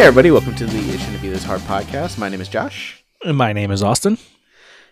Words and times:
Hey, 0.00 0.06
everybody, 0.06 0.30
welcome 0.30 0.54
to 0.54 0.64
the 0.64 0.78
It 0.78 0.98
Shouldn't 0.98 1.20
Be 1.20 1.28
This 1.28 1.44
Hard 1.44 1.60
podcast. 1.60 2.16
My 2.16 2.30
name 2.30 2.40
is 2.40 2.48
Josh, 2.48 3.04
And 3.22 3.36
My 3.36 3.52
name 3.52 3.70
is 3.70 3.82
Austin. 3.82 4.16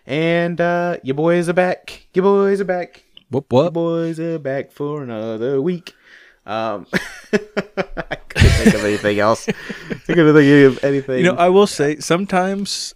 and 0.05 0.61
uh, 0.61 0.97
your 1.01 1.15
boys 1.15 1.49
are 1.49 1.53
back. 1.53 2.05
Your 2.13 2.21
boys 2.21 2.61
are 2.61 2.65
back. 2.65 3.03
Whoop 3.31 3.47
Your 3.51 3.71
boys 3.71 4.19
are 4.19 4.37
back 4.37 4.71
for 4.71 5.01
another 5.01 5.59
week. 5.63 5.95
Um, 6.45 6.85
I 7.33 8.17
couldn't 8.29 8.51
think 8.51 8.75
of 8.75 8.85
anything 8.85 9.17
else. 9.19 9.49
I 9.49 9.53
couldn't 10.05 10.35
think 10.35 10.77
of 10.77 10.83
anything. 10.83 11.17
You 11.25 11.31
know, 11.31 11.35
I 11.37 11.49
will 11.49 11.65
say 11.67 11.97
sometimes 11.97 12.93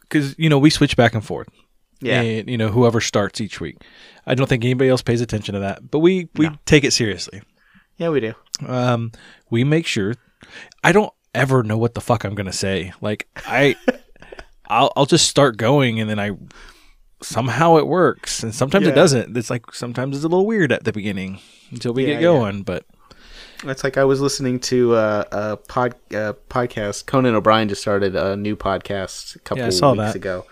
because 0.00 0.34
you 0.38 0.48
know 0.48 0.58
we 0.58 0.70
switch 0.70 0.96
back 0.96 1.12
and 1.14 1.22
forth. 1.24 1.48
yeah, 2.00 2.22
And 2.22 2.48
you 2.48 2.56
know 2.56 2.68
whoever 2.68 3.02
starts 3.02 3.42
each 3.42 3.60
week. 3.60 3.76
I 4.26 4.34
don't 4.34 4.46
think 4.46 4.64
anybody 4.64 4.88
else 4.88 5.02
pays 5.02 5.20
attention 5.20 5.52
to 5.52 5.60
that, 5.60 5.90
but 5.90 5.98
we 5.98 6.30
we 6.36 6.46
No. 6.48 6.56
take 6.64 6.84
it 6.84 6.92
seriously. 6.94 7.42
yeah, 7.98 8.08
we 8.08 8.20
do. 8.20 8.32
Um, 8.66 9.12
we 9.50 9.62
make 9.62 9.86
sure. 9.86 10.14
I 10.82 10.92
don't 10.92 11.12
ever 11.34 11.62
know 11.62 11.76
what 11.78 11.94
the 11.94 12.00
fuck 12.00 12.24
I'm 12.24 12.34
gonna 12.34 12.52
say. 12.52 12.92
Like 13.00 13.26
I, 13.36 13.76
I'll 14.66 14.92
I'll 14.96 15.06
just 15.06 15.28
start 15.28 15.56
going 15.56 16.00
and 16.00 16.08
then 16.08 16.18
I 16.18 16.32
somehow 17.22 17.76
it 17.76 17.86
works 17.86 18.42
and 18.42 18.54
sometimes 18.54 18.84
Yeah. 18.86 18.92
it 18.92 18.94
doesn't. 18.94 19.36
It's 19.36 19.50
like 19.50 19.72
sometimes 19.74 20.16
it's 20.16 20.24
a 20.24 20.28
little 20.28 20.46
weird 20.46 20.72
at 20.72 20.84
the 20.84 20.92
beginning 20.92 21.40
until 21.70 21.92
we 21.94 22.02
Yeah, 22.02 22.14
get 22.14 22.16
yeah. 22.16 22.28
going. 22.28 22.62
But 22.62 22.84
It's 23.64 23.82
like 23.84 23.96
I 23.96 24.04
was 24.04 24.20
listening 24.20 24.60
to 24.60 24.94
uh, 24.94 25.24
a 25.32 25.56
pod 25.56 25.94
uh, 26.12 26.34
podcast. 26.50 27.06
Conan 27.06 27.34
O'Brien 27.34 27.68
just 27.68 27.80
started 27.80 28.14
a 28.14 28.36
new 28.36 28.56
podcast 28.56 29.36
a 29.36 29.38
couple 29.40 29.60
Yeah, 29.62 29.66
weeks 29.68 29.80
that. 29.80 30.14
ago. 30.14 30.44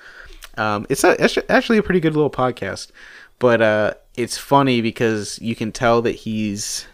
Um, 0.57 0.87
it's, 0.91 1.03
a, 1.05 1.23
it's 1.23 1.39
actually 1.49 1.79
a 1.79 1.83
pretty 1.83 2.01
good 2.01 2.15
little 2.15 2.31
podcast, 2.31 2.91
but 3.39 3.63
uh, 3.63 3.95
it's 4.17 4.37
funny 4.37 4.83
because 4.83 5.39
you 5.41 5.55
can 5.57 5.73
tell 5.73 6.03
that 6.03 6.13
he's 6.13 6.87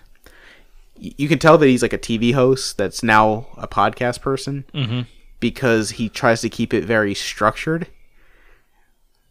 you 1.01 1.29
can 1.29 1.39
tell 1.39 1.59
that 1.59 1.67
he's 1.67 1.83
like 1.83 1.93
a 1.93 1.99
TV 1.99 2.33
host 2.35 2.77
that's 2.79 3.03
now 3.03 3.47
a 3.57 3.67
podcast 3.69 4.21
person 4.21 4.65
Mhm. 4.75 5.07
because 5.41 5.91
he 5.91 6.09
tries 6.09 6.41
to 6.43 6.49
keep 6.49 6.73
it 6.75 6.85
very 6.85 7.15
structured. 7.15 7.87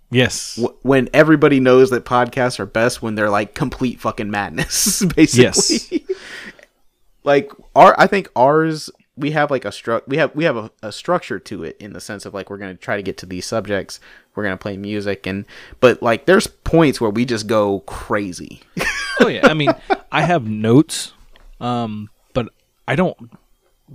yes, 0.09 0.57
Wh- 0.61 0.85
When 0.85 1.09
everybody 1.13 1.59
knows 1.59 1.89
that 1.89 2.05
podcasts 2.05 2.59
are 2.59 2.65
best 2.65 3.01
when 3.01 3.15
they're 3.15 3.29
like 3.29 3.53
complete 3.53 3.99
fucking 3.99 4.31
madness, 4.31 5.03
basically. 5.15 6.05
like 7.23 7.51
our 7.75 7.93
i 7.99 8.07
think 8.07 8.29
ours 8.37 8.89
we 9.17 9.31
have 9.31 9.51
like 9.51 9.65
a 9.65 9.69
stru- 9.69 10.01
we 10.07 10.15
have 10.17 10.33
we 10.33 10.45
have 10.45 10.55
a, 10.55 10.71
a 10.81 10.91
structure 10.93 11.39
to 11.39 11.63
it 11.65 11.75
in 11.79 11.91
the 11.91 11.99
sense 11.99 12.25
of 12.25 12.33
like 12.33 12.49
we're 12.49 12.57
going 12.57 12.73
to 12.73 12.81
try 12.81 12.95
to 12.95 13.01
get 13.03 13.17
to 13.17 13.25
these 13.25 13.45
subjects 13.45 13.99
we're 14.33 14.43
going 14.43 14.53
to 14.57 14.61
play 14.61 14.77
music 14.77 15.27
and 15.27 15.45
but 15.81 16.01
like 16.01 16.25
there's 16.25 16.47
points 16.47 17.01
where 17.01 17.09
we 17.09 17.25
just 17.25 17.45
go 17.47 17.79
crazy 17.81 18.61
oh 19.19 19.27
yeah 19.27 19.45
i 19.47 19.53
mean 19.53 19.73
i 20.09 20.21
have 20.21 20.47
notes 20.47 21.11
um 21.59 22.09
but 22.33 22.49
i 22.87 22.95
don't 22.95 23.17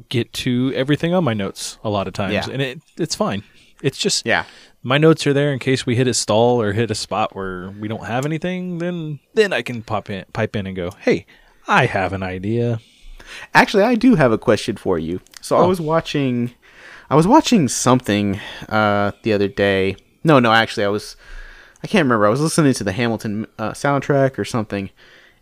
get 0.09 0.33
to 0.33 0.73
everything 0.75 1.13
on 1.15 1.23
my 1.25 1.35
notes 1.35 1.79
a 1.85 1.91
lot 1.91 2.07
of 2.09 2.15
times 2.15 2.33
Yeah. 2.33 2.47
and 2.51 2.63
it 2.63 2.81
it's 2.99 3.15
fine. 3.15 3.43
It's 3.83 3.99
just 3.99 4.25
yeah. 4.25 4.45
my 4.85 4.97
notes 4.97 5.27
are 5.27 5.33
there 5.33 5.53
in 5.53 5.59
case 5.59 5.85
we 5.85 5.97
hit 5.97 6.07
a 6.07 6.15
stall 6.15 6.63
or 6.63 6.73
hit 6.73 6.91
a 6.91 6.95
spot 6.95 7.35
where 7.35 7.71
we 7.71 7.89
don't 7.89 8.07
have 8.07 8.25
anything 8.25 8.79
then 8.79 9.19
then 9.35 9.53
i 9.53 9.61
can 9.61 9.83
pop 9.83 10.09
in 10.09 10.25
pipe 10.33 10.55
in 10.57 10.67
and 10.67 10.77
go 10.77 10.91
hey 11.01 11.27
i 11.69 11.87
have 11.87 12.13
an 12.13 12.23
idea. 12.23 12.81
Actually 13.55 13.83
i 13.83 13.95
do 13.97 14.15
have 14.15 14.33
a 14.33 14.39
question 14.39 14.77
for 14.77 14.99
you. 14.99 15.21
So 15.41 15.57
i 15.57 15.61
Oh. 15.63 15.69
was 15.69 15.81
watching 15.81 16.53
i 17.11 17.15
was 17.17 17.27
watching 17.27 17.69
something 17.69 18.41
uh 18.69 19.13
the 19.25 19.33
other 19.33 19.49
day. 19.49 19.97
No 20.25 20.39
no 20.39 20.53
actually 20.53 20.85
i 20.85 20.89
was 20.89 21.17
i 21.83 21.87
can't 21.87 22.05
remember. 22.07 22.27
I 22.27 22.31
was 22.31 22.41
listening 22.41 22.73
to 22.75 22.85
the 22.85 22.93
hamilton 22.93 23.47
uh, 23.59 23.73
soundtrack 23.73 24.39
or 24.39 24.45
something 24.45 24.89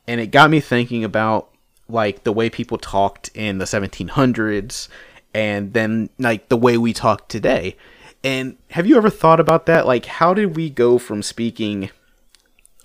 and 0.08 0.20
it 0.20 0.28
got 0.32 0.50
me 0.50 0.60
thinking 0.60 1.04
about 1.04 1.49
like 1.92 2.24
the 2.24 2.32
way 2.32 2.50
people 2.50 2.78
talked 2.78 3.30
in 3.34 3.58
the 3.58 3.64
1700s 3.64 4.88
and 5.34 5.72
then 5.72 6.10
like 6.18 6.48
the 6.48 6.56
way 6.56 6.76
we 6.76 6.92
talk 6.92 7.28
today. 7.28 7.76
And 8.22 8.56
have 8.70 8.86
you 8.86 8.96
ever 8.96 9.10
thought 9.10 9.40
about 9.40 9.66
that? 9.66 9.86
Like 9.86 10.06
how 10.06 10.34
did 10.34 10.56
we 10.56 10.70
go 10.70 10.98
from 10.98 11.22
speaking 11.22 11.90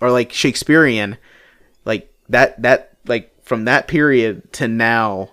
or 0.01 0.11
like 0.11 0.31
shakespearean 0.31 1.17
like 1.83 2.11
that 2.29 2.61
that 2.61 2.97
like 3.05 3.33
from 3.43 3.65
that 3.65 3.87
period 3.87 4.51
to 4.53 4.67
now? 4.67 5.31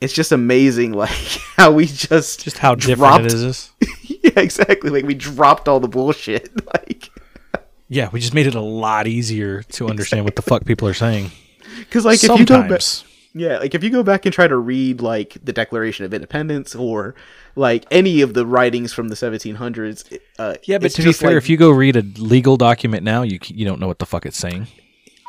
It's 0.00 0.12
just 0.12 0.32
amazing 0.32 0.92
like 0.94 1.10
how 1.56 1.72
we 1.72 1.86
just 1.86 2.44
just 2.44 2.58
how 2.58 2.74
different 2.74 3.26
it 3.26 3.34
is. 3.34 3.70
Yeah 4.08 4.40
exactly. 4.40 4.90
Like 4.90 5.04
we 5.04 5.14
dropped 5.14 5.68
all 5.68 5.78
the 5.78 5.88
bullshit 5.88 6.50
like. 6.74 7.10
Yeah 7.88 8.08
we 8.12 8.20
just 8.20 8.34
made 8.34 8.46
it 8.46 8.54
a 8.54 8.60
lot 8.60 9.06
easier 9.06 9.62
to 9.62 9.88
understand 9.88 10.24
what 10.24 10.36
the 10.36 10.42
fuck 10.42 10.64
people 10.64 10.88
are 10.88 10.94
saying 10.94 11.30
because 11.78 12.04
like 12.04 12.22
if 12.22 12.38
you 12.38 12.44
go 12.44 12.68
back 12.68 12.80
Yeah, 13.34 13.58
like 13.58 13.74
if 13.74 13.84
you 13.84 13.90
go 13.90 14.02
back 14.02 14.24
and 14.26 14.32
try 14.32 14.48
to 14.48 14.56
read 14.56 15.00
like 15.00 15.36
the 15.44 15.52
Declaration 15.52 16.04
of 16.04 16.14
Independence 16.14 16.74
or 16.74 17.14
like 17.54 17.84
any 17.90 18.20
of 18.22 18.34
the 18.34 18.46
writings 18.46 18.92
from 18.92 19.08
the 19.08 19.14
1700s, 19.14 20.18
uh, 20.38 20.54
yeah 20.64 20.78
but 20.78 20.86
it's 20.86 20.94
to 20.96 21.02
be 21.02 21.12
fair 21.12 21.30
like- 21.30 21.38
if 21.38 21.48
you 21.48 21.56
go 21.56 21.70
read 21.70 21.96
a 21.96 22.02
legal 22.18 22.56
document 22.56 23.02
now 23.02 23.22
you 23.22 23.38
you 23.46 23.64
don't 23.66 23.80
know 23.80 23.86
what 23.86 23.98
the 23.98 24.06
fuck 24.06 24.24
it's 24.26 24.38
saying. 24.38 24.66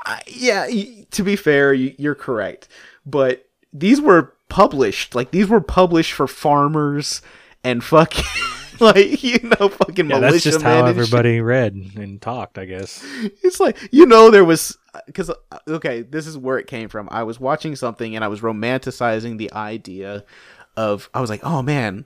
I- 0.05 0.21
yeah, 0.27 0.67
to 1.11 1.23
be 1.23 1.35
fair, 1.35 1.73
you, 1.73 1.93
you're 1.97 2.15
correct, 2.15 2.69
but 3.05 3.45
these 3.73 3.99
were 3.99 4.33
published, 4.47 5.13
like 5.15 5.31
these 5.31 5.47
were 5.49 5.59
published 5.59 6.13
for 6.13 6.27
farmers 6.27 7.21
and 7.63 7.83
fucking 7.83 8.23
like 8.79 9.21
you 9.21 9.37
know 9.43 9.67
fucking 9.67 10.09
yeah 10.09 10.19
militia 10.19 10.31
that's 10.31 10.43
just 10.43 10.63
men 10.63 10.71
how 10.71 10.85
and 10.85 10.95
shit. 10.95 11.03
everybody 11.03 11.41
read 11.41 11.73
and 11.97 12.21
talked 12.21 12.57
i 12.57 12.63
guess. 12.65 13.03
It's 13.43 13.59
like 13.59 13.77
you 13.91 14.05
know 14.05 14.29
there 14.31 14.45
was 14.45 14.77
because 15.05 15.31
okay 15.67 16.01
this 16.01 16.27
is 16.27 16.37
where 16.37 16.57
it 16.57 16.67
came 16.67 16.89
from 16.89 17.07
i 17.11 17.23
was 17.23 17.39
watching 17.39 17.75
something 17.75 18.15
and 18.15 18.23
i 18.23 18.27
was 18.27 18.41
romanticizing 18.41 19.37
the 19.37 19.51
idea 19.53 20.23
of 20.75 21.09
i 21.13 21.21
was 21.21 21.29
like 21.29 21.41
oh 21.43 21.61
man 21.61 22.05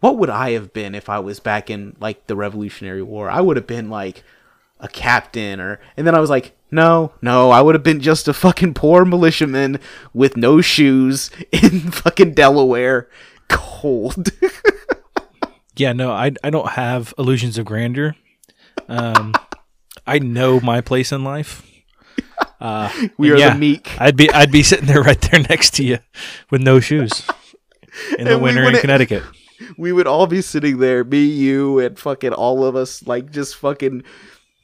what 0.00 0.18
would 0.18 0.30
i 0.30 0.50
have 0.50 0.72
been 0.72 0.94
if 0.94 1.08
i 1.08 1.18
was 1.18 1.40
back 1.40 1.70
in 1.70 1.96
like 2.00 2.26
the 2.26 2.36
revolutionary 2.36 3.02
war 3.02 3.30
i 3.30 3.40
would 3.40 3.56
have 3.56 3.66
been 3.66 3.88
like 3.88 4.22
a 4.80 4.88
captain 4.88 5.60
or 5.60 5.80
and 5.96 6.06
then 6.06 6.14
i 6.14 6.20
was 6.20 6.30
like 6.30 6.56
no 6.70 7.12
no 7.22 7.50
i 7.50 7.60
would 7.60 7.74
have 7.74 7.84
been 7.84 8.00
just 8.00 8.28
a 8.28 8.34
fucking 8.34 8.74
poor 8.74 9.04
militiaman 9.04 9.78
with 10.12 10.36
no 10.36 10.60
shoes 10.60 11.30
in 11.52 11.90
fucking 11.90 12.34
delaware 12.34 13.08
cold 13.48 14.28
Yeah, 15.76 15.92
no, 15.92 16.12
I 16.12 16.32
I 16.44 16.50
don't 16.50 16.70
have 16.70 17.14
illusions 17.18 17.58
of 17.58 17.64
grandeur. 17.64 18.14
Um, 18.88 19.34
I 20.06 20.18
know 20.20 20.60
my 20.60 20.80
place 20.80 21.10
in 21.10 21.24
life. 21.24 21.68
Uh, 22.64 22.90
we 23.18 23.30
are 23.30 23.36
yeah, 23.36 23.52
the 23.52 23.58
meek 23.58 24.00
I'd 24.00 24.16
be 24.16 24.30
I'd 24.30 24.50
be 24.50 24.62
sitting 24.62 24.86
there 24.86 25.02
right 25.02 25.20
there 25.20 25.42
next 25.50 25.74
to 25.74 25.84
you 25.84 25.98
with 26.50 26.62
no 26.62 26.80
shoes 26.80 27.10
in 28.18 28.26
the 28.26 28.38
winter 28.38 28.62
in 28.62 28.74
Connecticut. 28.76 29.22
we 29.76 29.92
would 29.92 30.06
all 30.06 30.26
be 30.26 30.40
sitting 30.40 30.78
there, 30.78 31.04
me, 31.04 31.26
you, 31.26 31.78
and 31.78 31.98
fucking 31.98 32.32
all 32.32 32.64
of 32.64 32.74
us, 32.74 33.06
like 33.06 33.30
just 33.30 33.56
fucking 33.56 34.02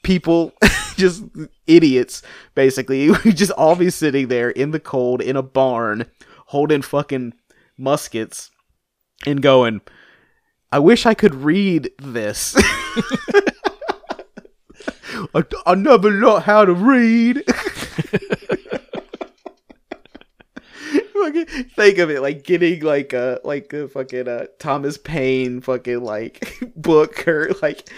people, 0.02 0.54
just 0.96 1.24
idiots, 1.66 2.22
basically. 2.54 3.10
We'd 3.24 3.36
just 3.36 3.52
all 3.52 3.76
be 3.76 3.90
sitting 3.90 4.28
there 4.28 4.48
in 4.48 4.70
the 4.70 4.80
cold 4.80 5.20
in 5.20 5.36
a 5.36 5.42
barn, 5.42 6.06
holding 6.46 6.80
fucking 6.80 7.34
muskets, 7.76 8.50
and 9.26 9.42
going, 9.42 9.82
I 10.72 10.78
wish 10.78 11.04
I 11.04 11.12
could 11.12 11.34
read 11.34 11.90
this. 11.98 12.56
I, 15.34 15.44
I 15.66 15.74
never 15.74 16.10
learned 16.10 16.44
how 16.44 16.64
to 16.64 16.72
read. 16.72 17.44
Think 21.80 21.98
of 21.98 22.10
it 22.10 22.20
like 22.20 22.44
getting 22.44 22.82
like 22.82 23.12
a 23.12 23.40
like 23.44 23.72
a 23.72 23.88
fucking 23.88 24.28
uh, 24.28 24.46
Thomas 24.58 24.98
Paine 24.98 25.60
fucking 25.60 26.02
like 26.02 26.58
book 26.76 27.26
or 27.26 27.50
like 27.62 27.88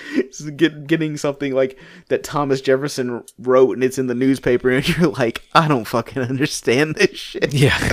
get, 0.57 0.87
getting 0.87 1.17
something 1.17 1.55
like 1.55 1.79
that 2.09 2.25
Thomas 2.25 2.61
Jefferson 2.61 3.25
wrote 3.39 3.73
and 3.73 3.85
it's 3.85 3.99
in 3.99 4.07
the 4.07 4.15
newspaper 4.15 4.71
and 4.71 4.89
you're 4.97 5.11
like 5.11 5.43
I 5.55 5.69
don't 5.69 5.85
fucking 5.85 6.23
understand 6.23 6.97
this 6.97 7.19
shit. 7.19 7.53
Yeah, 7.53 7.93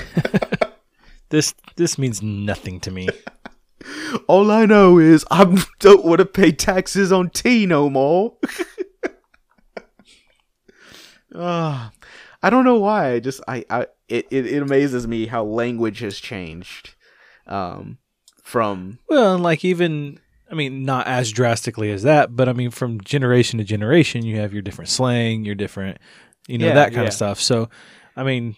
this 1.29 1.53
this 1.75 1.97
means 1.97 2.21
nothing 2.21 2.79
to 2.81 2.91
me. 2.91 3.09
All 4.27 4.51
I 4.51 4.65
know 4.65 4.99
is 4.99 5.25
I 5.31 5.63
don't 5.79 6.05
want 6.05 6.19
to 6.19 6.25
pay 6.25 6.51
taxes 6.51 7.11
on 7.11 7.29
tea 7.29 7.65
no 7.65 7.89
more. 7.89 8.35
Ah, 11.35 11.91
I 12.41 12.49
don't 12.49 12.65
know 12.65 12.77
why. 12.79 13.13
I 13.13 13.19
just 13.19 13.41
I, 13.47 13.65
I 13.69 13.81
it, 14.07 14.27
it, 14.31 14.45
it 14.47 14.61
amazes 14.63 15.07
me 15.07 15.27
how 15.27 15.43
language 15.43 15.99
has 15.99 16.19
changed. 16.19 16.95
Um 17.47 17.97
from 18.43 18.99
Well, 19.07 19.35
and 19.35 19.43
like 19.43 19.63
even 19.63 20.19
I 20.51 20.55
mean, 20.55 20.83
not 20.83 21.05
as 21.05 21.31
drastically 21.31 21.91
as 21.91 22.01
that, 22.03 22.35
but 22.35 22.49
I 22.49 22.53
mean, 22.53 22.71
from 22.71 22.99
generation 23.01 23.59
to 23.59 23.63
generation, 23.63 24.25
you 24.25 24.37
have 24.37 24.51
your 24.53 24.63
different 24.63 24.89
slang, 24.89 25.45
your 25.45 25.53
different, 25.53 25.99
you 26.47 26.57
know, 26.57 26.65
Yeah, 26.67 26.73
that 26.73 26.89
kind 26.91 27.03
yeah. 27.03 27.07
of 27.09 27.13
stuff. 27.13 27.39
So, 27.39 27.69
I 28.15 28.23
mean, 28.23 28.55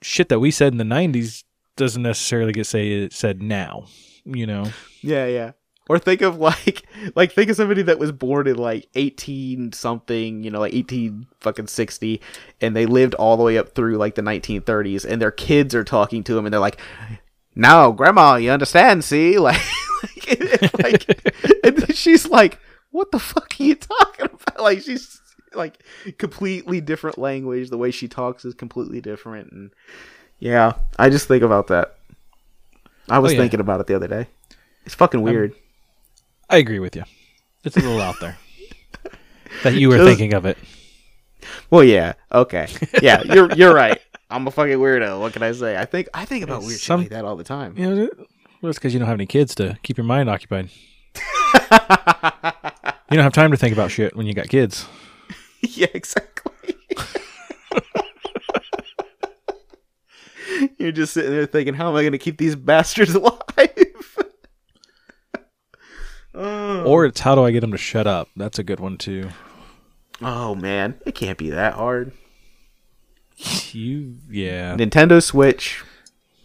shit 0.00 0.28
that 0.28 0.38
we 0.38 0.52
said 0.52 0.72
in 0.72 0.78
the 0.78 0.84
'90s 0.84 1.42
doesn't 1.76 2.02
necessarily 2.02 2.52
get 2.52 2.66
say 2.66 3.08
said 3.08 3.42
now. 3.42 3.86
You 4.24 4.46
know, 4.46 4.70
Yeah, 5.02 5.26
yeah. 5.26 5.52
Or 5.86 5.98
think 5.98 6.22
of 6.22 6.38
like 6.38 6.82
like 7.14 7.32
think 7.32 7.50
of 7.50 7.56
somebody 7.56 7.82
that 7.82 7.98
was 7.98 8.10
born 8.10 8.46
in 8.46 8.56
like 8.56 8.88
eighteen 8.94 9.72
something, 9.72 10.42
you 10.42 10.50
know, 10.50 10.60
like 10.60 10.72
eighteen 10.72 11.26
fucking 11.40 11.66
sixty, 11.66 12.22
and 12.60 12.74
they 12.74 12.86
lived 12.86 13.14
all 13.14 13.36
the 13.36 13.42
way 13.42 13.58
up 13.58 13.74
through 13.74 13.96
like 13.96 14.14
the 14.14 14.22
nineteen 14.22 14.62
thirties, 14.62 15.04
and 15.04 15.20
their 15.20 15.30
kids 15.30 15.74
are 15.74 15.84
talking 15.84 16.24
to 16.24 16.34
them, 16.34 16.46
and 16.46 16.52
they're 16.54 16.60
like, 16.60 16.80
"No, 17.54 17.92
Grandma, 17.92 18.36
you 18.36 18.50
understand? 18.50 19.04
See, 19.04 19.38
like, 19.38 19.60
like, 20.26 20.82
like 20.82 21.34
and 21.64 21.76
then 21.76 21.92
she's 21.94 22.26
like, 22.28 22.58
"What 22.90 23.10
the 23.10 23.18
fuck 23.18 23.54
are 23.60 23.62
you 23.62 23.74
talking 23.74 24.26
about?" 24.32 24.60
Like, 24.62 24.80
she's 24.80 25.20
like 25.54 25.84
completely 26.16 26.80
different 26.80 27.18
language. 27.18 27.68
The 27.68 27.76
way 27.78 27.90
she 27.90 28.08
talks 28.08 28.46
is 28.46 28.54
completely 28.54 29.02
different, 29.02 29.52
and 29.52 29.70
yeah, 30.38 30.72
I 30.98 31.10
just 31.10 31.28
think 31.28 31.42
about 31.42 31.66
that. 31.66 31.96
I 33.10 33.18
was 33.18 33.32
Oh, 33.32 33.34
yeah. 33.34 33.40
thinking 33.42 33.60
about 33.60 33.80
it 33.80 33.86
the 33.86 33.96
other 33.96 34.08
day. 34.08 34.28
It's 34.86 34.94
fucking 34.94 35.20
weird. 35.20 35.54
I 36.54 36.58
agree 36.58 36.78
with 36.78 36.94
you. 36.94 37.02
It's 37.64 37.76
a 37.76 37.80
little 37.80 38.00
out 38.00 38.14
there 38.20 38.36
that 39.64 39.74
you 39.74 39.88
were 39.88 39.96
Just- 39.96 40.08
thinking 40.08 40.34
of 40.34 40.46
it. 40.46 40.56
Well, 41.70 41.82
yeah, 41.84 42.14
okay, 42.32 42.68
yeah, 43.02 43.22
you're 43.22 43.52
you're 43.54 43.74
right. 43.74 44.00
I'm 44.30 44.46
a 44.46 44.50
fucking 44.50 44.78
weirdo. 44.78 45.20
What 45.20 45.32
can 45.34 45.42
I 45.42 45.52
say? 45.52 45.76
I 45.76 45.84
think 45.84 46.08
I 46.14 46.24
think 46.24 46.42
about 46.44 46.62
weird 46.62 46.78
Some- 46.80 47.02
shit 47.02 47.10
like 47.10 47.18
that 47.18 47.24
all 47.26 47.36
the 47.36 47.44
time. 47.44 47.74
You 47.76 47.94
know, 47.94 48.08
well, 48.62 48.70
it's 48.70 48.78
because 48.78 48.94
you 48.94 48.98
don't 49.00 49.08
have 49.08 49.16
any 49.18 49.26
kids 49.26 49.54
to 49.56 49.76
keep 49.82 49.96
your 49.98 50.06
mind 50.06 50.30
occupied. 50.30 50.70
You 53.10 53.16
don't 53.18 53.24
have 53.24 53.32
time 53.34 53.50
to 53.52 53.56
think 53.56 53.72
about 53.72 53.90
shit 53.92 54.16
when 54.16 54.26
you 54.26 54.32
got 54.34 54.48
kids. 54.48 54.86
yeah, 55.60 55.86
exactly. 55.94 56.74
You're 60.78 60.90
just 60.92 61.12
sitting 61.12 61.30
there 61.30 61.46
thinking, 61.46 61.74
how 61.74 61.90
am 61.90 61.96
I 61.96 62.00
going 62.02 62.12
to 62.12 62.18
keep 62.18 62.38
these 62.38 62.56
bastards 62.56 63.14
alive? 63.14 63.38
Or 66.34 67.04
it's 67.06 67.20
how 67.20 67.34
do 67.34 67.44
I 67.44 67.50
get 67.50 67.60
them 67.60 67.72
to 67.72 67.78
shut 67.78 68.06
up? 68.06 68.28
That's 68.36 68.58
a 68.58 68.64
good 68.64 68.80
one 68.80 68.96
too. 68.98 69.30
oh 70.20 70.54
man, 70.54 71.00
it 71.06 71.14
can't 71.14 71.38
be 71.38 71.50
that 71.50 71.74
hard. 71.74 72.12
You, 73.72 74.16
yeah. 74.30 74.76
Nintendo 74.76 75.22
Switch, 75.22 75.82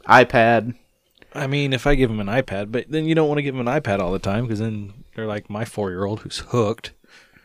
iPad. 0.07 0.75
I 1.36 1.45
mean, 1.45 1.74
if 1.74 1.86
I 1.86 1.94
give 1.95 2.09
them 2.09 2.19
an 2.19 2.27
iPad, 2.27 2.71
but 2.71 2.86
then 2.89 3.06
you 3.06 3.13
don't 3.13 3.27
want 3.27 3.38
to 3.38 3.44
give 3.44 3.56
them 3.56 3.68
an 3.68 3.81
iPad 3.81 4.00
all 4.00 4.12
the 4.12 4.18
time 4.19 4.45
because 4.45 4.59
then 4.59 4.94
they're 5.15 5.27
like 5.27 5.50
my 5.50 5.65
four-year-old 5.65 6.21
who's 6.21 6.39
hooked, 6.39 6.92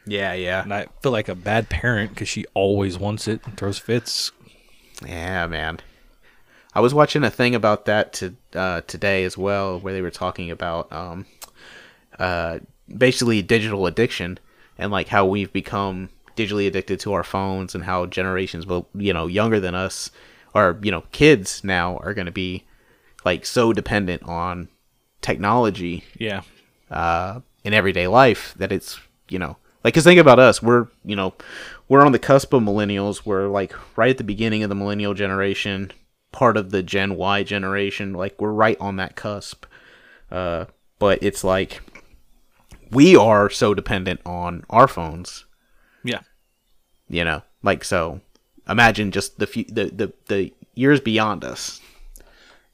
Yeah, 0.06 0.32
yeah, 0.32 0.62
and 0.62 0.73
I 0.73 0.87
feel 1.02 1.12
like 1.12 1.29
a 1.29 1.35
bad 1.35 1.69
parent 1.69 2.11
because 2.11 2.29
she 2.29 2.47
always 2.55 2.99
wants 2.99 3.29
it 3.29 3.43
and 3.44 3.56
throws 3.56 3.79
fits. 3.79 4.32
yeah, 5.06 5.47
man. 5.47 5.81
I 6.75 6.81
was 6.81 6.94
watching 6.94 7.23
a 7.23 7.31
thing 7.31 7.55
about 7.55 7.85
that 7.85 8.14
to 8.14 8.35
uh, 8.55 8.81
today 8.87 9.25
as 9.25 9.37
well, 9.37 9.79
where 9.79 9.93
they 9.93 10.02
were 10.02 10.11
talking 10.11 10.50
about 10.50 10.90
um, 10.90 11.26
uh, 12.19 12.58
basically 12.96 13.43
digital 13.43 13.87
addiction 13.87 14.38
and 14.78 14.90
like 14.90 15.08
how 15.08 15.25
we've 15.26 15.52
become 15.52 16.11
digitally 16.37 16.66
addicted 16.66 16.99
to 17.00 17.12
our 17.12 17.25
phones 17.25 17.75
and 17.75 17.84
how 17.84 18.06
generations, 18.06 18.66
well, 18.66 18.88
you 18.94 19.12
know, 19.12 19.26
younger 19.26 19.61
than 19.61 19.75
us 19.75 20.11
or 20.55 20.78
you 20.82 20.90
know, 20.90 21.02
kids 21.12 21.62
now 21.64 21.96
are 21.99 22.14
going 22.14 22.26
to 22.26 22.32
be 22.32 22.64
like 23.25 23.46
so 23.46 23.72
dependent 23.72 24.22
on 24.25 24.69
technology 25.20 26.05
Yeah, 26.19 26.43
uh, 26.90 27.40
in 27.64 27.72
everyday 27.72 28.06
life 28.06 28.55
that 28.58 28.70
it's 28.70 29.00
you 29.28 29.38
know 29.38 29.56
like 29.82 29.94
because 29.94 30.05
think 30.05 30.20
about 30.20 30.38
us 30.38 30.62
we're 30.62 30.88
you 31.02 31.16
know 31.16 31.32
we're 31.88 32.05
on 32.05 32.12
the 32.12 32.19
cusp 32.19 32.52
of 32.52 32.62
millennials 32.62 33.25
we're 33.25 33.49
like 33.49 33.75
right 33.96 34.11
at 34.11 34.19
the 34.19 34.25
beginning 34.25 34.62
of 34.62 34.69
the 34.69 34.75
millennial 34.75 35.14
generation 35.14 35.90
part 36.31 36.58
of 36.58 36.70
the 36.70 36.82
gen 36.82 37.16
y 37.16 37.43
generation 37.43 38.12
like 38.12 38.38
we're 38.38 38.52
right 38.52 38.76
on 38.81 38.96
that 38.96 39.16
cusp 39.16 39.64
uh, 40.31 40.66
but 40.99 41.22
it's 41.22 41.43
like 41.43 41.81
we 42.94 43.17
are 43.17 43.50
so 43.50 43.75
dependent 43.75 44.20
on 44.25 44.64
our 44.70 44.88
phones 44.88 45.44
yeah. 46.02 46.20
you 47.08 47.25
know 47.25 47.43
like 47.62 47.85
so 47.85 48.20
imagine 48.69 49.11
just 49.11 49.38
the 49.38 49.46
few 49.46 49.64
the 49.64 49.87
the, 49.87 50.12
the 50.26 50.52
years 50.75 51.00
beyond 51.00 51.44
us 51.44 51.81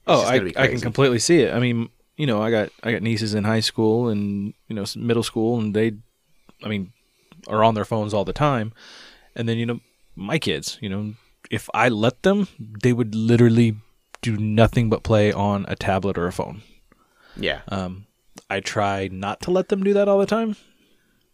Oh, 0.07 0.23
I, 0.23 0.53
I 0.57 0.67
can 0.67 0.81
completely 0.81 1.19
see 1.19 1.41
it. 1.41 1.55
I 1.55 1.61
mean, 1.61 1.89
you 2.17 2.27
know, 2.27 2.43
I 2.43 2.51
got 2.51 2.71
I 2.83 2.93
got 2.93 3.03
nieces 3.03 3.35
in 3.35 3.45
high 3.45 3.61
school 3.61 4.09
and 4.09 4.55
you 4.69 4.75
know 4.75 4.85
middle 4.97 5.23
school, 5.23 5.59
and 5.61 5.75
they, 5.75 5.93
I 6.65 6.69
mean, 6.69 6.93
are 7.47 7.63
on 7.63 7.75
their 7.75 7.85
phones 7.85 8.13
all 8.13 8.25
the 8.25 8.33
time. 8.33 8.73
And 9.37 9.49
then 9.49 9.57
you 9.57 9.67
know, 9.67 9.81
my 10.17 10.39
kids, 10.39 10.79
you 10.81 10.89
know, 10.89 11.15
if 11.51 11.71
I 11.75 11.89
let 11.89 12.23
them, 12.25 12.49
they 12.59 12.93
would 12.93 13.15
literally 13.15 13.77
do 14.21 14.37
nothing 14.37 14.91
but 14.91 15.03
play 15.05 15.33
on 15.33 15.65
a 15.69 15.77
tablet 15.77 16.19
or 16.19 16.27
a 16.27 16.33
phone. 16.33 16.63
yeah 17.37 17.61
Um, 17.69 18.07
I 18.51 18.61
try 18.61 19.09
not 19.13 19.41
to 19.43 19.51
let 19.51 19.69
them 19.69 19.83
do 19.85 19.95
that 19.95 20.09
all 20.09 20.19
the 20.19 20.27
time, 20.27 20.57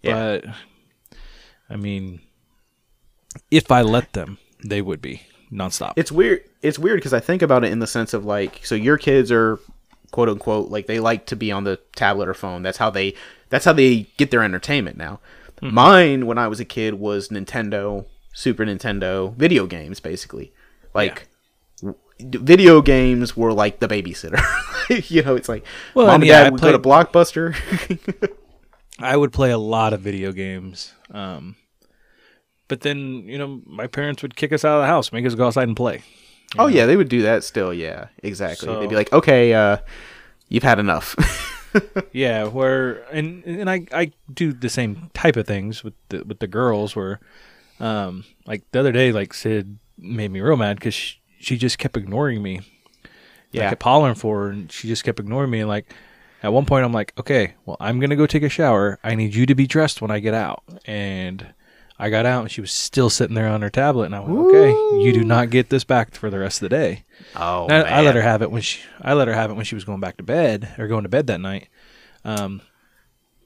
Yeah. 0.03 0.39
but 0.43 0.45
I 1.71 1.77
mean, 1.77 2.21
if 3.51 3.71
I 3.71 3.83
let 3.83 4.13
them, 4.13 4.39
they 4.65 4.83
would 4.83 5.01
be 5.03 5.23
nonstop. 5.53 5.93
it's 5.97 6.11
weird 6.11 6.43
it's 6.61 6.77
weird 6.77 6.97
because 6.99 7.13
i 7.15 7.21
think 7.21 7.41
about 7.41 7.63
it 7.65 7.71
in 7.71 7.79
the 7.79 7.87
sense 7.87 8.13
of 8.13 8.25
like 8.25 8.61
so 8.65 8.75
your 8.75 8.99
kids 8.99 9.31
are 9.31 9.61
quote 10.11 10.29
unquote 10.29 10.71
like 10.73 10.87
they 10.89 10.99
like 10.99 11.25
to 11.27 11.37
be 11.37 11.53
on 11.53 11.63
the 11.63 11.77
tablet 11.95 12.29
or 12.29 12.35
phone. 12.35 12.63
That's 12.63 12.79
how 12.79 12.91
they 12.91 13.15
that's 13.49 13.65
how 13.65 13.73
they 13.73 14.09
get 14.17 14.31
their 14.33 14.43
entertainment 14.43 14.97
now. 14.97 15.21
Hmm. 15.61 15.73
Mine 15.75 16.27
when 16.27 16.37
i 16.39 16.49
was 16.49 16.59
a 16.61 16.65
kid 16.65 16.95
was 16.95 17.29
nintendo 17.29 18.07
super 18.35 18.65
nintendo 18.65 19.35
video 19.37 19.67
games 19.67 20.01
basically. 20.01 20.53
Like 20.95 21.15
w- 21.15 21.36
video 22.21 22.81
games 22.81 23.37
were 23.37 23.53
like 23.53 23.79
the 23.81 23.89
babysitter 23.89 24.41
you 25.11 25.23
know 25.23 25.37
it's 25.37 25.49
like 25.49 25.65
Well, 25.95 26.07
mom 26.07 26.17
and 26.17 26.25
yeah, 26.25 26.45
dad 26.45 26.47
I 26.47 26.51
would 26.51 26.61
go 26.61 26.73
to 26.73 26.79
blockbuster 26.79 27.55
I 28.99 29.17
would 29.17 29.33
play 29.33 29.51
a 29.51 29.59
lot 29.59 29.93
of 29.93 30.01
video 30.01 30.33
games. 30.33 30.95
Um, 31.11 31.57
but 32.67 32.81
then, 32.81 33.25
you 33.29 33.37
know, 33.37 33.61
my 33.67 33.87
parents 33.87 34.23
would 34.23 34.37
kick 34.37 34.53
us 34.53 34.65
out 34.65 34.77
of 34.77 34.83
the 34.83 34.87
house, 34.87 35.13
make 35.13 35.27
us 35.27 35.35
go 35.35 35.47
outside 35.47 35.69
and 35.69 35.77
play. 35.77 36.03
oh 36.59 36.67
yeah 36.67 36.87
they 36.87 36.97
would 36.97 37.09
do 37.11 37.23
that 37.23 37.45
still 37.45 37.75
yeah 37.75 38.07
exactly 38.23 38.73
they'd 38.75 38.89
be 38.89 38.95
like 38.95 39.13
okay 39.13 39.53
uh 39.53 39.77
you've 40.49 40.63
had 40.63 40.79
enough 40.79 41.15
Yeah, 42.13 42.45
where 42.49 43.03
and 43.13 43.45
and 43.45 43.69
I 43.69 43.85
I 43.93 44.13
do 44.33 44.55
the 44.55 44.71
same 44.71 45.11
type 45.13 45.37
of 45.37 45.47
things 45.47 45.85
with 45.85 45.93
the 46.09 46.25
with 46.25 46.39
the 46.39 46.47
girls 46.47 46.97
where, 46.97 47.21
um, 47.81 48.25
like 48.47 48.63
the 48.73 48.81
other 48.81 48.93
day, 48.93 49.13
like 49.13 49.35
Sid 49.35 49.79
made 49.99 50.31
me 50.31 50.41
real 50.41 50.57
mad 50.57 50.79
because 50.79 51.17
she, 51.47 51.57
just 51.57 51.79
kept 51.79 51.97
ignoring 51.97 52.43
me. 52.43 52.61
Yeah. 53.53 53.67
I 53.67 53.69
kept 53.71 53.83
hollering 53.83 54.15
for 54.15 54.45
her, 54.45 54.51
and 54.51 54.71
she 54.71 54.89
just 54.89 55.05
kept 55.05 55.21
ignoring 55.21 55.51
me. 55.51 55.61
And 55.61 55.69
like, 55.69 55.93
at 56.43 56.53
one 56.53 56.67
point, 56.67 56.85
I'm 56.85 56.93
like, 56.93 57.13
okay, 57.19 57.55
well, 57.65 57.77
I'm 57.81 58.01
gonna 58.01 58.17
go 58.17 58.27
take 58.27 58.43
a 58.43 58.49
shower. 58.49 58.99
I 59.03 59.15
need 59.15 59.35
you 59.35 59.47
to 59.47 59.55
be 59.55 59.67
dressed 59.67 60.03
when 60.03 60.11
I 60.11 60.19
get 60.19 60.35
out. 60.35 60.63
And 60.85 61.55
I 61.99 62.11
got 62.11 62.27
out, 62.27 62.43
and 62.43 62.51
she 62.51 62.61
was 62.61 62.73
still 62.73 63.09
sitting 63.09 63.35
there 63.35 63.49
on 63.49 63.63
her 63.63 63.71
tablet. 63.71 64.07
And 64.07 64.15
I 64.15 64.21
went, 64.21 64.47
okay, 64.49 64.71
you 65.05 65.13
do 65.13 65.25
not 65.25 65.51
get 65.51 65.71
this 65.71 65.85
back 65.85 66.15
for 66.15 66.29
the 66.29 66.39
rest 66.39 66.63
of 66.63 66.69
the 66.69 66.77
day. 66.77 67.05
oh 67.35 67.67
I, 67.69 67.81
I 67.81 68.03
let 68.03 68.15
her 68.15 68.23
have 68.23 68.43
it 68.43 68.51
when 68.51 68.63
she. 68.63 68.81
I 69.01 69.15
let 69.15 69.29
her 69.29 69.35
have 69.35 69.51
it 69.51 69.55
when 69.55 69.65
she 69.65 69.75
was 69.75 69.85
going 69.85 70.01
back 70.01 70.19
to 70.19 70.23
bed 70.23 70.75
or 70.79 70.89
going 70.89 71.05
to 71.05 71.09
bed 71.09 71.27
that 71.29 71.41
night. 71.41 71.69
Um, 72.25 72.61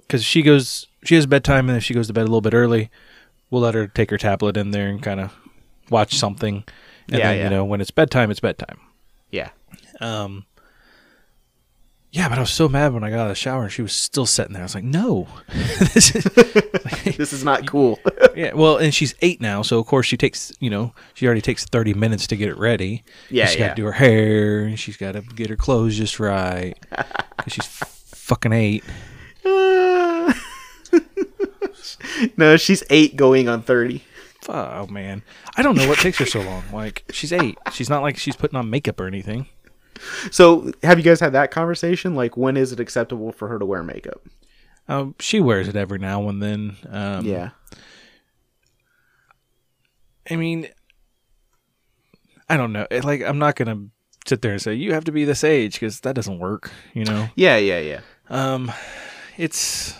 because 0.00 0.25
she 0.25 0.42
goes, 0.42 0.88
she 1.04 1.14
has 1.14 1.26
bedtime, 1.26 1.69
and 1.69 1.78
if 1.78 1.85
she 1.85 1.95
goes 1.95 2.09
to 2.09 2.12
bed 2.12 2.23
a 2.23 2.25
little 2.25 2.40
bit 2.40 2.54
early, 2.54 2.90
we'll 3.49 3.62
let 3.62 3.75
her 3.75 3.87
take 3.87 4.11
her 4.11 4.19
tablet 4.19 4.57
in 4.57 4.73
there 4.73 4.88
and 4.88 5.00
kind 5.00 5.21
of 5.21 5.33
watch 5.88 6.16
something. 6.16 6.64
And 7.09 7.19
Yeah, 7.19 7.28
then 7.30 7.38
yeah. 7.38 7.45
you 7.45 7.50
know 7.50 7.64
when 7.64 7.80
it's 7.80 7.90
bedtime, 7.90 8.30
it's 8.30 8.40
bedtime. 8.40 8.78
yeah 9.30 9.50
Um. 10.00 10.47
Yeah, 12.12 12.28
but 12.28 12.38
I 12.38 12.40
was 12.40 12.50
so 12.50 12.69
mad 12.69 12.92
when 12.92 13.04
I 13.04 13.11
got 13.11 13.21
out 13.21 13.23
of 13.26 13.28
the 13.28 13.35
shower 13.37 13.62
and 13.62 13.71
she 13.71 13.83
was 13.83 13.92
still 13.92 14.26
sitting 14.26 14.52
there. 14.52 14.62
I 14.62 14.64
was 14.64 14.75
like, 14.75 14.83
"No, 14.83 15.28
this 15.95 16.12
is 16.16 16.25
this 17.16 17.33
is 17.33 17.45
not 17.45 17.69
cool 17.69 18.00
yeah." 18.35 18.52
Well, 18.52 18.78
and 18.78 18.92
she's 18.92 19.14
eight 19.23 19.40
now, 19.40 19.62
so 19.62 19.78
of 19.78 19.87
course 19.87 20.07
she 20.07 20.16
takes 20.16 20.50
you 20.59 20.71
know 20.71 20.92
she 21.14 21.26
already 21.26 21.40
takes 21.40 21.64
thirty 21.66 21.95
minutes 21.95 22.26
to 22.26 22.37
get 22.37 22.49
it 22.49 22.59
ready. 22.59 23.04
Yeah, 23.30 23.47
she's 23.47 23.61
yeah. 23.61 23.69
got 23.69 23.76
to 23.76 23.83
do 23.83 23.87
her 23.87 23.92
hair 23.92 24.62
and 24.64 24.76
she's 24.76 24.97
got 24.97 25.12
to 25.12 25.21
get 25.21 25.50
her 25.50 25.57
clothes 25.57 25.97
just 25.97 26.19
right 26.19 26.75
because 27.37 27.52
she's 27.52 27.66
fucking 27.66 28.52
eight. 28.52 28.83
no, 32.37 32.57
she's 32.57 32.83
eight 32.90 33.16
going 33.16 33.49
on 33.49 33.62
30. 33.62 34.02
Oh 34.49 34.87
man, 34.87 35.23
I 35.57 35.63
don't 35.63 35.77
know 35.77 35.89
what 35.89 35.99
takes 35.99 36.19
her 36.19 36.27
so 36.27 36.41
long. 36.41 36.65
Like 36.73 37.05
she's 37.13 37.33
eight. 37.33 37.59
She's 37.73 37.91
not 37.91 38.03
like 38.03 38.17
she's 38.17 38.37
putting 38.37 38.57
on 38.57 38.71
makeup 38.71 38.99
or 39.01 39.07
anything. 39.07 39.47
So, 40.31 40.73
have 40.83 40.99
you 40.99 41.05
guys 41.05 41.21
had 41.21 41.33
that 41.33 41.51
conversation? 41.51 42.15
Like, 42.15 42.37
when 42.37 42.57
is 42.57 42.73
it 42.73 42.81
acceptable 42.81 43.33
for 43.33 43.49
her 43.49 43.59
to 43.59 43.67
wear 43.67 43.83
makeup? 43.83 44.23
Um, 44.89 45.15
she 45.21 45.41
wears 45.41 45.69
it 45.69 45.77
every 45.77 45.99
now 45.99 46.29
and 46.29 46.43
then. 46.43 46.77
Um, 46.89 47.25
yeah. 47.25 47.51
I 50.31 50.37
mean, 50.37 50.69
I 52.49 52.57
don't 52.57 52.73
know. 52.73 52.87
It, 52.91 53.05
like, 53.05 53.23
I'm 53.23 53.39
not 53.39 53.57
gonna 53.57 53.87
sit 54.27 54.43
there 54.43 54.53
and 54.53 54.63
say 54.63 54.75
you 54.75 54.95
have 54.95 55.05
to 55.05 55.13
be 55.13 55.25
this 55.25 55.45
age 55.45 55.75
because 55.75 56.01
that 56.01 56.15
doesn't 56.15 56.39
work. 56.39 56.71
You 56.95 57.05
know. 57.05 57.29
Yeah, 57.35 57.57
yeah, 57.57 57.81
yeah. 57.81 58.01
Um, 58.29 58.73
it's 59.37 59.95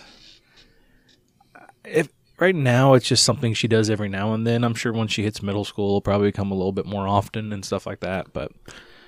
if 1.85 2.09
right 2.41 2.55
now 2.55 2.93
it's 2.95 3.07
just 3.07 3.23
something 3.23 3.53
she 3.53 3.67
does 3.67 3.89
every 3.89 4.09
now 4.09 4.33
and 4.33 4.45
then. 4.45 4.63
I'm 4.63 4.73
sure 4.73 4.91
once 4.91 5.11
she 5.13 5.23
hits 5.23 5.41
middle 5.41 5.63
school, 5.63 5.87
it'll 5.89 6.01
probably 6.01 6.31
come 6.31 6.51
a 6.51 6.55
little 6.55 6.71
bit 6.73 6.85
more 6.85 7.07
often 7.07 7.53
and 7.53 7.63
stuff 7.63 7.85
like 7.85 7.99
that. 8.01 8.33
But 8.33 8.51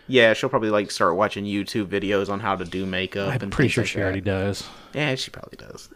Yeah, 0.08 0.34
she'll 0.34 0.50
probably 0.50 0.70
like 0.70 0.92
start 0.92 1.16
watching 1.16 1.46
YouTube 1.46 1.88
videos 1.88 2.30
on 2.30 2.40
how 2.40 2.56
to 2.56 2.66
do 2.66 2.86
makeup. 2.86 3.42
I'm 3.42 3.42
and 3.42 3.52
pretty 3.52 3.70
sure 3.70 3.84
like 3.84 3.90
she 3.90 4.00
that. 4.00 4.04
already 4.04 4.22
does. 4.22 4.70
Yeah, 4.94 5.16
she 5.16 5.32
probably 5.32 5.58
does. 5.58 5.90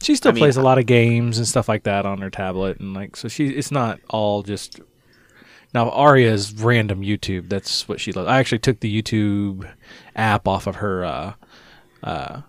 She 0.00 0.14
still 0.14 0.30
I 0.30 0.34
mean, 0.34 0.42
plays 0.42 0.56
a 0.56 0.62
lot 0.62 0.78
of 0.78 0.86
games 0.86 1.38
and 1.38 1.46
stuff 1.48 1.68
like 1.68 1.82
that 1.82 2.06
on 2.06 2.18
her 2.20 2.30
tablet, 2.30 2.78
and 2.78 2.94
like 2.94 3.16
so 3.16 3.28
she. 3.28 3.48
It's 3.48 3.72
not 3.72 3.98
all 4.08 4.42
just 4.44 4.80
Now 5.74 5.90
Aria's 5.90 6.52
random 6.54 7.00
YouTube. 7.02 7.48
That's 7.48 7.88
what 7.88 8.00
she 8.00 8.12
loves. 8.12 8.28
I 8.28 8.38
actually 8.38 8.60
took 8.60 8.80
the 8.80 9.02
YouTube 9.02 9.68
app 10.14 10.46
off 10.48 10.66
of 10.66 10.76
her 10.76 11.04
uh, 11.04 11.32
uh, 12.04 12.42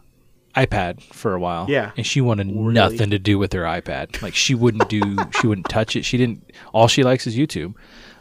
iPad 0.55 1.01
for 1.13 1.33
a 1.33 1.39
while. 1.39 1.67
Yeah. 1.69 1.91
and 1.95 2.05
she 2.05 2.21
wanted 2.21 2.47
nothing 2.47 3.11
to 3.11 3.19
do 3.19 3.37
with 3.37 3.53
her 3.53 3.63
iPad. 3.63 4.21
Like 4.21 4.35
she 4.35 4.55
wouldn't 4.55 4.89
do. 4.89 5.17
she 5.41 5.47
wouldn't 5.47 5.69
touch 5.69 5.95
it. 5.95 6.03
She 6.03 6.17
didn't. 6.17 6.49
All 6.73 6.87
she 6.87 7.03
likes 7.03 7.27
is 7.27 7.35
YouTube. 7.37 7.75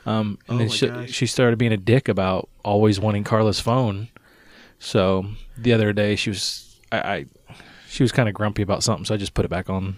Um, 0.06 0.38
and 0.48 0.56
Oh 0.56 0.58
then 0.58 0.92
my 0.92 1.06
she, 1.06 1.12
she 1.12 1.26
started 1.26 1.58
being 1.58 1.72
a 1.72 1.76
dick 1.76 2.08
about 2.08 2.48
always 2.64 2.98
wanting 3.00 3.24
Carla's 3.24 3.60
phone. 3.60 4.08
So 4.78 5.26
the 5.56 5.72
other 5.72 5.92
day 5.92 6.16
she 6.16 6.30
was 6.30 6.78
I, 6.92 6.98
I 6.98 7.26
she 7.88 8.02
was 8.02 8.12
kind 8.12 8.28
of 8.28 8.34
grumpy 8.34 8.62
about 8.62 8.82
something, 8.82 9.04
so 9.04 9.14
I 9.14 9.16
just 9.16 9.34
put 9.34 9.44
it 9.44 9.48
back 9.48 9.70
on. 9.70 9.96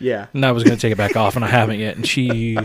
Yeah. 0.00 0.26
And 0.32 0.44
I 0.44 0.52
was 0.52 0.64
going 0.64 0.76
to 0.76 0.80
take 0.80 0.92
it 0.92 0.98
back 0.98 1.16
off, 1.16 1.36
and 1.36 1.44
I 1.44 1.48
haven't 1.48 1.80
yet. 1.80 1.96
And 1.96 2.06
she, 2.06 2.56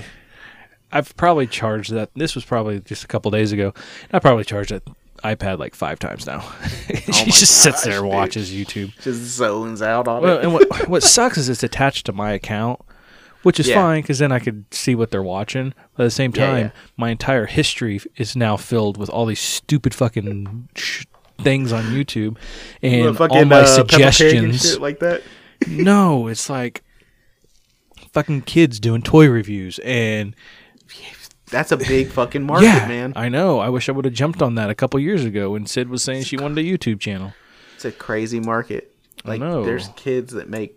I've 0.91 1.15
probably 1.17 1.47
charged 1.47 1.91
that. 1.91 2.09
This 2.15 2.35
was 2.35 2.45
probably 2.45 2.79
just 2.81 3.03
a 3.03 3.07
couple 3.07 3.31
days 3.31 3.51
ago. 3.51 3.73
I 4.11 4.19
probably 4.19 4.43
charged 4.43 4.71
that 4.71 4.83
iPad 5.23 5.59
like 5.59 5.75
five 5.75 5.99
times 5.99 6.25
now. 6.25 6.39
she 6.87 6.95
Oh 6.95 7.25
my 7.25 7.25
just 7.25 7.61
sits 7.63 7.83
there 7.83 7.99
and 7.99 8.09
watches 8.09 8.51
YouTube. 8.51 8.93
Just 9.01 9.19
zones 9.21 9.81
out 9.81 10.07
on 10.07 10.21
Well, 10.21 10.37
it. 10.39 10.43
and 10.43 10.53
what 10.53 10.87
what 10.87 11.03
sucks 11.15 11.37
is 11.37 11.49
it's 11.49 11.63
attached 11.63 12.05
to 12.07 12.13
my 12.13 12.31
account, 12.31 12.79
which 13.43 13.59
is 13.59 13.67
Yeah. 13.67 13.75
fine 13.75 14.01
because 14.01 14.19
then 14.19 14.31
I 14.31 14.39
could 14.39 14.65
see 14.73 14.95
what 14.95 15.11
they're 15.11 15.23
watching. 15.23 15.73
But 15.95 16.03
at 16.03 16.07
the 16.07 16.11
same 16.11 16.31
time, 16.33 16.57
yeah. 16.65 16.71
my 16.97 17.09
entire 17.09 17.45
history 17.45 17.99
is 18.17 18.35
now 18.35 18.57
filled 18.57 18.97
with 18.97 19.09
all 19.09 19.25
these 19.25 19.39
stupid 19.41 19.93
fucking 19.93 20.69
sh- 20.75 21.05
things 21.41 21.71
on 21.71 21.83
YouTube, 21.85 22.37
and 22.81 23.15
The 23.15 23.27
all 23.29 23.45
my 23.45 23.61
uh, 23.61 23.65
suggestions. 23.65 24.61
shit 24.71 24.81
like 24.81 24.99
that. 24.99 25.21
no, 25.67 26.27
it's 26.27 26.49
like 26.49 26.83
fucking 28.13 28.41
kids 28.41 28.79
doing 28.79 29.01
toy 29.01 29.27
reviews 29.29 29.79
and 29.79 30.35
That's 31.49 31.71
a 31.71 31.77
big 31.77 32.07
fucking 32.11 32.43
market, 32.43 32.65
yeah, 32.65 32.87
man. 32.87 33.13
I 33.15 33.29
know. 33.29 33.59
I 33.59 33.69
wish 33.69 33.89
I 33.89 33.91
would 33.91 34.05
have 34.05 34.13
jumped 34.13 34.41
on 34.41 34.55
that 34.55 34.69
a 34.69 34.75
couple 34.75 34.99
years 34.99 35.25
ago 35.25 35.51
when 35.51 35.65
Sid 35.65 35.89
was 35.89 36.03
saying 36.03 36.23
she 36.23 36.37
wanted 36.37 36.57
a 36.59 36.63
YouTube 36.63 36.99
channel. 36.99 37.33
It's 37.75 37.85
a 37.85 37.91
crazy 37.91 38.39
market. 38.39 38.95
I 39.25 39.29
Like 39.29 39.39
know. 39.41 39.63
there's 39.63 39.87
kids 39.95 40.33
that 40.33 40.49
make 40.49 40.75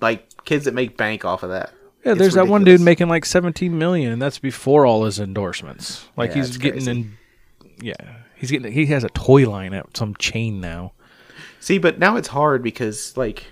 like 0.00 0.28
kids 0.44 0.64
that 0.66 0.74
make 0.74 0.96
bank 0.96 1.24
off 1.24 1.42
of 1.42 1.50
that. 1.50 1.72
Yeah, 2.04 2.12
It's 2.12 2.18
there's 2.18 2.34
that 2.34 2.48
one 2.48 2.64
dude 2.64 2.80
making 2.80 3.08
like 3.08 3.24
17 3.24 3.76
million, 3.78 4.12
and 4.12 4.20
that's 4.20 4.38
before 4.38 4.84
all 4.84 5.04
his 5.04 5.18
endorsements. 5.20 6.06
Like 6.16 6.30
Yeah, 6.30 6.36
he's 6.36 6.56
getting 6.58 6.84
crazy. 6.84 6.90
in. 6.90 7.16
Yeah, 7.80 7.94
he's 8.36 8.50
getting. 8.50 8.72
He 8.72 8.86
has 8.86 9.04
a 9.04 9.08
toy 9.10 9.48
line 9.48 9.72
at 9.72 9.96
some 9.96 10.14
chain 10.16 10.60
now. 10.60 10.92
See, 11.60 11.78
but 11.78 11.98
now 11.98 12.16
it's 12.16 12.28
hard 12.28 12.62
because 12.62 13.16
like 13.16 13.44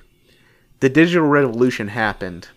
the 0.80 0.88
digital 0.90 1.26
revolution 1.26 1.88
happened 1.88 2.48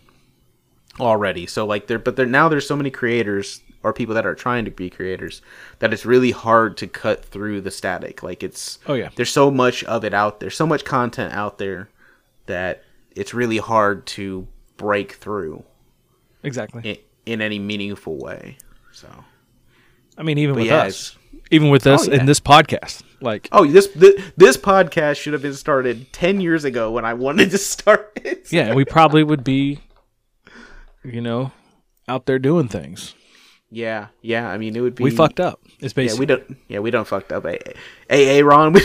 already. 1.00 1.46
So 1.48 1.65
like 1.65 1.88
there 1.88 2.00
but 2.00 2.15
there 2.15 2.25
now 2.25 2.50
there's 2.50 2.68
so 2.68 2.75
many 2.75 2.89
creators 2.89 3.62
or 3.86 3.94
people 3.94 4.15
that 4.15 4.25
are 4.25 4.34
trying 4.34 4.65
to 4.65 4.72
be 4.72 4.89
creators 4.89 5.44
that 5.77 5.94
it's 5.94 6.06
really 6.08 6.32
hard 6.32 6.75
to 6.75 6.88
cut 6.88 7.24
through 7.24 7.62
the 7.62 7.70
static. 7.70 8.24
Like 8.24 8.42
it's 8.42 8.80
Oh 8.88 8.96
yeah, 8.96 9.10
there's 9.15 9.30
so 9.32 9.51
much 9.51 9.84
of 9.84 10.04
it 10.04 10.13
out 10.13 10.39
there, 10.39 10.50
so 10.50 10.65
much 10.65 10.84
content 10.84 11.34
out 11.34 11.60
there 11.60 11.89
that 12.48 12.84
it's 13.15 13.34
really 13.34 13.60
hard 13.60 14.08
to 14.08 14.48
break 14.77 15.13
through 15.13 15.63
exactly. 16.42 16.82
in, 16.84 16.98
in 17.34 17.42
any 17.42 17.60
meaningful 17.60 18.18
way. 18.18 18.58
So 18.92 19.08
I 20.18 20.24
mean, 20.24 20.39
even 20.39 20.56
But 20.56 20.62
with 20.62 20.72
yeah, 20.72 20.84
us, 20.86 21.15
even 21.51 21.70
with 21.70 21.86
oh, 21.86 21.94
us 21.94 22.08
Oh, 22.08 22.12
yeah. 22.12 22.22
in 22.22 22.25
this 22.25 22.39
podcast, 22.39 23.04
like 23.22 23.48
Oh, 23.51 23.68
this 23.68 23.88
this, 23.89 24.20
this 24.36 24.58
podcast 24.58 25.18
should 25.18 25.34
have 25.34 25.44
been 25.44 25.54
started 25.54 26.12
10 26.12 26.42
years 26.42 26.63
ago 26.65 26.92
when 26.92 27.06
I 27.06 27.13
wanted 27.13 27.51
to 27.51 27.60
start 27.60 28.13
it. 28.25 28.51
yeah, 28.51 28.74
we 28.74 28.84
probably 28.84 29.22
would 29.24 29.44
be, 29.44 29.80
you 31.04 31.22
know, 31.22 31.51
out 32.08 32.25
there 32.25 32.39
doing 32.39 32.68
things. 32.68 33.13
Yeah, 33.72 34.07
yeah. 34.22 34.50
I 34.50 34.57
mean, 34.57 34.75
it 34.75 34.81
would 34.81 34.95
be. 34.95 35.03
We 35.03 35.12
fucked 35.12 35.39
up. 35.39 35.60
It's 35.79 35.93
Yeah, 35.93 36.03
basically 36.03 36.19
we 36.19 36.25
don't. 36.27 36.57
Yeah, 36.67 36.79
we 36.79 36.91
don't 36.91 37.07
fucked 37.07 37.31
up. 37.31 37.45
A 37.45 37.60
A 38.10 38.43
Ron, 38.43 38.74
we, 38.74 38.81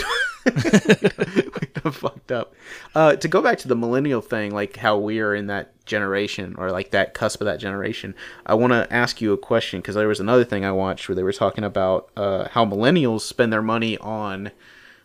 we 0.46 1.66
done 1.74 1.92
fucked 1.92 2.32
up. 2.32 2.54
Uh, 2.94 3.16
to 3.16 3.28
go 3.28 3.42
back 3.42 3.58
to 3.58 3.68
the 3.68 3.76
millennial 3.76 4.20
thing, 4.20 4.52
like 4.52 4.76
how 4.76 4.96
we 4.96 5.20
are 5.20 5.34
in 5.34 5.46
that 5.48 5.84
generation 5.84 6.54
or 6.56 6.70
like 6.70 6.90
that 6.92 7.14
cusp 7.14 7.40
of 7.40 7.44
that 7.44 7.60
generation, 7.60 8.14
I 8.46 8.54
want 8.54 8.72
to 8.72 8.90
ask 8.92 9.20
you 9.20 9.32
a 9.32 9.38
question 9.38 9.80
because 9.80 9.94
there 9.94 10.08
was 10.08 10.20
another 10.20 10.44
thing 10.44 10.64
I 10.64 10.72
watched 10.72 11.08
where 11.08 11.16
they 11.16 11.22
were 11.22 11.32
talking 11.32 11.64
about 11.64 12.10
uh, 12.16 12.48
how 12.48 12.64
millennials 12.64 13.20
spend 13.20 13.52
their 13.52 13.62
money 13.62 13.98
on, 13.98 14.50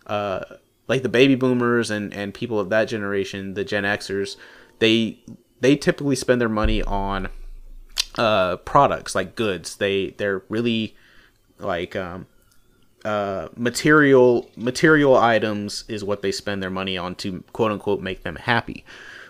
uh, 0.08 0.42
like 0.88 1.04
the 1.04 1.10
baby 1.10 1.36
boomers 1.36 1.92
and 1.92 2.14
and 2.14 2.34
people 2.34 2.60
of 2.60 2.70
that 2.70 2.86
generation, 2.86 3.56
the 3.56 3.66
Gen 3.66 3.84
Xers. 3.84 4.38
They 4.80 5.20
they 5.60 5.76
typically 5.76 6.16
spend 6.16 6.40
their 6.40 6.50
money 6.50 6.82
on 6.84 7.30
uh 8.18 8.58
products 8.58 9.16
like 9.16 9.36
goods. 9.36 9.78
They 9.78 10.12
they're 10.12 10.44
really 10.50 10.96
like 11.60 11.96
um 11.96 12.28
uh 13.04 13.50
material 13.56 14.50
material 14.56 15.16
items 15.16 15.84
is 15.88 16.04
what 16.04 16.22
they 16.22 16.32
spend 16.32 16.62
their 16.62 16.70
money 16.70 16.98
on 16.98 17.16
to 17.16 17.44
quote 17.54 17.72
unquote 17.72 18.02
make 18.02 18.24
them 18.24 18.36
happy. 18.36 18.84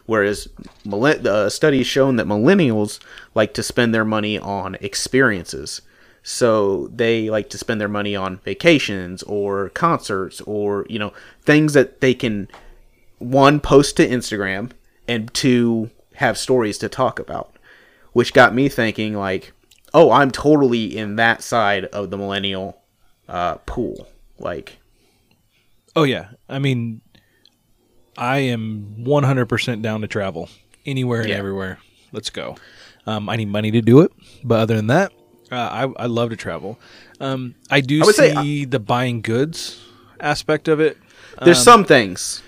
Whereas 0.05 0.47
the 0.83 1.49
studies 1.49 1.87
shown 1.87 2.17
that 2.17 2.27
millennials 2.27 2.99
like 3.33 3.53
to 3.55 3.63
spend 3.63 3.93
their 3.93 4.05
money 4.05 4.37
on 4.37 4.75
experiences. 4.75 5.81
So 6.21 6.87
they 6.87 7.29
like 7.29 7.49
to 7.51 7.57
spend 7.57 7.81
their 7.81 7.87
money 7.87 8.15
on 8.15 8.37
vacations 8.37 9.23
or 9.23 9.69
concerts 9.69 10.41
or 10.41 10.85
you 10.89 10.99
know 10.99 11.13
things 11.41 11.73
that 11.73 12.01
they 12.01 12.13
can 12.13 12.47
one 13.19 13.59
post 13.59 13.97
to 13.97 14.07
Instagram 14.07 14.71
and 15.07 15.33
two 15.33 15.89
have 16.15 16.37
stories 16.37 16.77
to 16.79 16.89
talk 16.89 17.19
about 17.19 17.54
which 18.15 18.34
got 18.34 18.53
me 18.55 18.69
thinking 18.69 19.13
like 19.13 19.51
oh 19.93 20.10
i'm 20.12 20.31
totally 20.31 20.95
in 20.98 21.15
that 21.17 21.43
side 21.43 21.84
of 21.86 22.10
the 22.10 22.17
millennial 22.17 22.81
uh, 23.27 23.55
pool 23.65 24.07
like 24.39 24.77
Oh 25.98 26.03
yeah, 26.03 26.31
I 26.50 26.60
mean, 26.60 27.00
I 28.17 28.39
am 28.39 28.95
100% 29.00 29.81
down 29.81 30.01
to 30.01 30.07
travel 30.07 30.50
anywhere 30.86 31.22
and 31.22 31.29
Yeah. 31.29 31.38
everywhere. 31.38 31.79
Let's 32.12 32.29
go. 32.29 32.57
Um, 33.07 33.29
I 33.29 33.38
need 33.38 33.48
money 33.48 33.72
to 33.72 33.81
do 33.81 34.01
it, 34.01 34.12
but 34.43 34.60
other 34.60 34.75
than 34.75 34.88
that, 34.88 35.13
uh, 35.51 35.55
I 35.55 36.03
I 36.03 36.05
love 36.07 36.31
to 36.31 36.36
travel. 36.36 36.77
Um, 37.22 37.55
I 37.72 37.79
do 37.79 38.01
I 38.03 38.12
say- 38.12 38.34
see 38.36 38.65
the 38.65 38.79
buying 38.79 39.22
goods 39.22 39.79
aspect 40.19 40.67
of 40.67 40.81
it. 40.81 40.98
there's 41.43 41.60
Um, 41.60 41.63
some 41.63 41.86
things 41.86 42.43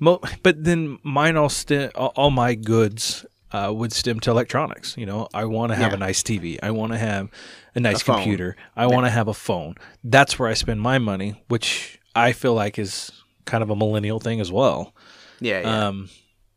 Mo- 0.00 0.20
but 0.42 0.64
then 0.64 0.98
mine 1.02 1.36
all 1.36 1.52
all, 1.94 2.12
all 2.16 2.30
my 2.30 2.54
goods 2.54 3.26
uh, 3.52 3.72
would 3.74 3.92
stem 3.92 4.20
to 4.20 4.30
electronics. 4.30 4.96
You 4.96 5.06
know, 5.06 5.28
I 5.34 5.44
want 5.44 5.72
to 5.72 5.76
have 5.76 5.92
Yeah. 5.92 5.96
a 5.96 6.00
nice 6.00 6.22
TV. 6.22 6.58
I 6.62 6.70
want 6.70 6.92
to 6.92 6.98
have 6.98 7.30
a 7.74 7.80
nice 7.80 8.02
A 8.02 8.04
computer. 8.04 8.56
I 8.76 8.86
want 8.86 9.06
to 9.06 9.10
have 9.10 9.28
a 9.28 9.34
phone. 9.34 9.74
That's 10.04 10.38
where 10.38 10.48
I 10.48 10.54
spend 10.54 10.80
my 10.80 10.98
money, 10.98 11.42
which 11.48 11.98
I 12.14 12.32
feel 12.32 12.54
like 12.54 12.78
is 12.78 13.10
kind 13.44 13.62
of 13.62 13.70
a 13.70 13.76
millennial 13.76 14.20
thing 14.20 14.40
as 14.40 14.52
well. 14.52 14.94
yeah, 15.40 15.60
yeah. 15.60 15.86
Um, 15.88 16.08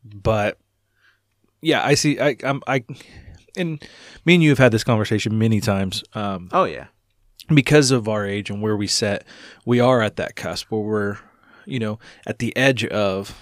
but 0.04 0.58
yeah, 1.60 1.84
I 1.84 1.94
see. 1.94 2.18
I 2.20 2.36
I'm, 2.42 2.62
I 2.66 2.84
and 3.56 3.80
me 4.24 4.34
and 4.34 4.42
you 4.42 4.48
have 4.50 4.58
had 4.58 4.72
this 4.72 4.82
conversation 4.84 5.38
many 5.38 5.60
times. 5.60 6.02
Um, 6.14 6.48
oh 6.52 6.64
yeah 6.64 6.86
because 7.52 7.90
of 7.90 8.08
our 8.08 8.24
age 8.24 8.50
and 8.50 8.62
where 8.62 8.76
we 8.76 8.86
set, 8.86 9.24
we 9.66 9.80
are 9.80 10.00
at 10.00 10.16
that 10.16 10.36
cusp 10.36 10.70
where 10.70 10.80
we're, 10.80 11.18
you 11.66 11.78
know, 11.78 11.98
at 12.24 12.38
the 12.38 12.56
edge 12.56 12.84
of, 12.86 13.36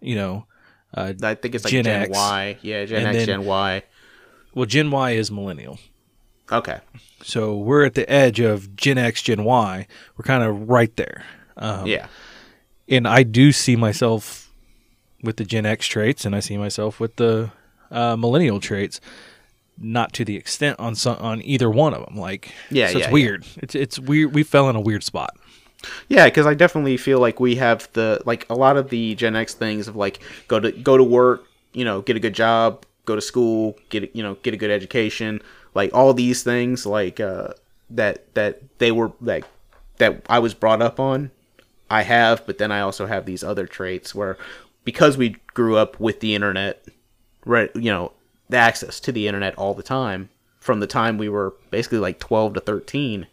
you 0.00 0.14
know, 0.14 0.46
uh, 0.94 1.12
i 1.22 1.34
think 1.34 1.54
it's 1.54 1.64
like 1.64 1.72
Gen 1.72 1.84
gen, 1.84 2.02
X. 2.02 2.10
y 2.12 2.58
yeah 2.62 2.84
gen 2.84 2.98
And 2.98 3.08
x 3.08 3.16
then- 3.18 3.26
gen 3.26 3.44
y 3.44 3.82
well, 4.54 4.64
Gen 4.66 4.90
Y 4.90 5.10
is 5.12 5.30
millennial. 5.30 5.78
okay 6.50 6.80
So 7.22 7.56
we're 7.56 7.84
at 7.84 7.94
the 7.94 8.10
edge 8.10 8.40
of 8.40 8.74
Gen 8.74 8.98
X, 8.98 9.22
Gen 9.22 9.44
Y. 9.44 9.86
We're 10.16 10.22
kind 10.24 10.42
of 10.42 10.68
right 10.68 10.94
there. 10.96 11.24
Um, 11.56 11.86
yeah 11.86 12.06
And 12.88 13.06
I 13.06 13.22
do 13.22 13.52
see 13.52 13.76
myself 13.76 14.50
with 15.22 15.36
the 15.36 15.44
Gen 15.44 15.66
X 15.66 15.86
traits, 15.86 16.24
and 16.24 16.34
I 16.34 16.40
see 16.40 16.56
myself 16.56 16.98
with 16.98 17.16
the 17.16 17.50
uh, 17.90 18.16
millennial 18.16 18.58
traits. 18.58 19.00
Not 19.80 20.12
to 20.14 20.24
the 20.24 20.34
extent 20.36 20.80
on 20.80 20.96
some, 20.96 21.18
on 21.18 21.40
either 21.42 21.70
one 21.70 21.94
of 21.94 22.04
them. 22.06 22.16
Like, 22.16 22.50
Yeah, 22.70 22.86
so 22.88 22.92
yeah, 22.92 22.98
it's 22.98 23.06
yeah. 23.08 23.12
weird. 23.12 23.44
It's 23.58 23.74
it's 23.76 23.98
weird. 24.00 24.34
We 24.34 24.42
fell 24.42 24.68
in 24.70 24.74
a 24.76 24.80
weird 24.80 25.04
spot. 25.04 25.36
Yeah, 26.08 26.24
because 26.26 26.46
I 26.46 26.54
definitely 26.54 26.96
feel 26.96 27.20
like 27.20 27.38
we 27.40 27.56
have 27.56 27.88
the 27.92 28.20
like 28.26 28.46
a 28.50 28.54
lot 28.54 28.76
of 28.76 28.90
the 28.90 29.14
Gen 29.14 29.36
X 29.36 29.54
things 29.54 29.88
of 29.88 29.96
like 29.96 30.20
go 30.48 30.58
to 30.60 30.72
go 30.72 30.96
to 30.96 31.04
work, 31.04 31.44
you 31.72 31.84
know, 31.84 32.00
get 32.02 32.16
a 32.16 32.20
good 32.20 32.34
job, 32.34 32.84
go 33.04 33.14
to 33.14 33.20
school, 33.20 33.76
get 33.88 34.14
you 34.14 34.22
know, 34.22 34.34
get 34.42 34.54
a 34.54 34.56
good 34.56 34.70
education, 34.70 35.40
like 35.74 35.92
all 35.94 36.12
these 36.14 36.42
things 36.42 36.84
like 36.84 37.20
uh, 37.20 37.48
that 37.90 38.34
that 38.34 38.60
they 38.78 38.90
were 38.90 39.12
like 39.20 39.44
that 39.98 40.22
I 40.28 40.38
was 40.40 40.54
brought 40.54 40.82
up 40.82 40.98
on. 40.98 41.30
I 41.90 42.02
have, 42.02 42.44
but 42.46 42.58
then 42.58 42.70
I 42.70 42.80
also 42.80 43.06
have 43.06 43.24
these 43.24 43.42
other 43.42 43.66
traits 43.66 44.14
where 44.14 44.36
because 44.84 45.16
we 45.16 45.36
grew 45.54 45.76
up 45.76 45.98
with 46.00 46.20
the 46.20 46.34
internet, 46.34 46.84
right? 47.44 47.70
You 47.74 47.90
know, 47.90 48.12
the 48.48 48.56
access 48.58 49.00
to 49.00 49.12
the 49.12 49.26
internet 49.28 49.54
all 49.56 49.74
the 49.74 49.82
time 49.82 50.28
from 50.58 50.80
the 50.80 50.86
time 50.86 51.18
we 51.18 51.28
were 51.28 51.54
basically 51.70 51.98
like 51.98 52.18
twelve 52.18 52.54
to 52.54 52.60
thirteen 52.60 53.26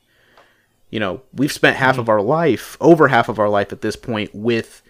you 0.90 1.00
know, 1.00 1.22
we've 1.34 1.52
spent 1.52 1.78
half 1.78 1.98
of 1.98 2.10
our 2.10 2.22
life, 2.22 2.78
over 2.80 3.08
half 3.08 3.30
of 3.30 3.40
our 3.40 3.50
life 3.50 3.72
at 3.72 3.82
this 3.82 3.96
point, 3.96 4.34
with 4.34 4.82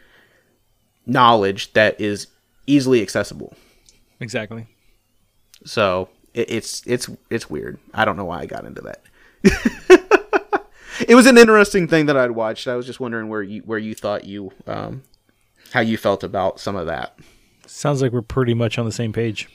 knowledge 1.05 1.73
that 1.73 1.99
is 1.99 2.27
easily 2.67 3.01
accessible. 3.01 3.55
Exactly. 4.19 4.67
So 5.65 6.09
it, 6.33 6.51
it's 6.51 6.85
it's 6.85 7.09
it's 7.29 7.49
weird. 7.49 7.79
I 7.93 8.05
don't 8.05 8.17
know 8.17 8.25
why 8.25 8.39
I 8.39 8.45
got 8.45 8.65
into 8.65 8.81
that. 8.81 9.03
it 11.07 11.15
was 11.15 11.25
an 11.25 11.37
interesting 11.37 11.87
thing 11.87 12.05
that 12.07 12.17
I'd 12.17 12.31
watched. 12.31 12.67
I 12.67 12.75
was 12.75 12.85
just 12.85 12.99
wondering 12.99 13.29
where 13.29 13.43
you 13.43 13.61
where 13.61 13.79
you 13.79 13.95
thought 13.95 14.25
you 14.25 14.51
um 14.67 15.03
how 15.73 15.79
you 15.79 15.97
felt 15.97 16.23
about 16.23 16.59
some 16.59 16.75
of 16.75 16.87
that. 16.87 17.17
Sounds 17.67 18.01
like 18.01 18.11
we're 18.11 18.21
pretty 18.21 18.53
much 18.53 18.77
on 18.77 18.85
the 18.85 18.91
same 18.91 19.11
page. 19.11 19.49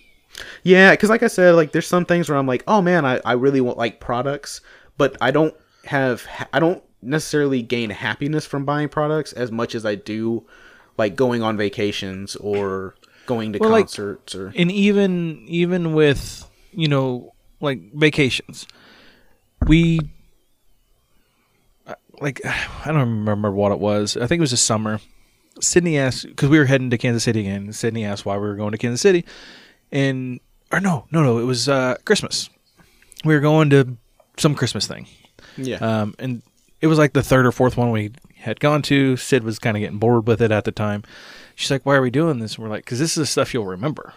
Yeah, 0.62 0.92
because 0.92 1.10
like 1.10 1.22
I 1.22 1.28
said, 1.28 1.54
like 1.54 1.72
there's 1.72 1.86
some 1.86 2.04
things 2.04 2.28
where 2.28 2.38
I'm 2.38 2.46
like, 2.46 2.64
oh 2.66 2.82
man, 2.82 3.04
I, 3.04 3.20
I 3.24 3.32
really 3.32 3.60
want 3.60 3.78
like 3.78 4.00
products, 4.00 4.60
but 4.96 5.16
I 5.20 5.30
don't 5.30 5.54
have 5.86 6.26
I 6.52 6.58
don't 6.60 6.82
necessarily 7.02 7.62
gain 7.62 7.90
happiness 7.90 8.44
from 8.46 8.64
buying 8.64 8.88
products 8.88 9.32
as 9.32 9.50
much 9.50 9.74
as 9.74 9.86
I 9.86 9.94
do 9.94 10.44
like 10.98 11.16
going 11.16 11.42
on 11.42 11.56
vacations 11.56 12.36
or 12.36 12.94
going 13.26 13.52
to 13.54 13.58
Well, 13.58 13.70
like- 13.70 13.86
concerts 13.86 14.34
or 14.34 14.52
and 14.56 14.70
even 14.70 15.44
even 15.48 15.94
with 15.94 16.48
you 16.72 16.88
know 16.88 17.32
like 17.60 17.80
vacations 17.94 18.66
we 19.66 20.00
uh, 21.86 21.94
like 22.20 22.40
i 22.44 22.86
don't 22.86 22.96
remember 22.98 23.50
what 23.50 23.72
it 23.72 23.78
was. 23.78 24.16
I 24.16 24.26
think 24.26 24.38
it 24.38 24.42
was 24.42 24.50
the 24.50 24.56
summer. 24.56 25.00
Sydney 25.60 25.98
asked 25.98 26.26
because 26.26 26.48
we 26.48 26.58
were 26.58 26.64
heading 26.66 26.90
to 26.90 26.98
kansas 26.98 27.24
city 27.24 27.40
again 27.40 27.62
and 27.64 27.74
sydney 27.76 28.04
asked 28.04 28.24
why 28.24 28.34
we 28.36 28.42
were 28.48 28.56
going 28.56 28.72
to 28.72 28.78
kansas 28.78 29.00
city. 29.00 29.24
And 29.92 30.40
or 30.72 30.80
no 30.80 31.06
no 31.10 31.22
no 31.22 31.38
it 31.38 31.44
was 31.44 31.68
uh 31.68 31.96
christmas. 32.04 32.50
We 33.24 33.34
were 33.34 33.40
going 33.40 33.70
to 33.70 33.96
some 34.38 34.54
christmas 34.54 34.86
thing 34.86 35.06
yeah. 35.56 35.76
um, 35.76 36.14
and 36.18 36.42
it 36.80 36.86
was 36.86 36.98
like 36.98 37.12
the 37.12 37.22
third 37.22 37.46
or 37.46 37.52
fourth 37.52 37.76
one 37.76 37.90
we 37.90 38.12
had 38.36 38.60
gone 38.60 38.82
to. 38.82 39.16
Sid 39.16 39.44
was 39.44 39.58
kind 39.58 39.76
of 39.76 39.80
getting 39.80 39.98
bored 39.98 40.26
with 40.26 40.40
it 40.40 40.50
at 40.50 40.64
the 40.64 40.72
time. 40.72 41.02
She's 41.54 41.70
like, 41.70 41.84
"Why 41.84 41.96
are 41.96 42.02
we 42.02 42.10
doing 42.10 42.38
this?" 42.38 42.54
And 42.54 42.64
we're 42.64 42.70
like, 42.70 42.84
"Because 42.84 42.98
this 42.98 43.10
is 43.10 43.16
the 43.16 43.26
stuff 43.26 43.52
you'll 43.52 43.66
remember. 43.66 44.14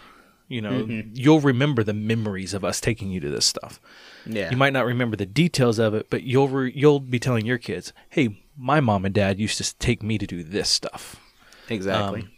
You 0.48 0.60
know, 0.60 0.86
you'll 1.14 1.40
remember 1.40 1.82
the 1.82 1.94
memories 1.94 2.52
of 2.52 2.64
us 2.64 2.80
taking 2.80 3.10
you 3.10 3.18
to 3.20 3.30
this 3.30 3.46
stuff. 3.46 3.80
yeah. 4.26 4.50
You 4.50 4.58
might 4.58 4.74
not 4.74 4.84
remember 4.84 5.16
the 5.16 5.26
details 5.26 5.78
of 5.78 5.94
it, 5.94 6.08
but 6.10 6.22
you'll 6.22 6.48
re- 6.48 6.72
you'll 6.74 7.00
be 7.00 7.18
telling 7.18 7.46
your 7.46 7.58
kids, 7.58 7.92
"Hey, 8.10 8.42
my 8.56 8.80
mom 8.80 9.04
and 9.04 9.14
dad 9.14 9.38
used 9.40 9.56
to 9.58 9.78
take 9.78 10.02
me 10.02 10.18
to 10.18 10.26
do 10.26 10.42
this 10.42 10.68
stuff." 10.68 11.16
exactly. 11.68 12.22
um, 12.22 12.30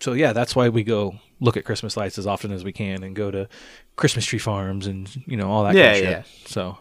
So 0.00 0.12
yeah, 0.12 0.32
that's 0.32 0.54
why 0.54 0.68
we 0.68 0.82
go 0.82 1.16
look 1.40 1.56
at 1.56 1.64
Christmas 1.64 1.96
lights 1.96 2.18
as 2.18 2.26
often 2.26 2.52
as 2.52 2.64
we 2.64 2.72
can, 2.72 3.02
and 3.02 3.16
go 3.16 3.30
to 3.30 3.48
Christmas 3.96 4.24
tree 4.24 4.38
farms 4.38 4.86
and 4.86 5.10
you 5.26 5.36
know 5.36 5.50
all 5.50 5.64
that. 5.64 5.74
Yeah, 5.74 5.92
kind 5.92 6.04
of 6.04 6.10
yeah. 6.10 6.22
shit. 6.22 6.48
So 6.48 6.78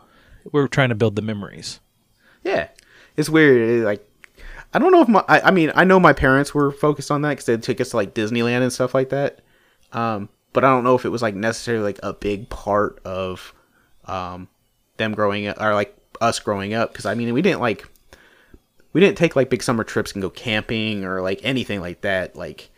we're 0.51 0.67
trying 0.67 0.89
to 0.89 0.95
build 0.95 1.15
the 1.15 1.21
memories. 1.21 1.79
Yeah, 2.43 2.69
it's 3.17 3.29
weird. 3.29 3.83
Like, 3.83 4.07
I 4.73 4.79
don't 4.79 4.91
know 4.91 5.01
if 5.01 5.07
my. 5.07 5.23
I, 5.27 5.41
I 5.41 5.51
mean, 5.51 5.71
I 5.75 5.83
know 5.83 5.99
my 5.99 6.13
parents 6.13 6.53
were 6.53 6.71
focused 6.71 7.11
on 7.11 7.21
that 7.21 7.29
because 7.29 7.45
they 7.45 7.57
took 7.57 7.81
us 7.81 7.91
to 7.91 7.97
like 7.97 8.13
Disneyland 8.13 8.61
and 8.61 8.73
stuff 8.73 8.93
like 8.93 9.09
that. 9.09 9.41
Um, 9.91 10.29
but 10.53 10.63
I 10.63 10.69
don't 10.69 10.83
know 10.83 10.95
if 10.95 11.05
it 11.05 11.09
was 11.09 11.21
like 11.21 11.35
necessarily 11.35 11.83
like 11.83 11.99
a 12.03 12.13
big 12.13 12.49
part 12.49 12.99
of, 13.05 13.53
um, 14.05 14.47
them 14.97 15.13
growing 15.13 15.47
up 15.47 15.61
or 15.61 15.73
like 15.73 15.95
us 16.19 16.39
growing 16.39 16.73
up. 16.73 16.91
Because 16.91 17.05
I 17.05 17.15
mean, 17.15 17.33
we 17.33 17.41
didn't 17.41 17.61
like, 17.61 17.87
we 18.93 19.01
didn't 19.01 19.17
take 19.17 19.35
like 19.35 19.49
big 19.49 19.63
summer 19.63 19.83
trips 19.83 20.13
and 20.13 20.21
go 20.21 20.29
camping 20.29 21.05
or 21.05 21.21
like 21.21 21.41
anything 21.43 21.81
like 21.81 22.01
that. 22.01 22.35
Like, 22.35 22.69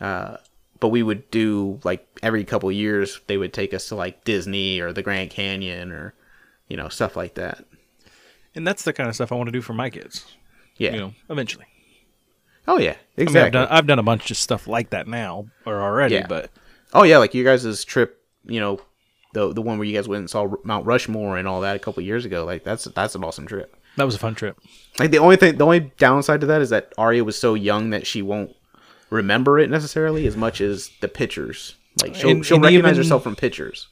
uh, 0.00 0.36
but 0.78 0.88
we 0.88 1.02
would 1.02 1.30
do 1.30 1.78
like 1.84 2.06
every 2.22 2.44
couple 2.44 2.72
years 2.72 3.20
they 3.26 3.36
would 3.36 3.52
take 3.52 3.74
us 3.74 3.88
to 3.88 3.94
like 3.94 4.24
Disney 4.24 4.80
or 4.80 4.92
the 4.92 5.02
Grand 5.02 5.30
Canyon 5.30 5.92
or, 5.92 6.14
you 6.70 6.76
know, 6.78 6.88
stuff 6.88 7.16
like 7.16 7.34
that. 7.34 7.64
And 8.54 8.66
that's 8.66 8.84
the 8.84 8.92
kind 8.94 9.08
of 9.08 9.14
stuff 9.14 9.30
I 9.30 9.34
want 9.34 9.48
to 9.48 9.52
do 9.52 9.60
for 9.60 9.74
my 9.74 9.90
kids. 9.90 10.24
Yeah. 10.78 10.92
You 10.92 10.98
know, 11.00 11.14
eventually. 11.28 11.66
Oh 12.66 12.78
yeah, 12.78 12.90
I 12.92 12.94
mean, 12.94 13.26
exactly. 13.28 13.40
I've 13.46 13.52
done 13.52 13.68
I've 13.70 13.86
done 13.86 13.98
a 13.98 14.02
bunch 14.02 14.30
of 14.30 14.36
stuff 14.36 14.66
like 14.66 14.90
that 14.90 15.06
now 15.08 15.46
or 15.66 15.80
already, 15.80 16.14
Yeah. 16.14 16.26
but 16.26 16.50
oh 16.94 17.02
yeah, 17.02 17.18
like 17.18 17.34
you 17.34 17.42
guys' 17.44 17.84
trip, 17.84 18.22
you 18.44 18.60
know, 18.60 18.80
the 19.34 19.52
the 19.52 19.62
one 19.62 19.78
where 19.78 19.86
you 19.86 19.94
guys 19.94 20.06
went 20.08 20.20
and 20.20 20.30
saw 20.30 20.46
Mount 20.64 20.86
Rushmore 20.86 21.36
and 21.38 21.48
all 21.48 21.62
that 21.62 21.76
a 21.76 21.78
couple 21.78 22.02
years 22.02 22.24
ago. 22.24 22.44
Like 22.44 22.62
that's 22.64 22.84
that's 22.84 23.14
an 23.14 23.24
awesome 23.24 23.46
trip. 23.46 23.76
that 23.96 24.04
was 24.04 24.14
a 24.14 24.18
fun 24.18 24.34
trip. 24.34 24.58
Like 24.98 25.10
the 25.10 25.18
only 25.18 25.36
thing, 25.36 25.56
the 25.56 25.64
only 25.64 25.80
downside 25.98 26.40
to 26.42 26.46
that 26.46 26.60
is 26.60 26.70
that 26.70 26.92
Arya 26.98 27.24
was 27.24 27.36
so 27.38 27.54
young 27.54 27.90
that 27.90 28.06
she 28.06 28.22
won't 28.22 28.54
remember 29.10 29.58
it 29.58 29.70
necessarily 29.70 30.26
as 30.26 30.36
much 30.36 30.60
as 30.60 30.90
the 31.00 31.08
pictures. 31.08 31.74
Like 32.02 32.14
she'll 32.14 32.30
And- 32.30 32.46
she'll 32.46 32.56
and 32.56 32.64
recognize 32.64 32.90
even- 32.92 33.04
herself 33.04 33.22
from 33.24 33.36
pictures. 33.36 33.88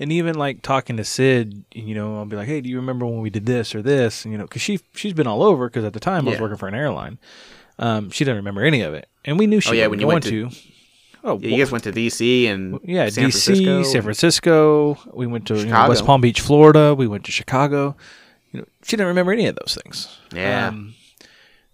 And 0.00 0.10
even 0.10 0.34
like 0.34 0.60
talking 0.62 0.96
to 0.96 1.04
Sid, 1.04 1.64
you 1.72 1.94
know, 1.94 2.16
I'll 2.18 2.24
be 2.24 2.34
like, 2.36 2.48
"Hey, 2.48 2.60
do 2.60 2.68
you 2.68 2.76
remember 2.76 3.06
when 3.06 3.20
we 3.20 3.30
did 3.30 3.46
this 3.46 3.74
or 3.74 3.82
this?" 3.82 4.24
And 4.24 4.32
you 4.32 4.38
know, 4.38 4.44
because 4.44 4.60
she 4.62 4.80
she's 4.94 5.12
been 5.12 5.26
all 5.28 5.42
over. 5.42 5.68
Because 5.68 5.84
at 5.84 5.92
the 5.92 6.00
time 6.00 6.26
I 6.26 6.30
was 6.30 6.36
Yeah. 6.38 6.42
working 6.42 6.56
for 6.58 6.66
an 6.68 6.74
airline, 6.74 7.18
um, 7.78 8.10
she 8.10 8.24
didn't 8.24 8.38
remember 8.38 8.62
any 8.62 8.80
of 8.80 8.92
it, 8.94 9.08
and 9.24 9.38
we 9.38 9.46
knew 9.46 9.60
she 9.60 9.70
Oh, 9.70 9.72
yeah, 9.72 9.86
when 9.86 10.00
you 10.00 10.06
went 10.08 10.24
to. 10.24 10.50
Oh, 11.22 11.38
Yeah, 11.38 11.48
you 11.50 11.58
guys 11.64 11.70
went 11.72 11.84
to 11.84 11.92
DC 11.92 12.48
and 12.48 12.78
yeah, 12.84 13.08
San 13.08 13.28
DC, 13.28 13.30
Francisco. 13.30 13.82
San 13.84 14.02
Francisco. 14.02 14.98
We 15.14 15.26
went 15.26 15.46
to 15.46 15.54
you 15.54 15.60
know, 15.60 15.66
Chicago. 15.66 15.88
West 15.88 16.04
Palm 16.06 16.20
Beach, 16.20 16.40
Florida. 16.40 16.94
We 16.94 17.06
went 17.06 17.24
to 17.24 17.32
Chicago. 17.32 17.96
You 18.52 18.60
know, 18.60 18.66
she 18.82 18.96
didn't 18.96 19.08
remember 19.08 19.32
any 19.32 19.46
of 19.46 19.54
those 19.56 19.78
things. 19.82 20.08
Yeah. 20.34 20.68
Um, 20.68 20.94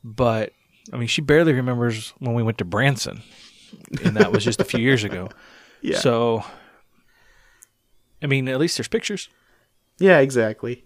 but 0.05 0.53
I 0.93 0.97
mean, 0.99 1.09
she 1.09 1.21
barely 1.23 1.53
remembers 1.53 2.13
when 2.19 2.35
we 2.35 2.43
went 2.43 2.59
to 2.59 2.65
Branson, 2.65 3.23
and 4.05 4.17
that 4.17 4.31
was 4.31 4.45
just 4.45 4.61
a 4.61 4.65
few 4.65 4.81
years 4.81 5.05
ago. 5.05 5.31
Yeah. 5.83 5.97
So, 6.01 6.45
I 8.23 8.27
mean, 8.27 8.49
at 8.49 8.59
least 8.59 8.77
there's 8.77 8.89
pictures. 8.89 9.29
Yeah, 9.99 10.19
exactly. 10.19 10.85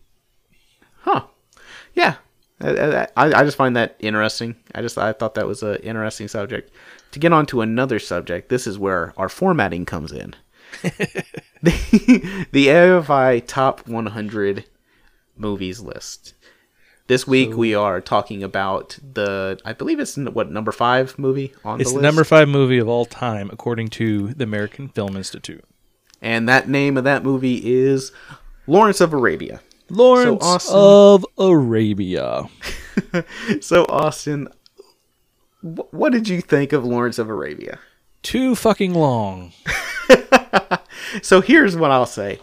Huh. 1.00 1.24
Yeah. 1.94 2.16
Uh, 2.60 2.68
uh, 2.68 3.06
I, 3.16 3.26
I, 3.26 3.40
I 3.40 3.44
just 3.44 3.56
find 3.56 3.76
that 3.76 3.96
interesting. 3.98 4.56
I 4.74 4.82
just 4.82 4.96
I 4.98 5.12
thought 5.12 5.34
that 5.34 5.46
was 5.46 5.62
an 5.62 5.76
interesting 5.76 6.28
subject. 6.28 6.70
To 7.12 7.18
get 7.18 7.32
on 7.32 7.46
to 7.46 7.60
another 7.60 7.98
subject, 7.98 8.48
this 8.48 8.66
is 8.66 8.78
where 8.78 9.12
our 9.16 9.28
formatting 9.28 9.84
comes 9.86 10.12
in. 10.12 10.34
the, 11.62 12.46
the 12.52 12.66
AFI 12.66 13.44
Top 13.46 13.86
100 13.86 14.64
Movies 15.36 15.80
list. 15.80 16.34
This 17.06 17.26
week 17.26 17.54
we 17.54 17.74
are 17.74 18.00
talking 18.00 18.42
about 18.42 18.98
the 19.02 19.60
I 19.64 19.74
believe 19.74 20.00
it's 20.00 20.16
what 20.16 20.50
number 20.50 20.72
five 20.72 21.18
movie 21.18 21.52
on 21.62 21.80
It's 21.80 21.90
the 21.90 21.96
list. 21.96 22.02
number 22.02 22.24
five 22.24 22.48
movie 22.48 22.78
of 22.78 22.88
all 22.88 23.04
time, 23.04 23.50
according 23.52 23.88
to 23.88 24.28
the 24.34 24.44
American 24.44 24.88
Film 24.88 25.14
Institute. 25.16 25.64
And 26.24 26.48
that 26.48 26.68
name 26.68 26.96
of 26.96 27.04
that 27.04 27.22
movie 27.22 27.60
is 27.64 28.10
Lawrence 28.66 29.00
of 29.00 29.12
Arabia. 29.12 29.60
Lawrence 29.90 30.42
Austin- 30.44 30.74
of 30.76 31.24
Arabia. 31.38 32.44
So 33.60 33.84
Austin, 33.88 34.48
wh- 35.62 35.92
what 35.92 36.12
did 36.12 36.28
you 36.28 36.40
think 36.40 36.72
of 36.72 36.84
Lawrence 36.84 37.18
of 37.18 37.28
Arabia? 37.28 37.78
Too 38.22 38.54
fucking 38.54 38.94
long. 38.94 39.52
So 41.22 41.40
here's 41.40 41.76
what 41.76 41.90
I'll 41.92 42.06
say. 42.06 42.40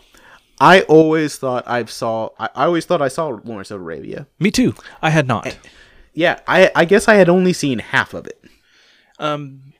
I 0.60 0.82
always 0.84 1.38
thought 1.38 1.68
I 1.68 1.84
saw. 1.86 2.30
I, 2.40 2.50
I 2.56 2.66
always 2.66 2.86
thought 2.86 3.02
I 3.02 3.08
saw 3.10 3.28
Lawrence 3.44 3.72
of 3.72 3.82
Arabia. 3.82 4.28
Me 4.40 4.50
too. 4.52 4.76
I 5.02 5.10
had 5.10 5.28
not. 5.28 5.58
Yeah, 6.14 6.40
I 6.48 6.72
I 6.76 6.86
guess 6.86 7.08
I 7.08 7.16
had 7.16 7.28
only 7.28 7.52
seen 7.54 7.80
half 7.80 8.14
of 8.14 8.28
it. 8.28 8.42
Um, 9.20 9.74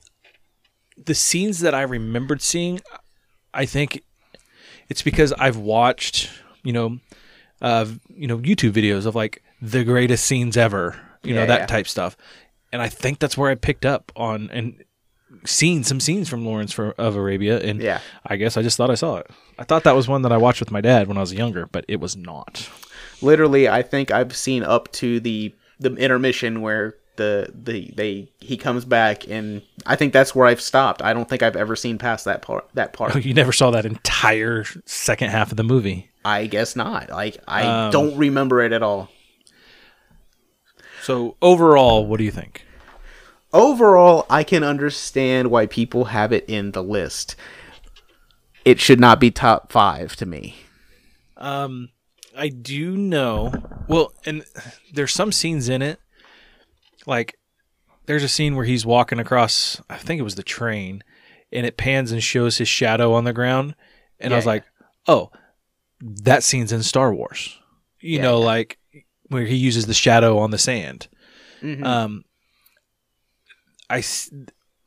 the 1.06 1.14
scenes 1.16 1.60
that 1.60 1.74
I 1.76 1.84
remembered 1.84 2.42
seeing, 2.42 2.82
I 3.54 3.66
think 3.66 4.04
it's 4.90 5.02
because 5.02 5.34
I've 5.34 5.58
watched, 5.58 6.30
you 6.64 6.74
know, 6.74 7.00
uh, 7.62 7.86
you 8.10 8.28
know, 8.28 8.38
YouTube 8.40 8.72
videos 8.72 9.06
of 9.06 9.16
like 9.16 9.44
the 9.62 9.84
greatest 9.84 10.26
scenes 10.26 10.58
ever, 10.58 11.00
you 11.24 11.36
know, 11.36 11.46
that 11.46 11.62
yeah. 11.62 11.66
type 11.68 11.88
stuff, 11.88 12.18
and 12.72 12.82
I 12.82 12.90
think 12.90 13.20
that's 13.20 13.38
where 13.38 13.52
I 13.52 13.56
picked 13.56 13.86
up 13.86 14.12
on 14.16 14.50
and 14.52 14.84
seen 15.46 15.84
some 15.84 16.00
scenes 16.00 16.30
from 16.30 16.46
Lawrence 16.46 16.72
for, 16.72 16.92
of 16.98 17.16
Arabia, 17.16 17.60
and 17.60 17.82
Yeah. 17.82 18.00
I 18.26 18.36
guess 18.36 18.58
I 18.58 18.62
just 18.62 18.78
thought 18.78 18.90
I 18.90 18.96
saw 18.96 19.18
it. 19.18 19.30
I 19.58 19.64
thought 19.64 19.84
that 19.84 19.96
was 19.96 20.08
one 20.08 20.24
that 20.24 20.32
I 20.32 20.38
watched 20.38 20.60
with 20.60 20.72
my 20.72 20.82
dad 20.82 21.08
when 21.08 21.18
I 21.18 21.22
was 21.22 21.34
younger, 21.34 21.68
but 21.68 21.86
it 21.88 22.00
was 22.00 22.16
not. 22.16 22.70
Literally, 23.22 23.70
I 23.70 23.82
think 23.82 24.12
I've 24.12 24.36
seen 24.36 24.64
up 24.64 24.92
to 24.94 25.20
the 25.20 25.54
the 25.80 25.96
intermission 25.96 26.62
where 26.62 26.96
the 27.18 27.52
the 27.54 27.92
they 27.96 28.32
he 28.40 28.58
comes 28.58 28.86
back, 28.86 29.28
and 29.28 29.62
I 29.86 29.96
think 29.96 30.14
that's 30.14 30.34
where 30.34 30.48
I've 30.48 30.62
stopped. 30.62 31.02
I 31.02 31.14
don't 31.14 31.28
think 31.30 31.44
I've 31.44 31.56
ever 31.56 31.76
seen 31.76 31.98
past 31.98 32.26
that 32.26 32.42
part. 32.42 32.68
That 32.74 32.94
part. 32.94 33.16
Oh, 33.16 33.20
you 33.20 33.34
never 33.34 33.52
saw 33.52 33.72
that 33.72 33.86
entire 33.86 34.64
second 34.86 35.30
half 35.30 35.52
of 35.52 35.58
the 35.58 35.64
movie. 35.64 36.10
I 36.24 36.48
guess 36.48 36.76
not. 36.76 37.10
Like 37.10 37.38
I 37.48 37.64
Um, 37.86 37.92
don't 37.92 38.18
remember 38.18 38.62
it 38.62 38.72
at 38.74 38.84
all. 38.84 39.10
So 41.04 41.36
overall, 41.42 42.06
what 42.06 42.18
do 42.18 42.24
you 42.24 42.32
think? 42.32 42.66
overall, 43.54 44.26
I 44.30 44.44
can 44.46 44.64
understand 44.64 45.52
why 45.52 45.66
people 45.66 46.06
have 46.06 46.32
it 46.32 46.46
in 46.48 46.72
the 46.72 46.82
list. 46.82 47.36
It 48.64 48.80
should 48.80 49.00
not 49.00 49.20
be 49.20 49.30
top 49.30 49.72
five 49.74 50.16
to 50.18 50.26
me. 50.26 50.56
Um, 51.36 51.90
I 52.38 52.48
do 52.48 52.96
know. 52.96 53.52
Well, 53.90 54.14
and 54.26 54.46
there's 54.94 55.12
some 55.12 55.34
scenes 55.34 55.68
in 55.68 55.82
it, 55.82 56.00
like 57.06 57.38
there's 58.06 58.24
a 58.24 58.28
scene 58.30 58.56
where 58.56 58.66
he's 58.66 58.86
walking 58.86 59.20
across. 59.20 59.82
I 59.90 59.98
think 59.98 60.20
it 60.20 60.24
was 60.24 60.36
the 60.36 60.44
train, 60.44 61.04
and 61.52 61.66
it 61.66 61.78
pans 61.78 62.12
and 62.12 62.22
shows 62.24 62.58
his 62.58 62.68
shadow 62.68 63.14
on 63.14 63.24
the 63.24 63.34
ground, 63.34 63.76
and 64.20 64.34
I 64.34 64.38
was 64.38 64.46
Yeah. 64.46 64.52
like, 64.52 64.64
oh, 65.08 65.32
that 66.02 66.44
scene's 66.44 66.72
in 66.72 66.84
Star 66.84 67.14
Wars. 67.14 67.58
You 68.00 68.18
Yeah, 68.18 68.22
know, 68.24 68.40
yeah. 68.40 68.46
like 68.46 68.78
where 69.28 69.46
he 69.46 69.56
uses 69.56 69.86
the 69.86 69.94
shadow 69.94 70.38
on 70.40 70.52
the 70.52 70.58
sand. 70.58 71.08
Mhm. 71.62 71.86
Um, 71.86 72.26
I 73.90 74.04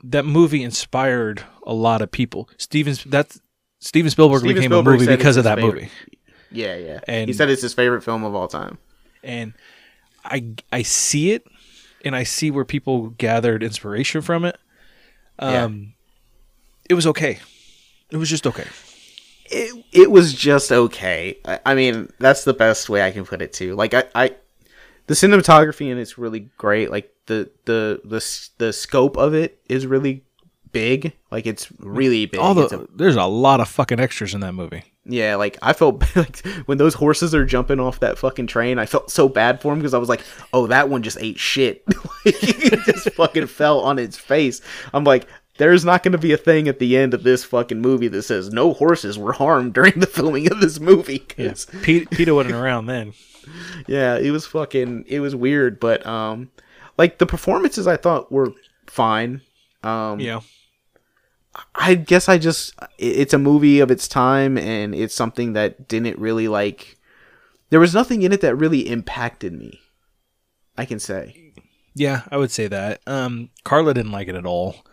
that 0.02 0.24
movie 0.24 0.62
inspired 0.62 1.44
a 1.66 1.72
lot 1.74 2.02
of 2.02 2.10
people. 2.10 2.48
Steven 2.58 2.96
that's 3.06 3.40
Steven 3.80 4.10
Spielberg 4.10 4.40
Steven 4.40 4.54
became 4.56 4.70
Spielberg 4.70 4.94
a 4.96 4.98
movie 5.04 5.16
because 5.16 5.36
of 5.36 5.44
that 5.44 5.58
favorite. 5.58 5.74
movie. 5.74 5.90
Yeah, 6.50 6.76
yeah. 6.76 7.00
And- 7.08 7.28
he 7.28 7.32
said 7.34 7.50
it's 7.50 7.62
his 7.62 7.74
favorite 7.74 8.02
film 8.02 8.24
of 8.24 8.34
all 8.34 8.48
time. 8.48 8.78
and 9.22 9.54
I 10.24 10.44
I 10.72 10.82
see 10.82 11.32
it, 11.32 11.44
and 12.04 12.14
I 12.14 12.22
see 12.22 12.50
where 12.50 12.64
people 12.64 13.10
gathered 13.10 13.62
inspiration 13.62 14.20
from 14.20 14.44
it. 14.44 14.56
Yeah. 15.40 15.64
Um, 15.64 15.94
it 16.88 16.94
was 16.94 17.06
okay. 17.08 17.40
It 18.10 18.16
was 18.16 18.28
just 18.28 18.46
okay. 18.46 18.66
It 19.46 19.84
it 19.92 20.10
was 20.10 20.32
just 20.32 20.70
okay. 20.70 21.38
I, 21.44 21.60
I 21.66 21.74
mean, 21.74 22.10
that's 22.18 22.44
the 22.44 22.54
best 22.54 22.88
way 22.88 23.02
I 23.02 23.10
can 23.10 23.24
put 23.24 23.42
it 23.42 23.52
too. 23.52 23.74
Like 23.74 23.94
I, 23.94 24.04
I 24.14 24.34
the 25.06 25.14
cinematography 25.14 25.90
in 25.90 25.98
it's 25.98 26.16
really 26.18 26.50
great. 26.56 26.90
Like 26.90 27.12
the 27.26 27.50
the 27.64 28.00
the 28.04 28.48
the 28.58 28.72
scope 28.72 29.16
of 29.16 29.34
it 29.34 29.60
is 29.68 29.86
really 29.86 30.24
big. 30.74 31.14
Like 31.30 31.46
it's 31.46 31.68
really 31.78 32.26
big. 32.26 32.40
All 32.40 32.52
the 32.54 32.64
It's 32.64 32.72
a- 32.74 32.86
there's 32.94 33.16
a 33.16 33.24
lot 33.24 33.60
of 33.60 33.68
fucking 33.68 33.98
extras 34.00 34.34
in 34.34 34.40
that 34.40 34.52
movie. 34.52 34.82
Yeah, 35.06 35.36
like 35.36 35.56
I 35.62 35.72
felt 35.72 36.02
like 36.16 36.46
when 36.66 36.76
those 36.78 36.94
horses 36.94 37.34
are 37.34 37.44
jumping 37.46 37.80
off 37.80 38.00
that 38.00 38.18
fucking 38.18 38.46
train, 38.48 38.78
I 38.78 38.84
felt 38.86 39.10
so 39.10 39.28
bad 39.28 39.62
for 39.62 39.72
him 39.72 39.78
because 39.78 39.94
I 39.94 39.98
was 39.98 40.08
like, 40.10 40.20
"Oh, 40.52 40.66
that 40.66 40.88
one 40.90 41.02
just 41.02 41.18
ate 41.20 41.38
shit." 41.38 41.82
like, 42.26 42.34
it 42.42 42.80
just 42.84 43.10
fucking 43.12 43.46
fell 43.60 43.80
on 43.80 43.98
its 43.98 44.18
face. 44.18 44.60
I'm 44.92 45.04
like, 45.04 45.26
there's 45.58 45.84
not 45.84 46.02
going 46.02 46.12
to 46.12 46.18
be 46.18 46.32
a 46.32 46.36
thing 46.36 46.66
at 46.68 46.78
the 46.80 46.96
end 46.96 47.14
of 47.14 47.22
this 47.22 47.44
fucking 47.44 47.80
movie 47.80 48.08
that 48.08 48.22
says 48.22 48.50
no 48.50 48.72
horses 48.72 49.16
were 49.18 49.32
harmed 49.32 49.72
during 49.74 50.00
the 50.00 50.06
filming 50.06 50.50
of 50.50 50.60
this 50.60 50.80
movie. 50.80 51.20
'cause- 51.20 51.66
Pete, 51.82 52.10
PETA 52.10 52.34
wasn't 52.34 52.54
around 52.54 52.86
then. 52.86 53.12
yeah, 53.86 54.16
it 54.16 54.30
was 54.30 54.46
fucking 54.46 55.04
it 55.06 55.20
was 55.20 55.36
weird, 55.36 55.78
but 55.80 56.04
um, 56.06 56.50
like 56.96 57.18
the 57.18 57.26
performances 57.26 57.86
I 57.86 57.96
thought 57.98 58.32
were 58.32 58.52
fine. 58.86 59.42
Um, 59.82 60.18
know, 60.18 60.42
I 61.74 61.94
guess 61.94 62.28
I 62.28 62.38
just 62.38 62.74
it's 62.98 63.32
a 63.34 63.38
movie 63.38 63.80
of 63.80 63.90
its 63.90 64.08
time 64.08 64.58
and 64.58 64.94
it's 64.94 65.14
something 65.14 65.52
that 65.52 65.88
didn't 65.88 66.18
really 66.18 66.48
like 66.48 66.96
there 67.70 67.80
was 67.80 67.94
nothing 67.94 68.22
in 68.22 68.32
it 68.32 68.40
that 68.40 68.54
really 68.56 68.88
impacted 68.88 69.52
me. 69.52 69.80
I 70.76 70.84
can 70.84 70.98
say. 70.98 71.52
yeah, 71.94 72.22
I 72.30 72.36
would 72.36 72.50
say 72.50 72.66
that. 72.66 73.00
Um, 73.06 73.50
Carla 73.64 73.94
didn't 73.94 74.12
like 74.12 74.28
it 74.28 74.34
at 74.34 74.46
all. 74.46 74.84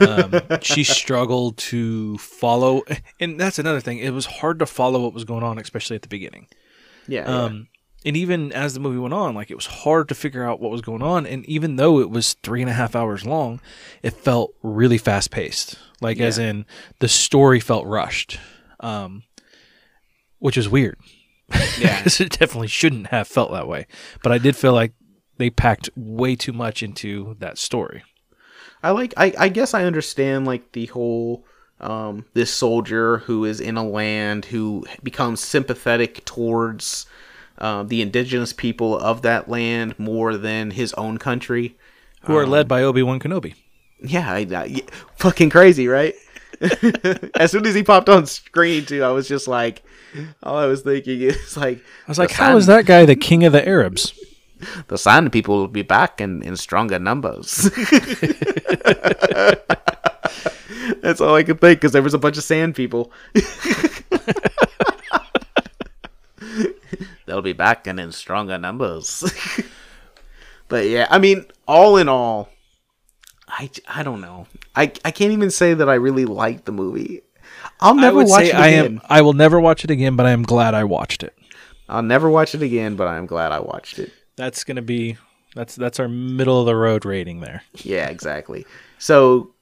Um, 0.00 0.40
she 0.62 0.84
struggled 0.84 1.56
to 1.58 2.18
follow, 2.18 2.82
and 3.20 3.38
that's 3.38 3.58
another 3.58 3.80
thing. 3.80 3.98
It 3.98 4.10
was 4.10 4.26
hard 4.26 4.58
to 4.58 4.66
follow 4.66 5.00
what 5.00 5.14
was 5.14 5.24
going 5.24 5.42
on, 5.42 5.58
especially 5.58 5.96
at 5.96 6.02
the 6.02 6.08
beginning. 6.08 6.48
Yeah. 7.06 7.28
yeah. 7.28 7.62
And 8.08 8.16
even 8.16 8.54
as 8.54 8.72
the 8.72 8.80
movie 8.80 8.96
went 8.96 9.12
on, 9.12 9.34
like 9.34 9.50
it 9.50 9.54
was 9.54 9.66
hard 9.66 10.08
to 10.08 10.14
figure 10.14 10.42
out 10.42 10.60
what 10.60 10.70
was 10.70 10.80
going 10.80 11.02
on. 11.02 11.26
And 11.26 11.44
even 11.44 11.76
though 11.76 12.00
it 12.00 12.08
was 12.08 12.32
three 12.42 12.62
and 12.62 12.70
a 12.70 12.72
half 12.72 12.96
hours 12.96 13.26
long, 13.26 13.60
it 14.02 14.14
felt 14.14 14.54
really 14.62 14.96
fast 14.96 15.30
paced. 15.30 15.78
Like 16.00 16.18
as 16.18 16.38
in 16.38 16.64
the 17.00 17.08
story 17.08 17.60
felt 17.60 17.86
rushed, 17.86 18.40
um, 18.80 19.24
which 20.38 20.56
is 20.56 20.70
weird. 20.70 20.98
Yeah. 21.78 22.02
it 22.06 22.30
definitely 22.30 22.68
shouldn't 22.68 23.08
have 23.08 23.28
felt 23.28 23.52
that 23.52 23.68
way. 23.68 23.86
But 24.22 24.32
I 24.32 24.38
did 24.38 24.56
feel 24.56 24.72
like 24.72 24.94
they 25.36 25.50
packed 25.50 25.90
way 25.94 26.34
too 26.34 26.54
much 26.54 26.82
into 26.82 27.36
that 27.40 27.58
story. 27.58 28.04
I 28.82 28.92
like 28.92 29.12
I, 29.18 29.34
I 29.38 29.48
guess 29.50 29.74
I 29.74 29.84
understand 29.84 30.46
like 30.46 30.72
the 30.72 30.86
whole 30.86 31.44
um 31.78 32.24
this 32.32 32.54
soldier 32.54 33.18
who 33.18 33.44
is 33.44 33.60
in 33.60 33.76
a 33.76 33.86
land 33.86 34.46
who 34.46 34.86
becomes 35.02 35.40
sympathetic 35.40 36.24
towards 36.24 37.04
um, 37.58 37.88
the 37.88 38.02
indigenous 38.02 38.52
people 38.52 38.98
of 38.98 39.22
that 39.22 39.48
land 39.48 39.98
more 39.98 40.36
than 40.36 40.70
his 40.70 40.92
own 40.94 41.18
country. 41.18 41.76
Who 42.22 42.36
are 42.36 42.46
led 42.46 42.68
by 42.68 42.82
Obi 42.82 43.02
Wan 43.02 43.20
Kenobi. 43.20 43.54
Yeah, 44.00 44.30
I, 44.30 44.46
I, 44.50 44.82
fucking 45.16 45.50
crazy, 45.50 45.88
right? 45.88 46.14
as 47.36 47.50
soon 47.52 47.66
as 47.66 47.74
he 47.74 47.82
popped 47.82 48.08
on 48.08 48.26
screen, 48.26 48.84
too, 48.84 49.02
I 49.02 49.10
was 49.10 49.28
just 49.28 49.48
like, 49.48 49.82
all 50.42 50.56
I 50.56 50.66
was 50.66 50.82
thinking 50.82 51.22
is 51.22 51.56
like, 51.56 51.78
I 51.78 52.10
was 52.10 52.18
like, 52.18 52.32
how 52.32 52.56
is 52.56 52.66
that 52.66 52.86
guy 52.86 53.04
the 53.04 53.16
king 53.16 53.44
of 53.44 53.52
the 53.52 53.66
Arabs? 53.66 54.12
The 54.88 54.98
Sand 54.98 55.30
people 55.30 55.56
will 55.56 55.68
be 55.68 55.82
back 55.82 56.20
in, 56.20 56.42
in 56.42 56.56
stronger 56.56 56.98
numbers. 56.98 57.70
That's 61.00 61.20
all 61.20 61.36
I 61.36 61.44
could 61.44 61.60
think 61.60 61.78
because 61.78 61.92
there 61.92 62.02
was 62.02 62.12
a 62.12 62.18
bunch 62.18 62.38
of 62.38 62.42
sand 62.42 62.74
people. 62.74 63.12
They'll 67.28 67.42
be 67.42 67.52
back 67.52 67.86
and 67.86 68.00
in 68.00 68.10
stronger 68.12 68.56
numbers. 68.56 69.22
but 70.68 70.86
yeah, 70.86 71.06
I 71.10 71.18
mean, 71.18 71.44
all 71.66 71.98
in 71.98 72.08
all, 72.08 72.48
I, 73.46 73.70
I 73.86 74.02
don't 74.02 74.22
know. 74.22 74.46
I, 74.74 74.92
I 75.04 75.10
can't 75.10 75.32
even 75.32 75.50
say 75.50 75.74
that 75.74 75.90
I 75.90 75.94
really 75.94 76.24
liked 76.24 76.64
the 76.64 76.72
movie. 76.72 77.20
I'll 77.80 77.98
I 77.98 78.00
never 78.00 78.24
watch 78.24 78.30
say 78.30 78.48
it 78.48 78.54
I 78.54 78.68
am. 78.68 79.02
I 79.10 79.20
will 79.20 79.34
never 79.34 79.60
watch 79.60 79.84
it 79.84 79.90
again, 79.90 80.16
but 80.16 80.24
I 80.24 80.30
am 80.30 80.42
glad 80.42 80.72
I 80.72 80.84
watched 80.84 81.22
it. 81.22 81.36
I'll 81.86 82.02
never 82.02 82.30
watch 82.30 82.54
it 82.54 82.62
again, 82.62 82.96
but 82.96 83.08
I'm 83.08 83.26
glad 83.26 83.52
I 83.52 83.60
watched 83.60 83.98
it. 83.98 84.10
That's 84.36 84.64
gonna 84.64 84.82
be 84.82 85.18
that's 85.54 85.76
that's 85.76 86.00
our 86.00 86.08
middle 86.08 86.60
of 86.60 86.66
the 86.66 86.76
road 86.76 87.04
rating 87.04 87.40
there. 87.40 87.62
Yeah, 87.74 88.08
exactly. 88.08 88.64
So, 88.98 89.54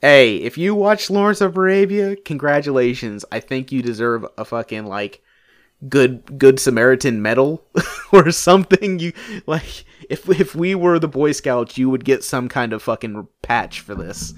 hey, 0.00 0.36
if 0.36 0.58
you 0.58 0.74
watch 0.74 1.08
Lawrence 1.08 1.40
of 1.40 1.56
Arabia, 1.56 2.16
congratulations. 2.16 3.24
I 3.32 3.40
think 3.40 3.72
you 3.72 3.82
deserve 3.82 4.26
a 4.36 4.44
fucking 4.44 4.84
like 4.84 5.22
good 5.88 6.38
good 6.38 6.60
Samaritan 6.60 7.22
medal 7.22 7.64
or 8.12 8.30
something. 8.30 8.98
You 8.98 9.12
like 9.46 9.84
if 10.08 10.28
if 10.28 10.54
we 10.54 10.74
were 10.74 10.98
the 10.98 11.08
Boy 11.08 11.32
Scouts, 11.32 11.78
you 11.78 11.90
would 11.90 12.04
get 12.04 12.24
some 12.24 12.48
kind 12.48 12.72
of 12.72 12.82
fucking 12.82 13.28
patch 13.42 13.80
for 13.80 13.94
this 13.94 14.34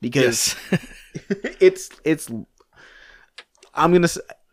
because 0.00 0.56
it's 1.60 1.90
it's. 2.04 2.30
I'm 3.74 3.92
gonna. 3.92 4.08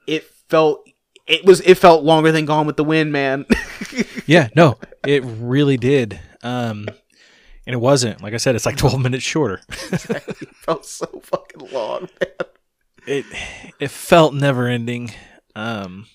It 0.05 0.25
felt. 0.49 0.87
It 1.25 1.45
was. 1.45 1.61
It 1.61 1.75
felt 1.75 2.03
longer 2.03 2.31
than 2.31 2.45
Gone 2.45 2.67
with 2.67 2.77
the 2.77 2.83
Wind, 2.83 3.11
man. 3.11 3.45
yeah, 4.25 4.49
no, 4.55 4.79
it 5.05 5.23
really 5.25 5.77
did. 5.77 6.19
Um, 6.43 6.87
and 7.65 7.73
it 7.73 7.79
wasn't. 7.79 8.21
Like 8.21 8.33
I 8.33 8.37
said, 8.37 8.55
it's 8.55 8.65
like 8.65 8.77
twelve 8.77 8.99
minutes 9.01 9.25
shorter. 9.25 9.61
it 9.69 10.55
felt 10.55 10.85
so 10.85 11.07
fucking 11.23 11.69
long, 11.71 12.09
man. 12.21 12.49
It 13.05 13.25
it 13.79 13.91
felt 13.91 14.33
never 14.33 14.67
ending. 14.67 15.11
Um, 15.57 16.05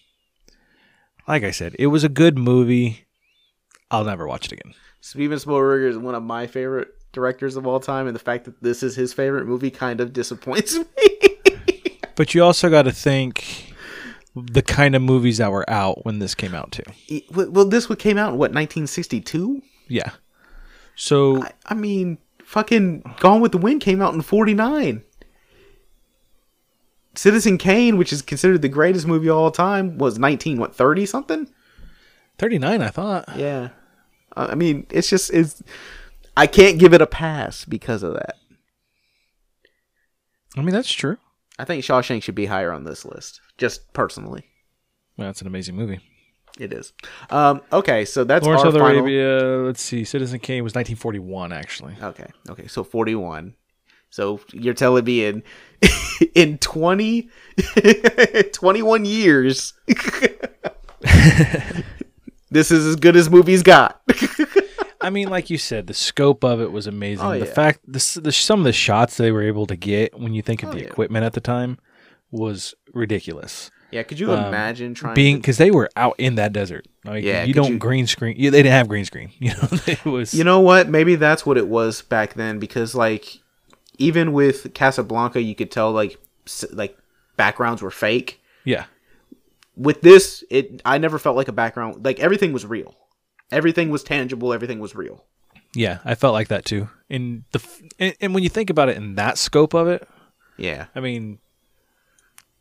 like 1.26 1.42
I 1.42 1.50
said, 1.50 1.74
it 1.78 1.88
was 1.88 2.04
a 2.04 2.08
good 2.08 2.38
movie. 2.38 3.06
I'll 3.90 4.04
never 4.04 4.26
watch 4.26 4.46
it 4.46 4.52
again. 4.52 4.74
Steven 5.00 5.38
Spielberg 5.38 5.90
is 5.90 5.98
one 5.98 6.14
of 6.14 6.22
my 6.22 6.46
favorite 6.46 6.88
directors 7.12 7.56
of 7.56 7.66
all 7.66 7.80
time, 7.80 8.06
and 8.06 8.14
the 8.14 8.20
fact 8.20 8.44
that 8.44 8.62
this 8.62 8.82
is 8.82 8.94
his 8.94 9.12
favorite 9.12 9.46
movie 9.46 9.70
kind 9.70 10.00
of 10.00 10.12
disappoints 10.12 10.78
me. 10.96 11.98
But 12.14 12.34
you 12.34 12.44
also 12.44 12.70
got 12.70 12.82
to 12.82 12.92
think 12.92 13.74
the 14.34 14.62
kind 14.62 14.94
of 14.94 15.02
movies 15.02 15.38
that 15.38 15.50
were 15.50 15.68
out 15.68 16.04
when 16.04 16.20
this 16.20 16.34
came 16.34 16.54
out 16.54 16.72
too. 16.72 17.22
well, 17.34 17.66
this 17.66 17.88
one 17.88 17.98
came 17.98 18.18
out 18.18 18.32
in 18.32 18.38
what 18.38 18.52
1962. 18.52 19.60
Yeah. 19.88 20.12
So 20.94 21.42
I, 21.42 21.50
I 21.66 21.74
mean, 21.74 22.18
fucking 22.44 23.02
Gone 23.18 23.40
with 23.40 23.52
the 23.52 23.58
Wind 23.58 23.80
came 23.80 24.00
out 24.00 24.14
in 24.14 24.22
49. 24.22 25.02
Citizen 27.14 27.58
Kane, 27.58 27.96
which 27.98 28.12
is 28.12 28.22
considered 28.22 28.62
the 28.62 28.68
greatest 28.68 29.06
movie 29.06 29.28
of 29.28 29.36
all 29.36 29.50
time, 29.50 29.98
was 29.98 30.18
19 30.18 30.58
what 30.58 30.74
30 30.74 31.04
something. 31.06 31.48
thirty 32.38 32.58
nine, 32.58 32.80
I 32.82 32.88
thought. 32.88 33.28
Yeah, 33.36 33.68
Uh, 34.36 34.48
I 34.50 34.54
mean, 34.54 34.86
it's 34.90 35.08
just 35.08 35.32
it's. 35.32 35.62
I 36.36 36.46
can't 36.46 36.78
give 36.78 36.94
it 36.94 37.02
a 37.02 37.06
pass 37.06 37.64
because 37.66 38.02
of 38.02 38.14
that. 38.14 38.36
I 40.56 40.60
mean, 40.62 40.74
that's 40.74 40.90
true. 40.92 41.18
I 41.58 41.64
think 41.64 41.84
Shawshank 41.84 42.22
should 42.22 42.34
be 42.34 42.46
higher 42.46 42.72
on 42.72 42.84
this 42.84 43.04
list, 43.04 43.40
just 43.58 43.92
personally. 43.92 44.44
Well, 45.16 45.28
that's 45.28 45.40
an 45.42 45.46
amazing 45.46 45.76
movie. 45.76 46.00
It 46.58 46.72
is. 46.72 46.92
Um, 47.30 47.60
okay, 47.72 48.04
so 48.04 48.24
that's 48.24 48.44
Lawrence 48.44 48.64
our 48.64 48.72
final. 48.72 49.00
Arabia. 49.00 49.62
Let's 49.64 49.80
see. 49.82 50.04
Citizen 50.04 50.38
Kane 50.40 50.64
was 50.64 50.74
1941, 50.74 51.52
actually. 51.52 51.94
Okay, 52.02 52.26
okay, 52.50 52.66
so 52.66 52.82
forty-one. 52.84 53.54
So 54.12 54.40
you're 54.52 54.74
telling 54.74 55.04
me 55.04 55.24
in 55.24 55.42
in 56.34 56.58
20, 56.58 57.28
21 58.52 59.04
years, 59.06 59.72
this 62.50 62.70
is 62.70 62.86
as 62.86 62.96
good 62.96 63.16
as 63.16 63.30
movies 63.30 63.62
got. 63.62 64.00
I 65.00 65.10
mean, 65.10 65.28
like 65.30 65.50
you 65.50 65.58
said, 65.58 65.86
the 65.86 65.94
scope 65.94 66.44
of 66.44 66.60
it 66.60 66.70
was 66.70 66.86
amazing. 66.86 67.24
Oh, 67.26 67.32
the 67.32 67.38
yeah. 67.46 67.52
fact, 67.54 67.80
the, 67.86 68.20
the 68.22 68.30
some 68.32 68.60
of 68.60 68.64
the 68.64 68.72
shots 68.72 69.16
they 69.16 69.32
were 69.32 69.42
able 69.42 69.66
to 69.66 69.76
get 69.76 70.18
when 70.18 70.32
you 70.34 70.42
think 70.42 70.62
of 70.62 70.68
Oh, 70.68 70.72
the 70.72 70.80
yeah. 70.80 70.86
equipment 70.86 71.24
at 71.24 71.32
the 71.32 71.40
time 71.40 71.78
was 72.30 72.74
ridiculous. 72.92 73.70
yeah, 73.90 74.02
could 74.04 74.20
you 74.20 74.30
Um, 74.32 74.44
imagine 74.44 74.94
trying 74.94 75.14
Being 75.14 75.36
because 75.38 75.56
they 75.58 75.70
were 75.70 75.90
out 75.96 76.14
in 76.18 76.36
that 76.36 76.52
desert. 76.52 76.86
Like, 77.04 77.24
Yeah, 77.24 77.44
you 77.44 77.52
don't 77.54 77.72
you- 77.72 77.78
green 77.78 78.06
screen. 78.06 78.36
You, 78.38 78.50
they 78.50 78.58
didn't 78.62 78.72
have 78.74 78.88
green 78.88 79.04
screen. 79.06 79.30
You 79.38 79.50
know, 79.54 79.68
it 79.86 80.04
was. 80.04 80.32
You 80.34 80.44
know 80.44 80.60
what? 80.60 80.88
Maybe 80.88 81.16
that's 81.16 81.44
what 81.46 81.56
it 81.58 81.66
was 81.66 82.02
back 82.02 82.34
then 82.34 82.58
because 82.60 82.94
like 82.94 83.40
even 83.98 84.32
with 84.32 84.72
Casablanca, 84.74 85.40
you 85.42 85.54
could 85.54 85.70
tell 85.70 85.92
like 85.92 86.18
like 86.72 86.96
backgrounds 87.36 87.82
were 87.82 87.90
fake. 87.90 88.40
yeah, 88.64 88.84
With 89.76 90.00
this, 90.02 90.44
it 90.50 90.80
I 90.84 90.98
never 90.98 91.18
felt 91.18 91.36
like 91.36 91.48
a 91.48 91.52
background. 91.52 92.04
Like 92.04 92.20
everything 92.20 92.52
was 92.52 92.64
real. 92.66 92.94
Everything 93.50 93.90
was 93.90 94.02
tangible. 94.02 94.52
Everything 94.52 94.78
was 94.80 94.94
real. 94.94 95.24
yeah, 95.74 95.98
I 96.04 96.14
felt 96.14 96.32
like 96.32 96.48
that 96.48 96.64
too. 96.64 96.88
And 97.10 97.44
the 97.52 97.60
and, 97.98 98.14
and 98.20 98.34
when 98.34 98.42
you 98.42 98.48
think 98.48 98.70
about 98.70 98.88
it 98.88 98.96
in 98.96 99.14
that 99.16 99.38
scope 99.38 99.74
of 99.74 99.88
it, 99.88 100.08
Yeah. 100.56 100.86
I 100.94 101.00
mean, 101.00 101.38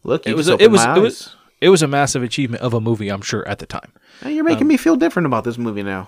Look, 0.04 0.26
you 0.26 0.34
it 0.34 0.36
was 0.36 0.48
just 0.48 0.62
it 0.62 0.70
was 0.72 0.84
it 0.84 1.00
was 1.00 1.36
it 1.62 1.70
was 1.70 1.82
a 1.84 1.88
massive 1.88 2.24
achievement 2.24 2.64
of 2.64 2.74
a 2.74 2.82
movie. 2.82 3.10
I'm 3.10 3.22
sure 3.22 3.48
at 3.48 3.60
the 3.60 3.66
time. 3.66 3.94
Now 4.24 4.30
you're 4.30 4.44
making 4.44 4.68
me 4.68 4.78
feel 4.78 4.96
different 4.96 5.26
about 5.28 5.44
this 5.44 5.58
movie 5.58 5.84
now. 5.84 6.08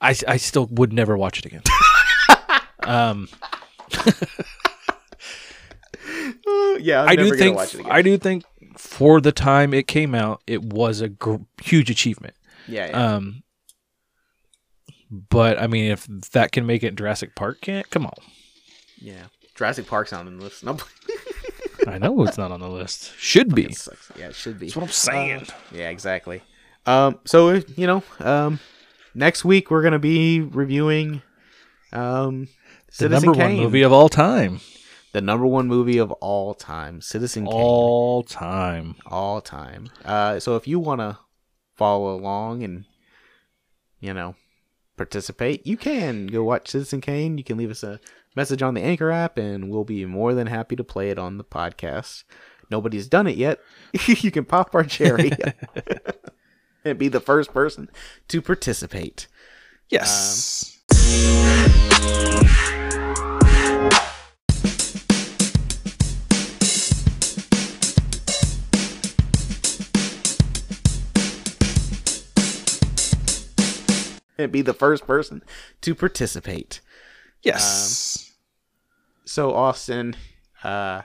I 0.00 0.14
I 0.26 0.36
still 0.38 0.66
would 0.72 0.92
never 0.92 1.16
watch 1.16 1.38
it 1.40 1.46
again. 1.46 1.62
um, 2.84 3.28
yeah, 6.80 7.02
I'm 7.02 7.08
I 7.08 7.16
do 7.16 7.34
think 7.34 7.56
watch 7.56 7.74
it 7.74 7.80
again. 7.80 7.92
I 7.92 8.02
do 8.02 8.16
think 8.18 8.44
for 8.76 9.20
the 9.20 9.32
time 9.32 9.74
it 9.74 9.86
came 9.86 10.14
out, 10.14 10.42
it 10.46 10.62
was 10.62 11.00
a 11.00 11.08
gr- 11.08 11.36
huge 11.62 11.90
achievement. 11.90 12.34
yeah, 12.66 12.86
yeah. 12.86 13.14
Um, 13.14 13.42
but 15.10 15.58
I 15.60 15.66
mean, 15.66 15.90
if 15.90 16.06
that 16.32 16.52
can 16.52 16.66
make 16.66 16.82
it, 16.82 16.94
Jurassic 16.94 17.34
Park 17.34 17.60
can't. 17.60 17.88
Come 17.90 18.06
on, 18.06 18.14
yeah. 18.98 19.24
Jurassic 19.54 19.86
Park's 19.86 20.12
not 20.12 20.26
on 20.26 20.38
the 20.38 20.44
list. 20.44 20.62
Nope. 20.64 20.82
I 21.86 21.96
know 21.96 22.22
it's 22.24 22.36
not 22.36 22.52
on 22.52 22.60
the 22.60 22.68
list. 22.68 23.14
Should 23.18 23.54
be. 23.54 23.74
Yeah, 24.16 24.26
it 24.26 24.34
should 24.34 24.58
be. 24.58 24.66
That's 24.66 24.76
what 24.76 24.82
I'm 24.82 24.90
saying. 24.90 25.46
Yeah, 25.72 25.88
exactly. 25.88 26.42
Um, 26.84 27.20
so 27.24 27.62
you 27.76 27.86
know, 27.86 28.02
um, 28.20 28.60
next 29.14 29.44
week 29.44 29.70
we're 29.70 29.82
gonna 29.82 29.98
be 29.98 30.40
reviewing 30.40 31.22
um, 31.92 32.48
Citizen 32.90 33.26
number 33.26 33.38
Kane, 33.40 33.56
one 33.56 33.64
movie 33.64 33.82
of 33.82 33.92
all 33.92 34.08
time. 34.08 34.60
the 35.12 35.20
number 35.20 35.46
one 35.46 35.66
movie 35.68 35.98
of 35.98 36.10
all 36.12 36.54
time, 36.54 37.00
Citizen 37.00 37.44
Kane, 37.44 37.52
All 37.54 38.22
time. 38.22 38.96
all 39.06 39.40
time. 39.40 39.90
Uh, 40.04 40.38
so 40.40 40.56
if 40.56 40.66
you 40.66 40.78
wanna 40.78 41.18
follow 41.76 42.14
along 42.14 42.62
and 42.62 42.84
you 44.00 44.12
know 44.14 44.34
participate, 44.96 45.66
you 45.66 45.76
can 45.76 46.26
go 46.26 46.42
watch 46.42 46.68
Citizen 46.70 47.00
Kane. 47.00 47.38
You 47.38 47.44
can 47.44 47.56
leave 47.56 47.70
us 47.70 47.82
a 47.82 48.00
message 48.36 48.62
on 48.62 48.74
the 48.74 48.82
Anchor 48.82 49.10
app, 49.10 49.36
and 49.38 49.70
we'll 49.70 49.84
be 49.84 50.04
more 50.04 50.34
than 50.34 50.46
happy 50.46 50.76
to 50.76 50.84
play 50.84 51.10
it 51.10 51.18
on 51.18 51.38
the 51.38 51.44
podcast. 51.44 52.24
Nobody's 52.70 53.08
done 53.08 53.26
it 53.26 53.36
yet. 53.36 53.60
you 54.06 54.30
can 54.30 54.44
pop 54.44 54.74
our 54.74 54.84
cherry 54.84 55.30
and 56.84 56.98
be 56.98 57.08
the 57.08 57.20
first 57.20 57.52
person 57.52 57.88
to 58.28 58.42
participate. 58.42 59.26
Yes. 59.88 60.77
And 74.40 74.52
be 74.52 74.62
the 74.62 74.72
first 74.72 75.04
person 75.06 75.42
to 75.80 75.94
participate. 75.94 76.80
yes. 77.42 78.32
So 79.24 79.52
Austin, 79.52 80.14
uh 80.62 81.02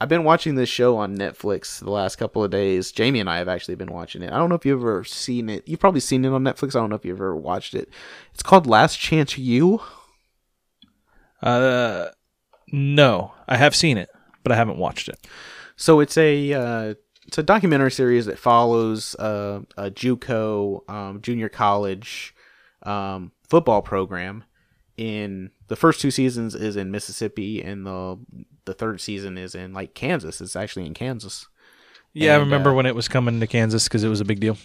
I've 0.00 0.08
been 0.08 0.24
watching 0.24 0.56
this 0.56 0.68
show 0.68 0.96
on 0.96 1.16
Netflix 1.16 1.78
the 1.78 1.90
last 1.90 2.16
couple 2.16 2.42
of 2.42 2.50
days. 2.50 2.90
Jamie 2.90 3.20
and 3.20 3.30
I 3.30 3.38
have 3.38 3.48
actually 3.48 3.76
been 3.76 3.92
watching 3.92 4.22
it. 4.22 4.32
I 4.32 4.36
don't 4.36 4.48
know 4.48 4.56
if 4.56 4.66
you've 4.66 4.80
ever 4.80 5.04
seen 5.04 5.48
it. 5.48 5.66
You've 5.68 5.80
probably 5.80 6.00
seen 6.00 6.24
it 6.24 6.32
on 6.32 6.42
Netflix. 6.42 6.74
I 6.74 6.80
don't 6.80 6.90
know 6.90 6.96
if 6.96 7.04
you've 7.04 7.16
ever 7.16 7.36
watched 7.36 7.74
it. 7.74 7.88
It's 8.32 8.42
called 8.42 8.66
Last 8.66 8.98
Chance 8.98 9.38
U. 9.38 9.80
uh, 11.42 12.08
no, 12.72 13.32
I 13.46 13.56
have 13.56 13.74
seen 13.74 13.96
it, 13.96 14.08
but 14.42 14.50
I 14.52 14.56
haven't 14.56 14.78
watched 14.78 15.08
it. 15.08 15.18
So 15.76 16.00
it's 16.00 16.18
a 16.18 16.52
uh, 16.52 16.94
it's 17.26 17.38
a 17.38 17.42
documentary 17.42 17.90
series 17.90 18.26
that 18.26 18.38
follows 18.38 19.14
uh, 19.16 19.60
a 19.76 19.90
JUCO 19.90 20.88
um, 20.90 21.20
junior 21.20 21.48
college 21.48 22.34
um, 22.82 23.32
football 23.48 23.82
program. 23.82 24.44
In 24.96 25.50
the 25.66 25.76
first 25.76 26.00
two 26.00 26.10
seasons 26.10 26.54
is 26.54 26.76
in 26.76 26.90
Mississippi, 26.90 27.62
and 27.62 27.86
the 27.86 28.18
the 28.64 28.74
third 28.74 29.00
season 29.00 29.38
is 29.38 29.54
in 29.54 29.72
like 29.72 29.94
Kansas. 29.94 30.40
It's 30.40 30.56
actually 30.56 30.86
in 30.86 30.94
Kansas. 30.94 31.46
Yeah, 32.12 32.34
I 32.34 32.38
remember 32.38 32.70
uh, 32.70 32.74
when 32.74 32.86
it 32.86 32.94
was 32.94 33.08
coming 33.08 33.40
to 33.40 33.46
Kansas 33.46 33.84
because 33.84 34.04
it 34.04 34.08
was 34.08 34.20
a 34.20 34.24
big 34.24 34.40
deal. 34.40 34.56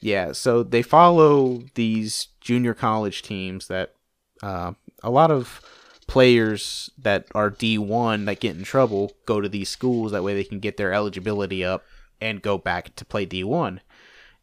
Yeah, 0.00 0.32
so 0.32 0.62
they 0.62 0.82
follow 0.82 1.62
these 1.74 2.28
junior 2.40 2.74
college 2.74 3.22
teams 3.22 3.68
that 3.68 3.94
uh, 4.42 4.72
a 5.02 5.10
lot 5.10 5.30
of 5.30 5.60
players 6.06 6.90
that 6.98 7.26
are 7.34 7.50
D1 7.50 8.26
that 8.26 8.40
get 8.40 8.56
in 8.56 8.64
trouble 8.64 9.12
go 9.26 9.40
to 9.40 9.48
these 9.48 9.68
schools. 9.68 10.12
That 10.12 10.22
way 10.22 10.34
they 10.34 10.44
can 10.44 10.58
get 10.58 10.76
their 10.76 10.92
eligibility 10.92 11.64
up 11.64 11.84
and 12.20 12.42
go 12.42 12.58
back 12.58 12.94
to 12.96 13.04
play 13.04 13.26
D1. 13.26 13.80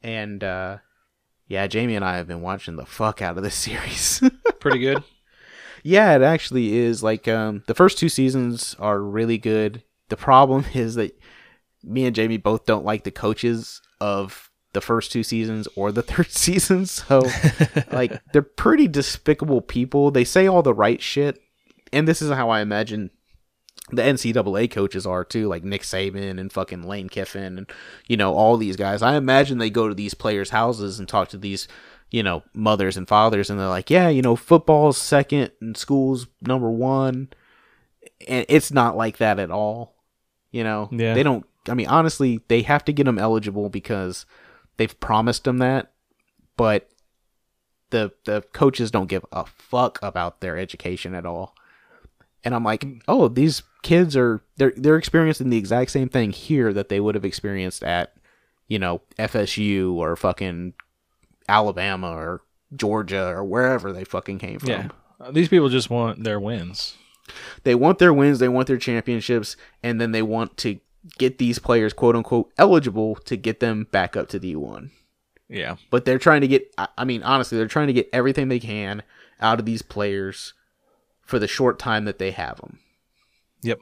And 0.01 0.43
uh, 0.43 0.77
yeah, 1.47 1.67
Jamie 1.67 1.95
and 1.95 2.05
I 2.05 2.17
have 2.17 2.27
been 2.27 2.41
watching 2.41 2.75
the 2.75 2.85
fuck 2.85 3.21
out 3.21 3.37
of 3.37 3.43
this 3.43 3.55
series. 3.55 4.21
Pretty 4.59 4.79
good. 4.79 5.03
Yeah, 5.83 6.15
it 6.15 6.21
actually 6.21 6.77
is. 6.77 7.03
Like 7.03 7.27
um, 7.27 7.63
the 7.67 7.75
first 7.75 7.97
two 7.97 8.09
seasons 8.09 8.75
are 8.79 9.01
really 9.01 9.37
good. 9.37 9.83
The 10.09 10.17
problem 10.17 10.65
is 10.73 10.95
that 10.95 11.17
me 11.83 12.05
and 12.05 12.15
Jamie 12.15 12.37
both 12.37 12.65
don't 12.65 12.85
like 12.85 13.03
the 13.03 13.11
coaches 13.11 13.81
of 14.01 14.49
the 14.73 14.81
first 14.81 15.11
two 15.11 15.23
seasons 15.23 15.67
or 15.75 15.91
the 15.91 16.01
third 16.03 16.31
season. 16.31 16.85
So 16.85 17.23
like 17.91 18.21
they're 18.33 18.41
pretty 18.41 18.87
despicable 18.87 19.61
people. 19.61 20.11
They 20.11 20.23
say 20.23 20.47
all 20.47 20.61
the 20.61 20.73
right 20.73 21.01
shit, 21.01 21.41
and 21.91 22.07
this 22.07 22.21
is 22.21 22.31
how 22.31 22.49
I 22.49 22.61
imagine 22.61 23.11
the 23.91 24.01
NCAA 24.03 24.69
coaches 24.69 25.07
are 25.07 25.23
too, 25.23 25.47
like 25.47 25.63
Nick 25.63 25.81
Saban 25.81 26.39
and 26.39 26.51
fucking 26.51 26.83
Lane 26.83 27.09
Kiffin 27.09 27.57
and 27.57 27.71
you 28.07 28.17
know 28.17 28.33
all 28.33 28.57
these 28.57 28.75
guys. 28.75 29.01
I 29.01 29.15
imagine 29.15 29.57
they 29.57 29.69
go 29.69 29.87
to 29.87 29.95
these 29.95 30.13
players' 30.13 30.51
houses 30.51 30.99
and 30.99 31.07
talk 31.07 31.29
to 31.29 31.37
these 31.37 31.67
you 32.11 32.23
know 32.23 32.43
mothers 32.53 32.97
and 32.97 33.07
fathers, 33.07 33.49
and 33.49 33.59
they're 33.59 33.67
like, 33.67 33.89
yeah, 33.89 34.09
you 34.09 34.21
know, 34.21 34.35
football's 34.35 34.97
second 34.97 35.51
and 35.61 35.77
school's 35.77 36.27
number 36.41 36.69
one, 36.71 37.29
and 38.27 38.45
it's 38.49 38.71
not 38.71 38.97
like 38.97 39.17
that 39.17 39.39
at 39.39 39.51
all. 39.51 39.95
You 40.51 40.63
know, 40.63 40.89
Yeah. 40.91 41.13
they 41.13 41.23
don't. 41.23 41.45
I 41.67 41.73
mean, 41.75 41.87
honestly, 41.87 42.41
they 42.47 42.63
have 42.63 42.83
to 42.85 42.93
get 42.93 43.03
them 43.03 43.19
eligible 43.19 43.69
because 43.69 44.25
they've 44.77 44.99
promised 44.99 45.43
them 45.43 45.59
that, 45.59 45.91
but 46.57 46.89
the 47.91 48.11
the 48.25 48.41
coaches 48.53 48.91
don't 48.91 49.09
give 49.09 49.25
a 49.31 49.45
fuck 49.45 49.99
about 50.01 50.41
their 50.41 50.57
education 50.57 51.13
at 51.13 51.25
all. 51.25 51.55
And 52.43 52.55
I'm 52.55 52.63
like, 52.63 52.81
mm. 52.81 53.01
oh, 53.07 53.27
these 53.27 53.61
kids 53.83 54.15
are 54.15 54.41
they're 54.57 54.73
they're 54.75 54.97
experiencing 54.97 55.49
the 55.49 55.57
exact 55.57 55.91
same 55.91 56.09
thing 56.09 56.31
here 56.31 56.73
that 56.73 56.89
they 56.89 56.99
would 56.99 57.15
have 57.15 57.25
experienced 57.25 57.83
at, 57.83 58.13
you 58.67 58.79
know, 58.79 59.01
FSU 59.17 59.93
or 59.93 60.15
fucking 60.15 60.73
Alabama 61.49 62.11
or 62.11 62.41
Georgia 62.75 63.27
or 63.27 63.43
wherever 63.43 63.91
they 63.91 64.03
fucking 64.05 64.37
came 64.39 64.59
from. 64.59 64.69
Yeah. 64.69 64.87
Uh, 65.19 65.31
These 65.31 65.49
people 65.49 65.67
just 65.69 65.89
want 65.89 66.23
their 66.23 66.39
wins. 66.39 66.95
They 67.63 67.75
want 67.75 67.99
their 67.99 68.13
wins, 68.13 68.39
they 68.39 68.47
want 68.47 68.67
their 68.67 68.77
championships, 68.77 69.55
and 69.83 69.99
then 69.99 70.11
they 70.13 70.21
want 70.21 70.55
to 70.57 70.79
get 71.17 71.37
these 71.37 71.59
players 71.59 71.93
quote 71.93 72.15
unquote 72.15 72.51
eligible 72.57 73.15
to 73.15 73.35
get 73.35 73.59
them 73.59 73.87
back 73.91 74.15
up 74.15 74.27
to 74.29 74.39
D1. 74.39 74.91
Yeah. 75.47 75.75
But 75.89 76.05
they're 76.05 76.19
trying 76.19 76.41
to 76.41 76.47
get 76.47 76.73
I- 76.77 76.87
I 76.97 77.05
mean 77.05 77.23
honestly, 77.23 77.57
they're 77.57 77.67
trying 77.67 77.87
to 77.87 77.93
get 77.93 78.09
everything 78.13 78.47
they 78.47 78.59
can 78.59 79.03
out 79.41 79.59
of 79.59 79.65
these 79.65 79.81
players 79.81 80.53
for 81.25 81.39
the 81.39 81.47
short 81.47 81.79
time 81.79 82.05
that 82.05 82.17
they 82.19 82.31
have 82.31 82.57
them. 82.61 82.79
Yep. 83.61 83.79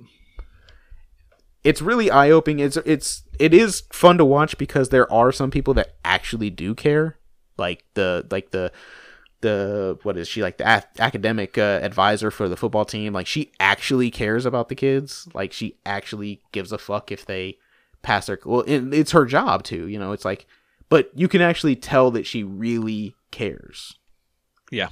It's 1.63 1.81
really 1.81 2.09
eye-opening. 2.09 2.59
It's 2.59 2.77
it's 2.77 3.23
it 3.39 3.53
is 3.53 3.83
fun 3.91 4.17
to 4.17 4.25
watch 4.25 4.57
because 4.57 4.89
there 4.89 5.11
are 5.11 5.31
some 5.31 5.51
people 5.51 5.73
that 5.75 5.95
actually 6.05 6.49
do 6.49 6.73
care. 6.73 7.16
Like 7.57 7.83
the 7.95 8.25
like 8.31 8.51
the 8.51 8.71
the 9.41 9.97
what 10.03 10.17
is 10.17 10.27
she 10.27 10.41
like 10.41 10.57
the 10.57 10.67
a- 10.67 11.01
academic 11.01 11.57
uh, 11.57 11.79
advisor 11.83 12.31
for 12.31 12.49
the 12.49 12.57
football 12.57 12.85
team 12.85 13.13
like 13.13 13.27
she 13.27 13.51
actually 13.59 14.09
cares 14.09 14.47
about 14.47 14.67
the 14.67 14.73
kids 14.73 15.27
like 15.35 15.53
she 15.53 15.77
actually 15.85 16.41
gives 16.51 16.71
a 16.71 16.77
fuck 16.79 17.11
if 17.11 17.23
they 17.23 17.55
pass 18.01 18.25
their 18.25 18.39
well 18.45 18.61
it, 18.61 18.91
it's 18.91 19.11
her 19.11 19.25
job 19.25 19.61
too 19.61 19.87
you 19.87 19.99
know 19.99 20.11
it's 20.11 20.25
like 20.25 20.47
but 20.89 21.11
you 21.13 21.27
can 21.27 21.39
actually 21.39 21.75
tell 21.75 22.09
that 22.09 22.25
she 22.25 22.43
really 22.43 23.13
cares 23.29 23.99
Yeah. 24.71 24.89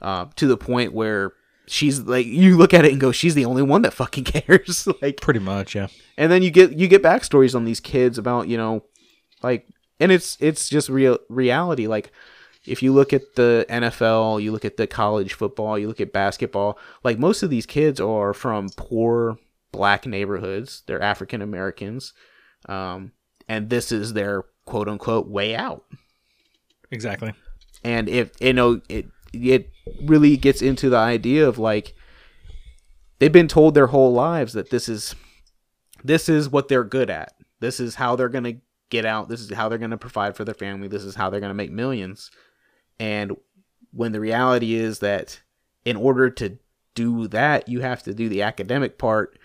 uh, 0.00 0.26
to 0.34 0.48
the 0.48 0.56
point 0.56 0.92
where 0.92 1.32
she's 1.68 2.00
like 2.00 2.26
you 2.26 2.56
look 2.56 2.74
at 2.74 2.84
it 2.84 2.90
and 2.90 3.00
go 3.00 3.12
she's 3.12 3.36
the 3.36 3.44
only 3.44 3.62
one 3.62 3.82
that 3.82 3.92
fucking 3.94 4.24
cares 4.24 4.88
like 5.02 5.20
Pretty 5.20 5.38
much, 5.40 5.76
yeah. 5.76 5.86
and 6.18 6.32
then 6.32 6.42
you 6.42 6.50
get 6.50 6.72
you 6.72 6.88
get 6.88 7.00
backstories 7.02 7.54
on 7.54 7.64
these 7.64 7.78
kids 7.78 8.18
about 8.18 8.48
you 8.48 8.56
know 8.56 8.82
like 9.40 9.68
and 10.02 10.12
it's 10.12 10.36
it's 10.40 10.68
just 10.68 10.88
real 10.88 11.18
reality 11.28 11.86
like 11.86 12.12
if 12.64 12.82
you 12.82 12.92
look 12.92 13.12
at 13.12 13.34
the 13.34 13.66
NFL, 13.68 14.40
you 14.42 14.52
look 14.52 14.64
at 14.64 14.76
the 14.76 14.86
college 14.86 15.32
football, 15.34 15.78
you 15.78 15.88
look 15.88 16.00
at 16.00 16.12
basketball, 16.12 16.78
like 17.02 17.18
most 17.18 17.42
of 17.42 17.50
these 17.50 17.66
kids 17.66 18.00
are 18.00 18.32
from 18.32 18.68
poor 18.76 19.36
black 19.72 20.06
neighborhoods. 20.06 20.82
They're 20.86 21.02
African 21.02 21.42
Americans. 21.42 22.12
Um, 22.68 23.12
and 23.48 23.68
this 23.68 23.90
is 23.90 24.12
their 24.12 24.44
quote 24.64 24.88
unquote 24.88 25.28
way 25.28 25.56
out. 25.56 25.84
Exactly. 26.90 27.32
And 27.82 28.08
if 28.08 28.30
you 28.40 28.52
know 28.52 28.80
it 28.88 29.06
it 29.32 29.70
really 30.02 30.36
gets 30.36 30.62
into 30.62 30.88
the 30.88 30.98
idea 30.98 31.48
of 31.48 31.58
like 31.58 31.94
they've 33.18 33.32
been 33.32 33.48
told 33.48 33.74
their 33.74 33.88
whole 33.88 34.12
lives 34.12 34.52
that 34.52 34.70
this 34.70 34.88
is 34.88 35.16
this 36.04 36.28
is 36.28 36.48
what 36.48 36.68
they're 36.68 36.84
good 36.84 37.10
at. 37.10 37.32
This 37.60 37.80
is 37.80 37.96
how 37.96 38.14
they're 38.14 38.28
going 38.28 38.44
to 38.44 38.56
get 38.92 39.06
out. 39.06 39.28
This 39.28 39.40
is 39.40 39.50
how 39.52 39.68
they're 39.68 39.78
going 39.78 39.90
to 39.90 39.96
provide 39.96 40.36
for 40.36 40.44
their 40.44 40.54
family. 40.54 40.86
This 40.86 41.02
is 41.02 41.14
how 41.14 41.30
they're 41.30 41.40
going 41.40 41.50
to 41.50 41.54
make 41.54 41.72
millions. 41.72 42.30
And 43.00 43.36
when 43.92 44.12
the 44.12 44.20
reality 44.20 44.74
is 44.74 44.98
that 44.98 45.40
in 45.86 45.96
order 45.96 46.28
to 46.30 46.58
do 46.94 47.26
that, 47.28 47.68
you 47.68 47.80
have 47.80 48.02
to 48.02 48.12
do 48.12 48.28
the 48.28 48.42
academic 48.42 48.98
part, 48.98 49.38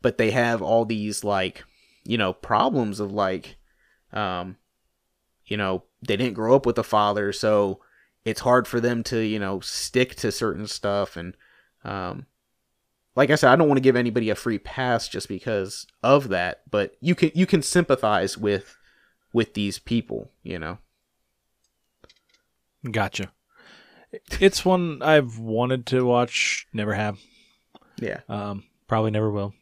but 0.00 0.16
they 0.16 0.30
have 0.30 0.62
all 0.62 0.84
these 0.84 1.24
like 1.24 1.64
you 2.04 2.18
know 2.18 2.32
problems 2.32 3.00
of 3.00 3.12
like 3.12 3.56
um 4.12 4.56
you 5.46 5.56
know 5.56 5.84
they 6.06 6.16
didn't 6.16 6.34
grow 6.34 6.56
up 6.56 6.66
with 6.66 6.76
a 6.78 6.82
father 6.82 7.32
so 7.32 7.80
it's 8.24 8.40
hard 8.40 8.66
for 8.66 8.80
them 8.80 9.02
to 9.04 9.20
you 9.20 9.38
know 9.38 9.60
stick 9.60 10.16
to 10.16 10.32
certain 10.32 10.66
stuff 10.66 11.16
and 11.16 11.36
um 11.84 12.26
like 13.14 13.30
I 13.30 13.34
said, 13.34 13.50
I 13.52 13.56
don't 13.56 13.68
want 13.68 13.76
to 13.78 13.82
give 13.82 13.96
anybody 13.96 14.30
a 14.30 14.34
free 14.34 14.58
pass 14.58 15.08
just 15.08 15.28
because 15.28 15.86
of 16.02 16.28
that, 16.30 16.62
but 16.70 16.96
you 17.00 17.14
can 17.14 17.30
you 17.34 17.46
can 17.46 17.62
sympathize 17.62 18.36
with 18.38 18.76
with 19.32 19.54
these 19.54 19.78
people, 19.78 20.30
you 20.42 20.58
know. 20.58 20.78
Gotcha. 22.90 23.32
It's 24.40 24.64
one 24.64 25.00
I've 25.02 25.38
wanted 25.38 25.86
to 25.86 26.04
watch, 26.04 26.66
never 26.72 26.92
have. 26.94 27.18
Yeah. 27.98 28.20
Um, 28.28 28.64
probably 28.88 29.10
never 29.10 29.30
will. 29.30 29.54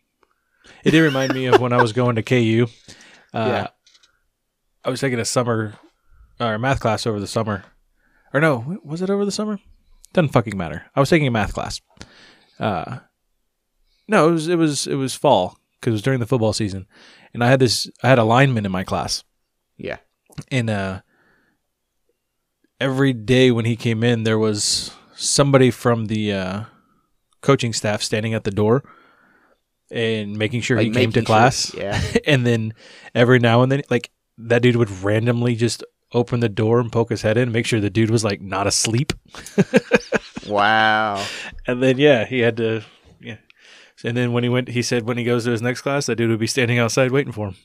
It 0.84 0.90
did 0.90 1.02
remind 1.02 1.34
me 1.34 1.46
of 1.46 1.60
when 1.60 1.72
I 1.72 1.80
was 1.82 1.92
going 1.92 2.16
to 2.16 2.22
KU. 2.22 2.66
Uh, 3.32 3.46
Yeah. 3.46 3.68
I 4.84 4.90
was 4.90 5.00
taking 5.00 5.18
a 5.20 5.24
summer 5.24 5.74
or 6.40 6.58
math 6.58 6.80
class 6.80 7.06
over 7.06 7.20
the 7.20 7.26
summer, 7.26 7.64
or 8.32 8.40
no, 8.40 8.78
was 8.82 9.02
it 9.02 9.10
over 9.10 9.24
the 9.26 9.30
summer? 9.32 9.58
Doesn't 10.14 10.30
fucking 10.32 10.56
matter. 10.56 10.86
I 10.96 11.00
was 11.00 11.10
taking 11.10 11.28
a 11.28 11.30
math 11.30 11.52
class. 11.52 11.80
Uh, 12.58 12.98
no, 14.10 14.28
it 14.28 14.32
was 14.32 14.48
it 14.48 14.56
was 14.58 14.86
it 14.86 14.96
was 14.96 15.14
fall 15.14 15.58
because 15.78 15.92
it 15.92 15.98
was 15.98 16.02
during 16.02 16.20
the 16.20 16.26
football 16.26 16.52
season, 16.52 16.86
and 17.32 17.42
I 17.44 17.48
had 17.48 17.60
this 17.60 17.88
I 18.02 18.08
had 18.08 18.18
a 18.18 18.24
lineman 18.24 18.66
in 18.66 18.72
my 18.72 18.84
class, 18.84 19.22
Yeah. 19.78 19.98
and 20.50 20.68
uh, 20.68 21.00
every 22.80 23.12
day 23.12 23.50
when 23.50 23.64
he 23.64 23.76
came 23.76 24.02
in, 24.02 24.24
there 24.24 24.38
was 24.38 24.90
somebody 25.14 25.70
from 25.70 26.06
the 26.06 26.32
uh, 26.32 26.62
coaching 27.40 27.72
staff 27.72 28.02
standing 28.02 28.34
at 28.34 28.44
the 28.44 28.50
door 28.50 28.82
and 29.90 30.36
making 30.36 30.60
sure 30.62 30.78
he 30.78 30.86
Like 30.86 30.94
came 30.94 31.12
to 31.12 31.20
making 31.20 31.26
sure- 31.26 31.26
class. 31.26 31.74
yeah. 31.74 32.00
and 32.26 32.46
then 32.46 32.72
every 33.14 33.38
now 33.38 33.62
and 33.62 33.70
then, 33.72 33.82
like 33.90 34.10
that 34.38 34.62
dude 34.62 34.76
would 34.76 34.90
randomly 35.02 35.54
just 35.56 35.84
open 36.12 36.40
the 36.40 36.48
door 36.48 36.80
and 36.80 36.90
poke 36.90 37.10
his 37.10 37.22
head 37.22 37.36
in, 37.36 37.44
and 37.44 37.52
make 37.52 37.66
sure 37.66 37.80
the 37.80 37.90
dude 37.90 38.10
was 38.10 38.24
like 38.24 38.40
not 38.40 38.66
asleep, 38.66 39.12
Wow. 40.48 41.24
and 41.66 41.82
then 41.82 41.98
yeah, 41.98 42.24
he 42.24 42.40
had 42.40 42.56
to. 42.58 42.82
And 44.04 44.16
then 44.16 44.32
when 44.32 44.42
he 44.44 44.48
went, 44.48 44.68
he 44.68 44.82
said 44.82 45.06
when 45.06 45.18
he 45.18 45.24
goes 45.24 45.44
to 45.44 45.50
his 45.50 45.62
next 45.62 45.82
class, 45.82 46.06
that 46.06 46.16
dude 46.16 46.30
would 46.30 46.38
be 46.40 46.46
standing 46.46 46.78
outside 46.78 47.10
waiting 47.10 47.32
for 47.32 47.48
him. 47.48 47.56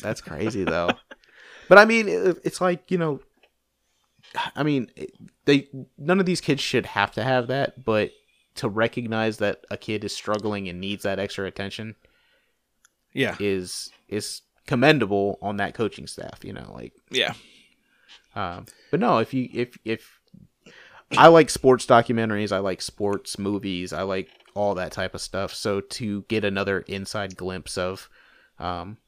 That's 0.00 0.20
crazy 0.20 0.64
though. 0.64 0.90
but 1.68 1.78
I 1.78 1.84
mean, 1.84 2.06
it's 2.08 2.60
like 2.60 2.90
you 2.90 2.98
know, 2.98 3.20
I 4.56 4.62
mean, 4.62 4.90
they 5.44 5.68
none 5.98 6.20
of 6.20 6.26
these 6.26 6.40
kids 6.40 6.60
should 6.60 6.86
have 6.86 7.12
to 7.12 7.22
have 7.22 7.46
that, 7.48 7.84
but 7.84 8.10
to 8.56 8.68
recognize 8.68 9.38
that 9.38 9.64
a 9.70 9.76
kid 9.76 10.04
is 10.04 10.14
struggling 10.14 10.68
and 10.68 10.80
needs 10.80 11.04
that 11.04 11.18
extra 11.20 11.46
attention 11.46 11.94
Yeah. 13.12 13.36
is 13.38 13.90
is 14.08 14.42
commendable 14.66 15.38
on 15.40 15.56
that 15.58 15.74
coaching 15.74 16.06
staff. 16.08 16.40
You 16.44 16.52
know, 16.54 16.72
like, 16.74 16.92
Yeah. 17.10 17.34
um, 18.34 18.66
but 18.90 18.98
no, 19.00 19.18
if 19.18 19.32
you 19.34 19.48
if 19.52 19.78
if 19.84 20.20
I 21.16 21.28
like 21.28 21.50
sports 21.50 21.86
documentaries, 21.86 22.52
I 22.52 22.58
like 22.58 22.80
sports 22.82 23.38
movies, 23.38 23.92
I 23.92 24.02
like 24.02 24.28
all 24.60 24.74
that 24.74 24.92
type 24.92 25.14
of 25.14 25.20
stuff. 25.20 25.54
So 25.54 25.80
to 25.80 26.22
get 26.28 26.44
another 26.44 26.80
inside 26.80 27.36
glimpse 27.36 27.78
of, 27.78 28.08
um, 28.58 28.98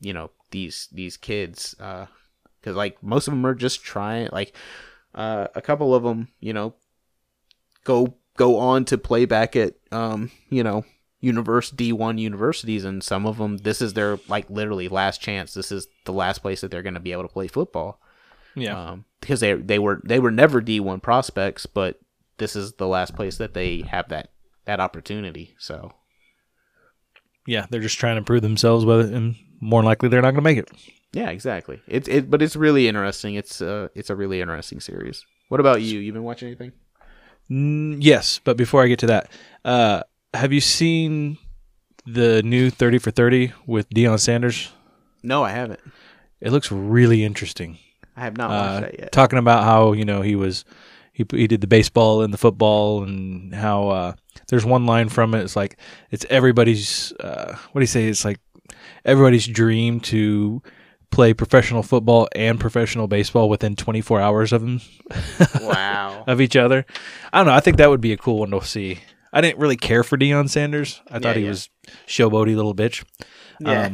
you 0.00 0.12
know 0.12 0.30
these 0.50 0.88
these 0.92 1.16
kids, 1.16 1.74
because 1.78 2.76
like 2.76 3.02
most 3.02 3.28
of 3.28 3.32
them 3.32 3.44
are 3.46 3.54
just 3.54 3.82
trying. 3.84 4.28
Like 4.32 4.54
uh, 5.14 5.48
a 5.54 5.60
couple 5.60 5.94
of 5.94 6.02
them, 6.02 6.28
you 6.40 6.52
know, 6.52 6.74
go 7.84 8.14
go 8.36 8.58
on 8.58 8.84
to 8.86 8.96
play 8.98 9.24
back 9.24 9.56
at 9.56 9.74
um, 9.92 10.30
you 10.48 10.62
know 10.62 10.84
universe 11.20 11.72
D1 11.72 12.20
universities 12.20 12.84
and 12.84 13.02
some 13.02 13.26
of 13.26 13.38
them 13.38 13.56
this 13.58 13.82
is 13.82 13.94
their 13.94 14.20
like 14.28 14.48
literally 14.48 14.86
last 14.86 15.20
chance 15.20 15.52
this 15.52 15.72
is 15.72 15.88
the 16.04 16.12
last 16.12 16.38
place 16.42 16.60
that 16.60 16.70
they're 16.70 16.80
going 16.84 16.94
to 16.94 17.00
be 17.00 17.10
able 17.10 17.24
to 17.24 17.28
play 17.28 17.48
football 17.48 18.00
Yeah. 18.54 18.90
um, 18.92 19.04
because 19.20 19.40
they 19.40 19.54
they 19.54 19.80
were 19.80 20.00
they 20.04 20.20
were 20.20 20.30
never 20.30 20.62
D1 20.62 21.02
prospects, 21.02 21.66
but 21.66 21.98
this 22.36 22.54
is 22.54 22.74
the 22.74 22.86
last 22.86 23.16
place 23.16 23.36
that 23.38 23.52
they 23.52 23.80
have 23.82 24.08
that 24.10 24.30
that 24.68 24.80
opportunity. 24.80 25.54
So 25.58 25.92
yeah. 27.46 27.66
They're 27.70 27.80
just 27.80 27.98
trying 27.98 28.16
to 28.16 28.22
prove 28.22 28.42
themselves, 28.42 28.84
whether 28.84 29.02
and 29.14 29.34
more 29.60 29.82
likely 29.82 30.08
they're 30.08 30.20
not 30.22 30.32
going 30.32 30.44
to 30.44 30.50
make 30.50 30.58
it. 30.58 30.70
yeah, 31.12 31.30
exactly. 31.30 31.80
It's 31.88 32.06
it, 32.08 32.30
but 32.30 32.42
it's 32.42 32.54
really 32.54 32.86
interesting. 32.86 33.34
It's 33.34 33.60
uh 33.62 33.88
it's 33.94 34.10
a 34.10 34.14
really 34.16 34.40
interesting 34.40 34.80
series. 34.80 35.24
What 35.48 35.60
about 35.60 35.80
you? 35.82 35.98
You 35.98 36.12
been 36.12 36.22
watching 36.22 36.48
anything? 36.48 36.72
Mm, 37.50 37.96
yes, 38.00 38.40
but 38.44 38.56
before 38.58 38.82
I 38.84 38.88
get 38.88 38.98
to 38.98 39.06
that, 39.06 39.30
uh, 39.64 40.02
have 40.34 40.52
you 40.52 40.60
seen 40.60 41.38
the 42.04 42.42
new 42.42 42.68
Thirty 42.70 42.98
for 42.98 43.10
Thirty 43.10 43.52
with 43.66 43.88
Deion 43.88 44.20
Sanders? 44.20 44.70
No, 45.22 45.42
I 45.42 45.50
haven't. 45.50 45.80
It 46.42 46.52
looks 46.52 46.70
really 46.70 47.24
interesting. 47.24 47.78
I 48.16 48.20
have 48.20 48.36
not 48.36 48.50
watched 48.50 48.76
Uh, 48.76 48.80
that 48.80 48.98
yet. 48.98 49.12
talking 49.12 49.38
about 49.38 49.64
how 49.64 49.92
you 49.94 50.04
know 50.04 50.20
he 50.20 50.36
was 50.36 50.64
he 51.14 51.24
he 51.30 51.46
did 51.46 51.62
the 51.62 51.66
baseball 51.66 52.20
and 52.22 52.34
the 52.34 52.38
football 52.38 53.02
and 53.02 53.54
how 53.54 53.88
uh, 53.88 54.12
there's 54.48 54.64
one 54.64 54.86
line 54.86 55.08
from 55.08 55.34
it. 55.34 55.42
It's 55.42 55.56
like 55.56 55.78
it's 56.10 56.26
everybody's 56.30 57.12
uh, 57.20 57.54
what 57.72 57.80
do 57.80 57.82
you 57.82 57.86
say? 57.86 58.08
It's 58.08 58.24
like 58.24 58.40
everybody's 59.04 59.46
dream 59.46 60.00
to 60.00 60.62
play 61.10 61.32
professional 61.32 61.82
football 61.82 62.28
and 62.34 62.60
professional 62.60 63.08
baseball 63.08 63.48
within 63.48 63.74
24 63.76 64.20
hours 64.20 64.52
of 64.52 64.60
them 64.60 64.80
wow. 65.62 66.24
of 66.26 66.40
each 66.40 66.56
other. 66.56 66.84
I 67.32 67.38
don't 67.38 67.46
know. 67.46 67.54
I 67.54 67.60
think 67.60 67.78
that 67.78 67.88
would 67.88 68.00
be 68.00 68.12
a 68.12 68.16
cool 68.16 68.40
one 68.40 68.50
to 68.50 68.64
see. 68.64 69.00
I 69.32 69.40
didn't 69.40 69.58
really 69.58 69.76
care 69.76 70.02
for 70.02 70.16
Deion 70.16 70.48
Sanders. 70.48 71.00
I 71.10 71.18
thought 71.18 71.36
he 71.36 71.42
yeah. 71.42 71.50
was 71.50 71.68
showboaty 72.06 72.56
little 72.56 72.74
bitch, 72.74 73.04
Yeah. 73.60 73.86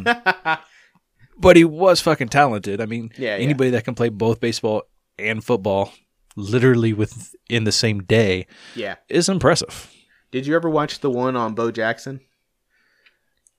um, 0.46 0.58
but 1.38 1.56
he 1.56 1.64
was 1.64 2.00
fucking 2.00 2.28
talented. 2.28 2.80
I 2.80 2.86
mean, 2.86 3.10
Yeah, 3.16 3.36
yeah. 3.36 3.42
anybody 3.42 3.70
that 3.70 3.84
can 3.84 3.94
play 3.94 4.08
both 4.08 4.40
baseball 4.40 4.82
and 5.18 5.42
football 5.42 5.92
literally 6.36 6.92
within 6.92 7.64
the 7.64 7.72
same 7.72 8.02
day 8.02 8.46
yeah. 8.74 8.96
is 9.08 9.28
impressive. 9.28 9.90
Did 10.34 10.48
you 10.48 10.56
ever 10.56 10.68
watch 10.68 10.98
the 10.98 11.10
one 11.10 11.36
on 11.36 11.54
Bo 11.54 11.70
Jackson? 11.70 12.18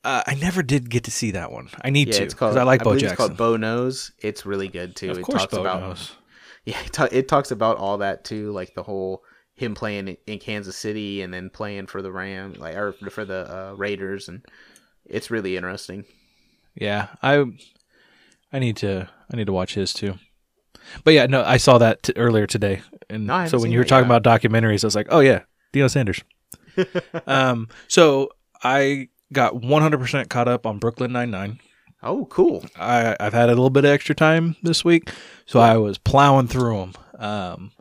Uh, 0.04 0.24
I 0.28 0.36
never 0.36 0.62
did 0.62 0.90
get 0.90 1.06
to 1.06 1.12
see 1.12 1.32
that 1.32 1.50
one. 1.50 1.70
I 1.82 1.90
need 1.90 2.10
Yeah, 2.10 2.20
to 2.20 2.26
because 2.26 2.58
I 2.58 2.64
like 2.64 2.84
Bo 2.84 2.96
Jackson. 2.98 3.08
It's 3.12 3.16
called 3.18 3.38
Bo 3.38 3.56
Knows. 3.56 4.12
It's 4.20 4.46
really 4.46 4.68
good 4.68 4.94
too. 4.94 5.10
of 5.12 5.18
it 5.20 5.22
course, 5.22 5.44
talks 5.44 5.54
Bo 5.54 5.62
about 5.62 5.80
knows. 5.80 6.12
Yeah, 6.66 6.82
it, 6.84 6.92
ta- 6.92 7.08
it 7.14 7.28
talks 7.30 7.52
about 7.52 7.78
all 7.78 8.00
that 8.00 8.26
too, 8.26 8.52
like 8.52 8.74
the 8.74 8.84
whole 8.84 9.24
him 9.54 9.74
playing 9.74 10.18
in- 10.28 10.40
Kansas 10.40 10.76
City 10.76 11.22
and 11.22 11.34
then 11.34 11.50
playing 11.50 11.86
for 11.88 12.02
the 12.02 12.12
Ram, 12.12 12.56
like 12.58 12.76
or 12.76 12.92
for 12.92 13.24
the 13.24 13.70
uh, 13.72 13.74
Raiders, 13.78 14.28
and 14.28 14.44
it's 15.06 15.32
really 15.32 15.56
interesting. 15.56 16.04
Yeah, 16.76 17.08
I 17.24 17.46
I 18.52 18.60
need 18.60 18.76
to 18.78 19.08
I 19.32 19.38
need 19.38 19.46
to 19.48 19.54
watch 19.54 19.76
his 19.76 19.94
too. 19.94 20.16
But 21.06 21.14
yeah, 21.14 21.28
no, 21.28 21.42
I 21.42 21.56
saw 21.56 21.78
that 21.78 22.04
t- 22.04 22.14
earlier 22.18 22.48
today, 22.48 22.82
and 23.10 23.28
No, 23.28 23.48
so 23.48 23.60
when 23.60 23.72
you 23.72 23.78
were 23.78 23.86
that 23.86 23.90
talking 23.90 24.10
yet. 24.10 24.18
about 24.18 24.42
documentaries, 24.42 24.84
I 24.84 24.88
was 24.88 24.96
like, 24.96 25.08
oh 25.12 25.22
yeah, 25.22 25.44
Deion 25.72 25.90
Sanders. 25.90 26.22
um, 27.28 27.68
so 27.88 28.30
I 28.64 29.10
got 29.34 29.54
100% 29.56 30.30
caught 30.30 30.48
up 30.48 30.66
on 30.66 30.80
Brooklyn 30.80 31.12
Nine 31.12 31.32
Nine. 31.32 31.60
Oh, 32.04 32.26
cool. 32.26 32.64
I 32.76 33.16
I've 33.20 33.34
had 33.34 33.50
a 33.50 33.54
little 33.54 33.70
bit 33.72 33.84
of 33.86 33.92
extra 33.92 34.14
time 34.14 34.56
this 34.62 34.86
week, 34.86 35.10
so 35.46 35.60
I 35.60 35.78
was 35.78 35.98
plowing 35.98 36.48
through 36.48 36.78
them. 36.78 36.94
Um, 37.18 37.72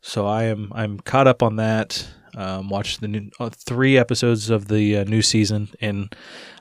so 0.00 0.26
I 0.26 0.44
am 0.44 0.70
I'm 0.74 1.00
caught 1.00 1.26
up 1.26 1.42
on 1.42 1.56
that. 1.56 2.06
Um, 2.36 2.68
watched 2.68 3.00
the 3.00 3.06
new, 3.08 3.30
uh, 3.38 3.48
three 3.50 3.96
episodes 3.96 4.50
of 4.50 4.66
the 4.68 4.98
uh, 4.98 5.04
new 5.04 5.22
season, 5.22 5.68
and 5.80 6.14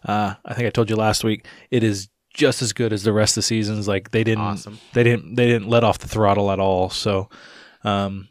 uh, 0.05 0.35
I 0.45 0.53
think 0.53 0.67
I 0.67 0.69
told 0.69 0.89
you 0.89 0.95
last 0.95 1.23
week 1.23 1.47
it 1.71 1.83
is 1.83 2.09
just 2.33 2.61
as 2.63 2.73
good 2.73 2.93
as 2.93 3.03
the 3.03 3.13
rest 3.13 3.33
of 3.33 3.41
the 3.41 3.43
seasons. 3.43 3.87
Like 3.87 4.09
they 4.11 4.23
didn't 4.23 4.43
Awesome. 4.43 4.79
they 4.93 5.03
didn't 5.03 5.35
they 5.35 5.47
didn't 5.47 5.67
let 5.69 5.83
off 5.83 5.99
the 5.99 6.07
throttle 6.07 6.51
at 6.51 6.59
all. 6.59 6.89
So, 6.89 7.29
um, 7.83 8.27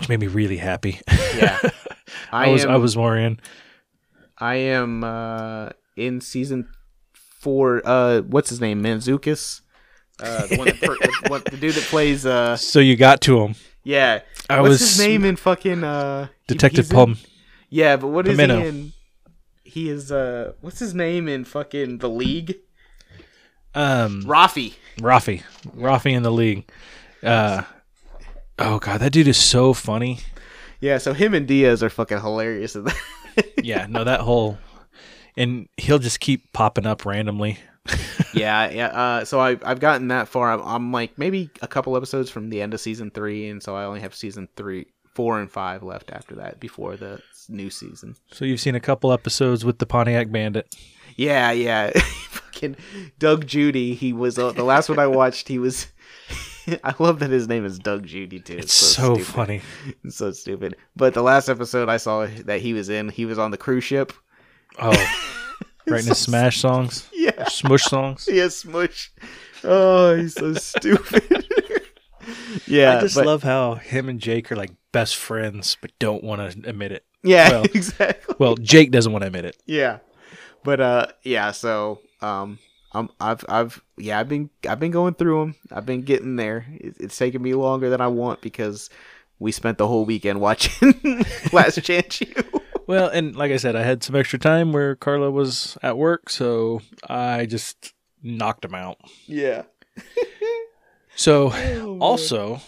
which 0.00 0.08
made 0.08 0.18
me 0.20 0.26
really 0.26 0.56
happy. 0.56 1.00
Yeah, 1.36 1.58
I, 2.32 2.46
I, 2.46 2.48
was 2.48 2.64
am, 2.64 2.70
I 2.72 2.76
was 2.76 2.96
more 2.96 3.16
in. 3.16 3.38
I 4.38 4.54
am 4.56 5.04
uh, 5.04 5.68
in 5.96 6.20
season 6.20 6.68
four. 7.12 7.82
Uh, 7.84 8.22
what's 8.22 8.50
his 8.50 8.60
name? 8.60 8.82
Mantzoukas. 8.82 9.60
Uh, 10.18 10.46
the 10.48 10.56
one 10.56 10.66
that 10.66 10.80
per- 10.80 11.30
one, 11.30 11.42
the 11.50 11.56
dude 11.56 11.74
that 11.74 11.84
plays. 11.84 12.26
Uh, 12.26 12.56
So 12.56 12.80
you 12.80 12.96
got 12.96 13.20
to 13.22 13.40
him. 13.40 13.54
yeah. 13.84 14.20
I 14.48 14.60
what's 14.60 14.70
was 14.70 14.80
his 14.80 14.98
name 14.98 15.24
in 15.24 15.36
fucking 15.36 15.84
uh, 15.84 16.26
he- 16.26 16.30
Detective 16.48 16.86
he's 16.86 16.92
in- 16.92 17.16
Yeah, 17.68 17.96
but 17.96 18.08
what 18.08 18.26
is 18.26 18.36
he 18.36 18.44
in? 18.44 18.92
He 19.62 19.88
is 19.88 20.10
uh, 20.10 20.54
what's 20.60 20.80
his 20.80 20.94
name 20.94 21.28
in 21.28 21.44
fucking 21.44 21.98
the 21.98 22.08
league? 22.08 22.56
Um, 23.74 24.24
Rafi. 24.24 24.74
Rafi, 24.98 25.42
Rafi 25.76 26.12
in 26.12 26.22
the 26.24 26.32
league. 26.32 26.68
Uh, 27.22 27.62
oh 28.60 28.78
god, 28.78 29.00
that 29.00 29.12
dude 29.12 29.28
is 29.28 29.36
so 29.36 29.72
funny. 29.72 30.20
Yeah, 30.80 30.98
so 30.98 31.12
him 31.12 31.34
and 31.34 31.46
Diaz 31.46 31.82
are 31.82 31.90
fucking 31.90 32.20
hilarious. 32.20 32.76
Yeah, 33.62 33.86
no, 33.88 34.04
that 34.04 34.20
whole, 34.20 34.58
and 35.36 35.68
he'll 35.76 35.98
just 35.98 36.20
keep 36.20 36.52
popping 36.52 36.86
up 36.86 37.04
randomly. 37.06 37.58
yeah, 38.34 38.70
yeah. 38.70 38.86
Uh, 38.88 39.24
so 39.24 39.40
I 39.40 39.56
I've 39.64 39.80
gotten 39.80 40.08
that 40.08 40.28
far. 40.28 40.52
I'm, 40.52 40.60
I'm 40.62 40.92
like 40.92 41.16
maybe 41.18 41.50
a 41.62 41.68
couple 41.68 41.96
episodes 41.96 42.30
from 42.30 42.50
the 42.50 42.60
end 42.60 42.74
of 42.74 42.80
season 42.80 43.10
three, 43.10 43.48
and 43.48 43.62
so 43.62 43.74
I 43.76 43.84
only 43.84 44.00
have 44.00 44.14
season 44.14 44.48
three, 44.56 44.86
four, 45.14 45.40
and 45.40 45.50
five 45.50 45.82
left 45.82 46.10
after 46.10 46.34
that 46.36 46.60
before 46.60 46.96
the 46.96 47.20
new 47.48 47.70
season. 47.70 48.16
So 48.32 48.44
you've 48.44 48.60
seen 48.60 48.74
a 48.74 48.80
couple 48.80 49.12
episodes 49.12 49.64
with 49.64 49.78
the 49.78 49.86
Pontiac 49.86 50.30
Bandit. 50.30 50.74
Yeah, 51.16 51.50
yeah. 51.52 51.90
fucking 52.00 52.76
Doug 53.18 53.46
Judy. 53.46 53.94
He 53.94 54.12
was 54.12 54.38
uh, 54.38 54.52
the 54.52 54.64
last 54.64 54.88
one 54.88 54.98
I 54.98 55.06
watched. 55.06 55.48
He 55.48 55.58
was. 55.58 55.88
I 56.84 56.94
love 56.98 57.18
that 57.20 57.30
his 57.30 57.48
name 57.48 57.64
is 57.64 57.78
Doug 57.78 58.06
Judy 58.06 58.40
too. 58.40 58.56
It's 58.58 58.72
so, 58.72 59.14
stupid. 59.14 59.26
funny. 59.26 59.60
It's 60.04 60.16
so 60.16 60.32
stupid. 60.32 60.76
But 60.96 61.14
the 61.14 61.22
last 61.22 61.48
episode 61.48 61.88
I 61.88 61.96
saw 61.96 62.26
that 62.44 62.60
he 62.60 62.72
was 62.72 62.88
in, 62.88 63.08
he 63.08 63.24
was 63.26 63.38
on 63.38 63.50
the 63.50 63.56
cruise 63.58 63.84
ship. 63.84 64.12
Oh, 64.78 64.90
writing 65.86 66.08
his 66.08 66.18
smash 66.18 66.58
songs, 66.60 67.08
Yeah. 67.12 67.44
smush 67.48 67.82
songs. 67.84 68.28
Yeah, 68.30 68.48
smush. 68.48 69.12
Oh, 69.64 70.16
he's 70.16 70.34
so 70.34 70.54
stupid. 70.54 71.46
yeah, 72.66 72.96
I 72.96 73.00
just 73.00 73.14
but- 73.16 73.26
love 73.26 73.42
how 73.42 73.74
him 73.74 74.08
and 74.08 74.20
Jake 74.20 74.50
are 74.52 74.56
like 74.56 74.72
best 74.92 75.16
friends, 75.16 75.76
but 75.80 75.90
don't 75.98 76.22
want 76.24 76.52
to 76.52 76.68
admit 76.68 76.92
it. 76.92 77.04
Yeah, 77.22 77.50
well- 77.50 77.64
exactly. 77.64 78.34
Well, 78.38 78.54
Jake 78.56 78.90
doesn't 78.90 79.12
want 79.12 79.22
to 79.22 79.26
admit 79.26 79.44
it. 79.44 79.56
Yeah, 79.66 79.98
but 80.64 80.80
uh, 80.80 81.06
yeah. 81.22 81.50
So 81.52 82.00
um, 82.22 82.58
I'm 82.92 83.08
I've 83.20 83.44
I've 83.48 83.82
yeah 83.96 84.18
I've 84.18 84.28
been 84.28 84.50
I've 84.68 84.80
been 84.80 84.90
going 84.90 85.14
through 85.14 85.40
them. 85.40 85.54
I've 85.72 85.86
been 85.86 86.02
getting 86.02 86.36
there. 86.36 86.66
It, 86.74 86.96
it's 86.98 87.16
taking 87.16 87.42
me 87.42 87.54
longer 87.54 87.88
than 87.90 88.00
I 88.00 88.08
want 88.08 88.40
because 88.40 88.90
we 89.38 89.52
spent 89.52 89.78
the 89.78 89.86
whole 89.88 90.04
weekend 90.04 90.40
watching 90.46 90.94
Last 91.52 91.82
Chance 91.82 92.20
U. 92.22 92.26
Well, 92.86 93.06
and 93.06 93.36
like 93.36 93.52
I 93.52 93.56
said, 93.56 93.76
I 93.76 93.84
had 93.84 94.02
some 94.02 94.16
extra 94.16 94.36
time 94.36 94.72
where 94.72 94.96
Carla 94.96 95.30
was 95.30 95.78
at 95.80 95.96
work, 95.96 96.28
so 96.28 96.80
I 97.08 97.46
just 97.46 97.92
knocked 98.20 98.64
him 98.64 98.74
out. 98.74 98.96
Yeah. 99.26 99.62
So, 101.14 101.52
Oh, 101.54 101.98
also, 102.00 102.60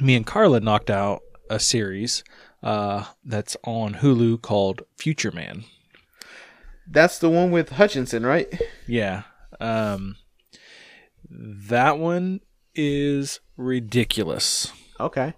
me 0.00 0.14
and 0.14 0.24
Carla 0.26 0.60
knocked 0.60 0.88
out 0.88 1.20
a 1.50 1.58
series 1.60 2.24
uh, 2.62 3.04
that's 3.22 3.54
on 3.64 3.96
Hulu 3.96 4.40
called 4.40 4.80
Future 4.96 5.32
Man. 5.32 5.64
That's 6.88 7.18
the 7.18 7.30
one 7.30 7.50
with 7.50 7.70
Hutcherson, 7.70 8.26
right? 8.26 8.48
Yeah. 8.86 9.22
Um, 9.60 10.16
that 11.30 11.98
one 11.98 12.40
is 12.74 13.40
ridiculous. 13.56 14.72
Okay. 14.98 15.34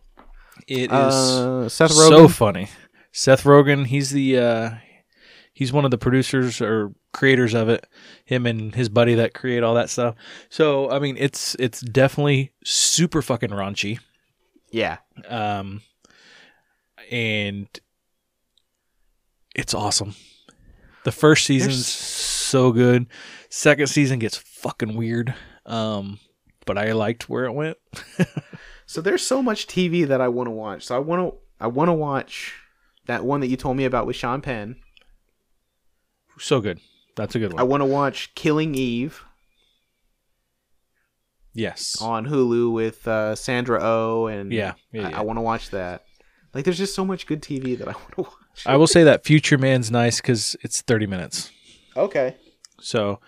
It 0.67 0.85
is 0.85 0.91
Uh, 0.93 1.69
Seth 1.69 1.91
Rogen. 1.91 2.09
so 2.09 2.29
funny. 2.29 2.69
Seth 3.13 3.45
Rogen, 3.45 3.87
he's 3.87 4.11
the 4.11 4.39
uh, 4.39 4.71
he's 5.53 5.73
one 5.73 5.85
of 5.85 5.91
the 5.91 5.99
producers 5.99 6.61
or 6.61 6.93
creators 7.13 7.55
of 7.55 7.69
it. 7.69 7.87
Him 8.25 8.47
and 8.47 8.75
his 8.75 8.89
buddy 8.89 9.15
that 9.15 9.35
create 9.35 9.63
all 9.63 9.75
that 9.75 9.91
stuff. 9.91 10.15
So 10.49 10.91
I 10.91 10.99
mean, 10.99 11.17
it's 11.19 11.55
it's 11.59 11.81
definitely 11.81 12.53
super 12.65 13.21
fucking 13.23 13.51
raunchy. 13.51 13.99
yeah. 14.73 14.99
Um, 15.29 15.83
and 17.11 17.69
it's 19.55 19.75
awesome. 19.75 20.15
The 21.05 21.13
first 21.13 21.45
season's 21.47 21.77
There's- 21.77 21.87
so 21.87 22.73
good. 22.73 23.07
Second 23.49 23.87
season 23.87 24.19
gets 24.19 24.37
fucking 24.37 24.97
weird. 24.97 25.35
Um, 25.67 26.19
but 26.67 26.77
I 26.79 26.93
liked 26.93 27.29
where 27.29 27.45
it 27.45 27.53
went. 27.53 27.77
So 28.87 29.01
there's 29.01 29.27
so 29.27 29.43
much 29.43 29.67
TV 29.67 30.07
that 30.07 30.21
I 30.21 30.29
want 30.29 30.47
to 30.47 30.51
watch. 30.51 30.85
So 30.85 30.95
I 30.95 30.99
want 30.99 31.33
to 31.33 31.39
I 31.59 31.67
want 31.69 31.89
to 31.89 31.95
watch 31.95 32.53
that 33.07 33.25
one 33.25 33.41
that 33.41 33.47
you 33.47 33.57
told 33.57 33.79
me 33.79 33.87
about 33.87 34.07
with 34.07 34.15
Sean 34.15 34.43
Penn. 34.43 34.77
So 36.39 36.61
good. 36.61 36.81
That's 37.17 37.35
a 37.35 37.39
good 37.39 37.55
one. 37.55 37.61
I 37.61 37.63
want 37.63 37.81
to 37.81 37.87
watch 37.87 38.35
Killing 38.35 38.75
Eve 38.75 39.25
yes. 41.55 41.97
on 42.01 42.27
Hulu 42.27 42.73
with 42.73 43.07
uh, 43.09 43.35
Sandra 43.35 43.81
Oh 43.83 44.27
and 44.27 44.53
Yeah, 44.53 44.75
yeah, 44.93 45.07
I, 45.07 45.11
yeah. 45.11 45.19
I 45.19 45.23
want 45.23 45.39
to 45.39 45.43
watch 45.43 45.71
that. 45.71 46.05
Like 46.53 46.65
there's 46.65 46.79
just 46.79 46.95
so 46.95 47.05
much 47.05 47.27
good 47.27 47.43
TV 47.43 47.79
that 47.79 47.89
I 47.89 47.93
want 47.93 48.13
to 48.17 48.21
watch. 48.23 48.33
I 48.67 48.77
will 48.77 48.87
say 48.87 49.05
that 49.05 49.25
Future 49.25 49.59
Man's 49.59 49.91
nice 49.91 50.21
because 50.21 50.57
it's 50.63 50.81
30 50.83 51.07
minutes. 51.07 51.51
Okay. 51.97 52.37
So 52.81 53.21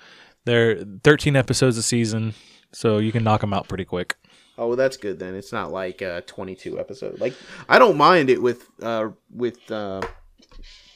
they're 0.44 0.84
13 1.04 1.36
episodes 1.36 1.76
a 1.76 1.82
season, 1.82 2.34
so 2.72 2.98
you 2.98 3.12
can 3.12 3.24
knock 3.24 3.40
them 3.40 3.52
out 3.52 3.68
pretty 3.68 3.84
quick. 3.84 4.16
Oh, 4.58 4.68
well, 4.68 4.76
that's 4.76 4.96
good 4.96 5.18
then. 5.18 5.34
It's 5.34 5.52
not 5.52 5.70
like 5.70 6.00
uh 6.02 6.22
22 6.26 6.78
episode. 6.78 7.20
Like 7.20 7.34
I 7.68 7.78
don't 7.78 7.96
mind 7.96 8.30
it 8.30 8.40
with 8.40 8.68
uh 8.82 9.10
with 9.30 9.70
uh 9.70 10.00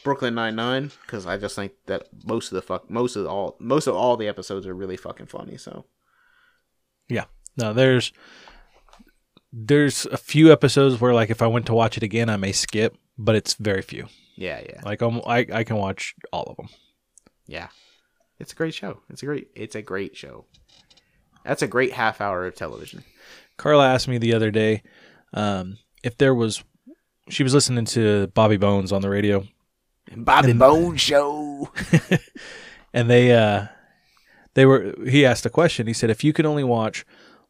Brooklyn 0.03 0.35
Nine 0.35 0.57
Nine 0.57 0.91
because 1.03 1.27
I 1.27 1.37
just 1.37 1.57
think 1.57 1.73
that 1.87 2.09
most 2.25 2.51
of 2.53 2.57
the 2.57 2.63
fuck 2.63 2.91
most 2.91 3.17
of 3.17 3.27
all 3.27 3.57
most 3.61 3.87
of 3.87 3.95
all 3.95 4.17
the 4.17 4.29
episodes 4.29 4.67
are 4.67 4.75
really 4.75 4.97
fucking 4.97 5.27
funny. 5.27 5.57
So 5.59 5.85
Yeah. 7.09 7.25
No, 7.57 7.73
there's 7.75 8.13
there's 9.53 10.07
a 10.07 10.17
few 10.17 10.53
episodes 10.53 11.01
where 11.01 11.13
like 11.13 11.31
if 11.31 11.43
I 11.43 11.47
went 11.47 11.67
to 11.67 11.75
watch 11.75 11.97
it 11.97 12.03
again, 12.03 12.31
I 12.31 12.37
may 12.37 12.53
skip, 12.53 12.97
but 13.19 13.35
it's 13.35 13.55
very 13.55 13.83
few. 13.83 14.07
Yeah, 14.37 14.61
yeah, 14.69 14.81
Like 14.85 15.03
I'm, 15.03 15.21
I 15.27 15.47
I 15.53 15.65
can 15.65 15.77
watch 15.77 16.15
all 16.33 16.45
of 16.45 16.57
them. 16.57 16.69
yeah. 17.47 17.69
It's 18.39 18.53
a 18.53 18.57
great 18.57 18.73
show. 18.73 19.01
It's 19.11 19.23
a 19.23 19.27
great. 19.27 19.49
It's 19.55 19.75
a 19.75 19.83
great 19.83 20.17
show. 20.17 20.47
That's 21.45 21.61
a 21.61 21.67
great 21.67 21.93
half 21.93 22.23
hour 22.23 22.47
of 22.47 22.55
television. 22.55 23.05
Carla 23.59 23.87
asked 23.87 24.09
me 24.09 24.17
the 24.17 24.33
other 24.33 24.51
day 24.51 24.83
um, 25.35 25.77
if 26.03 26.17
there 26.17 26.35
was. 26.35 26.65
She 27.29 27.43
was 27.43 27.53
listening 27.53 27.85
to 27.87 28.29
Bobby 28.29 28.57
Bones 28.57 28.93
on 28.93 29.03
the 29.03 29.11
radio, 29.11 29.47
Bobby 30.17 30.55
Bone 30.55 30.97
Show. 30.97 31.71
and 32.95 33.11
they 33.11 33.33
uh, 33.35 33.67
they 34.55 34.65
were. 34.65 34.95
He 35.07 35.27
asked 35.27 35.45
a 35.45 35.51
question. 35.51 35.87
He 35.87 35.93
said, 35.93 36.09
"If 36.09 36.25
you 36.25 36.33
could 36.33 36.47
only 36.47 36.65
watch 36.65 37.05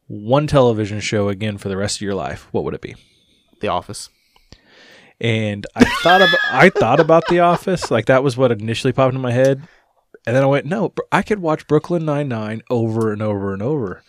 one 0.09 0.49
television 0.49 0.99
show 0.99 1.29
again 1.29 1.57
for 1.57 1.69
the 1.69 1.77
rest 1.77 1.99
of 1.99 2.03
your 2.03 2.17
life, 2.17 2.49
what 2.51 2.65
would 2.65 2.75
it 2.75 2.81
be?" 2.81 2.97
The 3.61 3.69
Office. 3.69 4.09
And 5.21 5.67
I 5.77 5.85
thought 6.03 6.23
about 6.23 6.39
I 6.51 6.71
thought 6.71 7.01
about 7.01 7.25
The 7.29 7.41
Office. 7.41 7.91
Like 7.91 8.07
that 8.07 8.23
was 8.25 8.37
what 8.37 8.53
initially 8.53 8.93
popped 8.93 9.15
in 9.15 9.21
my 9.21 9.33
head, 9.33 9.63
and 10.27 10.35
then 10.35 10.43
I 10.43 10.47
went, 10.47 10.65
"No, 10.67 10.95
I 11.13 11.23
could 11.23 11.41
watch 11.41 11.67
Brooklyn 11.67 12.05
Nine 12.07 12.29
Nine 12.29 12.63
over 12.71 13.13
and 13.13 13.21
over 13.21 13.53
and 13.53 13.61
over." 13.63 14.03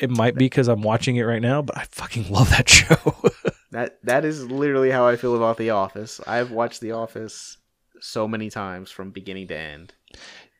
It 0.00 0.10
might 0.10 0.34
be 0.36 0.46
because 0.46 0.68
I'm 0.68 0.82
watching 0.82 1.16
it 1.16 1.22
right 1.22 1.42
now, 1.42 1.62
but 1.62 1.76
I 1.76 1.84
fucking 1.90 2.30
love 2.30 2.50
that 2.50 2.68
show. 2.68 2.96
That 3.72 3.98
that 4.04 4.24
is 4.24 4.44
literally 4.50 4.90
how 4.90 5.06
I 5.06 5.16
feel 5.16 5.36
about 5.36 5.56
The 5.58 5.70
Office. 5.70 6.20
I've 6.26 6.50
watched 6.50 6.80
The 6.80 6.92
Office 6.92 7.58
so 8.00 8.26
many 8.28 8.48
times 8.50 8.90
from 8.90 9.10
beginning 9.10 9.48
to 9.48 9.56
end. 9.56 9.94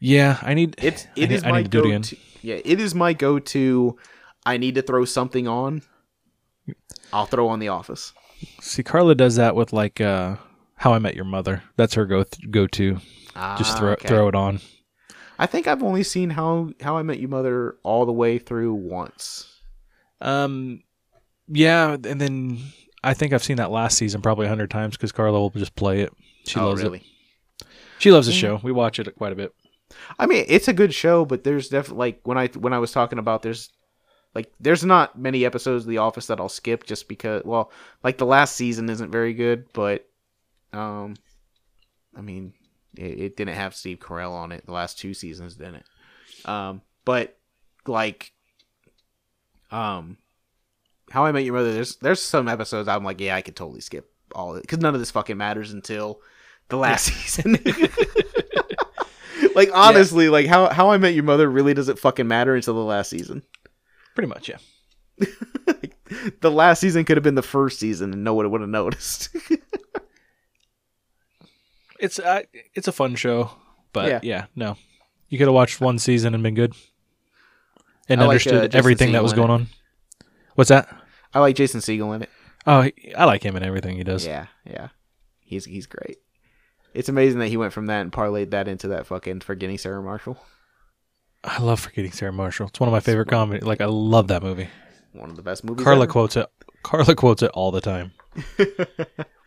yeah, 0.01 0.39
I 0.43 0.55
need. 0.55 0.77
It's 0.83 1.07
I 1.07 1.09
it 1.17 1.29
need- 1.31 1.35
is 1.35 1.45
I 1.45 1.51
my 1.51 1.63
need 1.63 1.73
to 1.73 1.83
go 1.83 1.99
to. 1.99 2.17
Yeah, 2.43 2.61
it 2.65 2.81
is 2.81 2.95
my 2.95 3.13
go 3.15 3.39
to. 3.41 3.97
I 4.47 4.57
need 4.59 4.77
to 4.77 4.83
throw 4.83 5.05
something 5.05 5.49
on. 5.49 5.83
I'll 7.13 7.27
throw 7.27 7.49
on 7.49 7.59
The 7.59 7.69
Office. 7.69 8.13
See, 8.61 8.83
Carla 8.83 9.15
does 9.15 9.37
that 9.37 9.55
with 9.55 9.73
like 9.73 10.01
uh, 10.01 10.37
How 10.77 10.93
I 10.95 10.99
Met 10.99 11.15
Your 11.15 11.25
Mother. 11.25 11.63
That's 11.77 11.95
her 11.95 12.07
go 12.07 12.25
go 12.51 12.67
to. 12.69 12.95
Just 12.95 13.07
Ah, 13.37 13.77
throw 13.79 13.93
okay. 13.93 14.09
throw 14.09 14.29
it 14.29 14.35
on. 14.35 14.61
I 15.39 15.47
think 15.47 15.69
I've 15.69 15.83
only 15.83 16.03
seen 16.03 16.31
how 16.31 16.71
How 16.81 16.97
I 16.97 17.03
Met 17.03 17.21
Your 17.21 17.29
Mother 17.29 17.77
all 17.83 18.07
the 18.07 18.13
way 18.13 18.39
through 18.39 18.75
once. 18.75 19.47
Um, 20.21 20.83
yeah, 21.47 21.93
and 21.93 22.21
then 22.21 22.59
I 23.05 23.15
think 23.15 23.33
I've 23.33 23.45
seen 23.45 23.57
that 23.59 23.71
last 23.71 23.97
season 23.97 24.21
probably 24.21 24.47
a 24.47 24.49
hundred 24.49 24.71
times 24.71 24.97
because 24.97 25.13
Carla 25.13 25.39
will 25.39 25.51
just 25.51 25.77
play 25.77 26.01
it. 26.01 26.13
She 26.47 26.59
oh, 26.59 26.69
loves 26.69 26.83
really? 26.83 26.99
it. 27.61 27.67
She 27.99 28.11
loves 28.11 28.27
the 28.27 28.33
Yeah. 28.33 28.39
show. 28.41 28.61
We 28.63 28.73
watch 28.73 28.99
it 28.99 29.15
quite 29.17 29.33
a 29.33 29.37
bit. 29.37 29.53
I 30.19 30.27
mean, 30.27 30.45
it's 30.49 30.69
a 30.69 30.73
good 30.73 30.93
show, 30.93 31.25
but 31.25 31.45
there's 31.45 31.69
definitely 31.69 31.99
like 31.99 32.21
when 32.25 32.37
I 32.39 32.49
when 32.49 32.73
I 32.73 32.79
was 32.79 32.91
talking 32.93 33.19
about 33.19 33.43
there's 33.43 33.71
like 34.35 34.53
there's 34.61 34.85
not 34.85 35.19
many 35.19 35.45
episodes 35.45 35.85
of 35.85 35.91
The 35.91 35.99
Office 35.99 36.27
that 36.27 36.41
I'll 36.41 36.49
skip 36.49 36.85
just 36.85 37.09
because 37.09 37.43
well, 37.45 37.73
like 38.03 38.19
the 38.19 38.27
last 38.27 38.57
season 38.57 38.89
isn't 38.91 39.11
very 39.11 39.35
good, 39.35 39.67
but 39.73 40.09
um, 40.73 41.15
I 42.17 42.21
mean, 42.21 42.53
it, 42.97 43.21
it 43.21 43.37
didn't 43.37 43.55
have 43.55 43.75
Steve 43.75 43.99
Carell 43.99 44.33
on 44.33 44.53
it. 44.53 44.67
The 44.67 44.73
last 44.73 44.99
two 44.99 45.15
seasons 45.15 45.57
didn't. 45.57 45.85
Um, 46.45 46.83
but 47.05 47.37
like, 47.87 48.33
um, 49.71 50.19
How 51.11 51.25
I 51.25 51.33
Met 51.33 51.45
Your 51.45 51.55
Mother, 51.55 51.73
there's 51.73 51.97
there's 51.97 52.23
some 52.23 52.49
episodes 52.49 52.89
I'm 52.89 53.05
like, 53.05 53.21
yeah, 53.21 53.37
I 53.37 53.43
could 53.43 53.57
totally 53.57 53.81
skip 53.81 54.11
all 54.35 54.53
of 54.53 54.59
it 54.59 54.63
because 54.63 54.79
none 54.79 54.95
of 54.95 55.01
this 55.01 55.11
fucking 55.11 55.37
matters 55.37 55.73
until 55.73 56.21
the 56.69 56.77
last 56.77 57.07
season. 57.07 57.59
like 59.55 59.71
honestly, 59.73 60.29
like 60.29 60.47
how 60.47 60.69
how 60.69 60.91
I 60.91 60.99
Met 60.99 61.15
Your 61.15 61.25
Mother 61.25 61.51
really 61.51 61.75
doesn't 61.75 61.99
fucking 61.99 62.29
matter 62.29 62.55
until 62.55 62.75
the 62.75 62.81
last 62.81 63.11
season. 63.11 63.43
Pretty 64.19 64.27
much, 64.31 64.49
yeah. 64.49 64.57
The 66.41 66.51
last 66.51 66.81
season 66.81 67.05
could 67.05 67.17
have 67.17 67.23
been 67.23 67.37
the 67.37 67.41
first 67.43 67.79
season, 67.79 68.13
and 68.13 68.25
no 68.25 68.35
one 68.35 68.51
would 68.51 68.61
have 68.63 68.69
noticed. 68.69 69.29
It's 72.01 72.19
uh, 72.19 72.43
it's 72.75 72.89
a 72.89 72.93
fun 72.93 73.15
show, 73.15 73.51
but 73.93 74.09
Yeah. 74.09 74.21
yeah, 74.23 74.47
no, 74.57 74.77
you 75.29 75.39
could 75.39 75.47
have 75.47 75.55
watched 75.55 75.81
one 75.81 75.99
season 76.01 76.35
and 76.35 76.43
been 76.43 76.55
good, 76.55 76.75
and 78.09 78.21
I 78.21 78.25
like, 78.27 78.45
uh, 78.47 78.51
understood 78.51 78.75
everything 78.75 79.13
that 79.13 79.23
was 79.23 79.33
going 79.33 79.51
on. 79.51 79.67
What's 80.57 80.69
that? 80.69 80.89
I 81.35 81.39
like 81.41 81.55
Jason 81.57 81.81
Segel 81.81 82.15
in 82.17 82.23
it. 82.23 82.31
Oh, 82.67 82.83
he- 82.83 83.15
I 83.17 83.25
like 83.25 83.45
him 83.45 83.55
and 83.57 83.65
everything 83.65 83.97
he 83.97 84.05
does. 84.05 84.27
Yeah, 84.27 84.47
yeah, 84.65 84.89
he's 85.41 85.65
he's 85.65 85.87
great. 85.87 86.19
It's 86.95 87.09
amazing 87.09 87.39
that 87.41 87.49
he 87.49 87.57
went 87.57 87.73
from 87.73 87.87
that 87.87 88.01
and 88.01 88.11
parlayed 88.13 88.51
that 88.51 88.67
into 88.69 88.89
that 88.89 89.07
fucking 89.07 89.41
forgetting 89.41 89.79
Sarah 89.79 90.03
Marshall. 90.03 90.39
I 91.45 91.63
love 91.63 91.81
Forgetting 91.81 92.13
Sarah 92.13 92.33
Marshall. 92.33 92.67
It's 92.69 92.81
one 92.81 92.89
of 92.89 92.93
my 92.93 93.01
favorite 93.01 93.29
comedy. 93.29 93.61
Like 93.65 93.81
I 93.81 93.87
love 93.87 94.29
that 94.29 94.43
movie. 94.43 94.69
One 95.13 95.31
of 95.31 95.37
the 95.37 95.43
best 95.43 95.65
movies. 95.65 95.85
Carla 95.85 96.03
ever. 96.05 96.13
quotes 96.13 96.37
it. 96.37 96.47
Carla 96.83 97.15
quotes 97.15 97.43
it 97.43 97.51
all 97.53 97.71
the 97.71 97.81
time. 97.81 98.13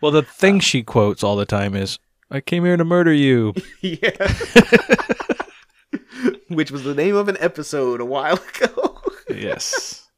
Well, 0.01 0.11
the 0.11 0.23
thing 0.23 0.59
she 0.59 0.81
quotes 0.81 1.23
all 1.23 1.35
the 1.35 1.45
time 1.45 1.75
is, 1.75 1.99
"I 2.31 2.41
came 2.41 2.65
here 2.65 2.75
to 2.75 2.83
murder 2.83 3.13
you." 3.13 3.53
yeah. 3.81 4.09
which 6.47 6.71
was 6.71 6.83
the 6.83 6.95
name 6.95 7.15
of 7.15 7.29
an 7.29 7.37
episode 7.39 8.01
a 8.01 8.05
while 8.05 8.39
ago. 8.55 8.99
yes. 9.29 10.09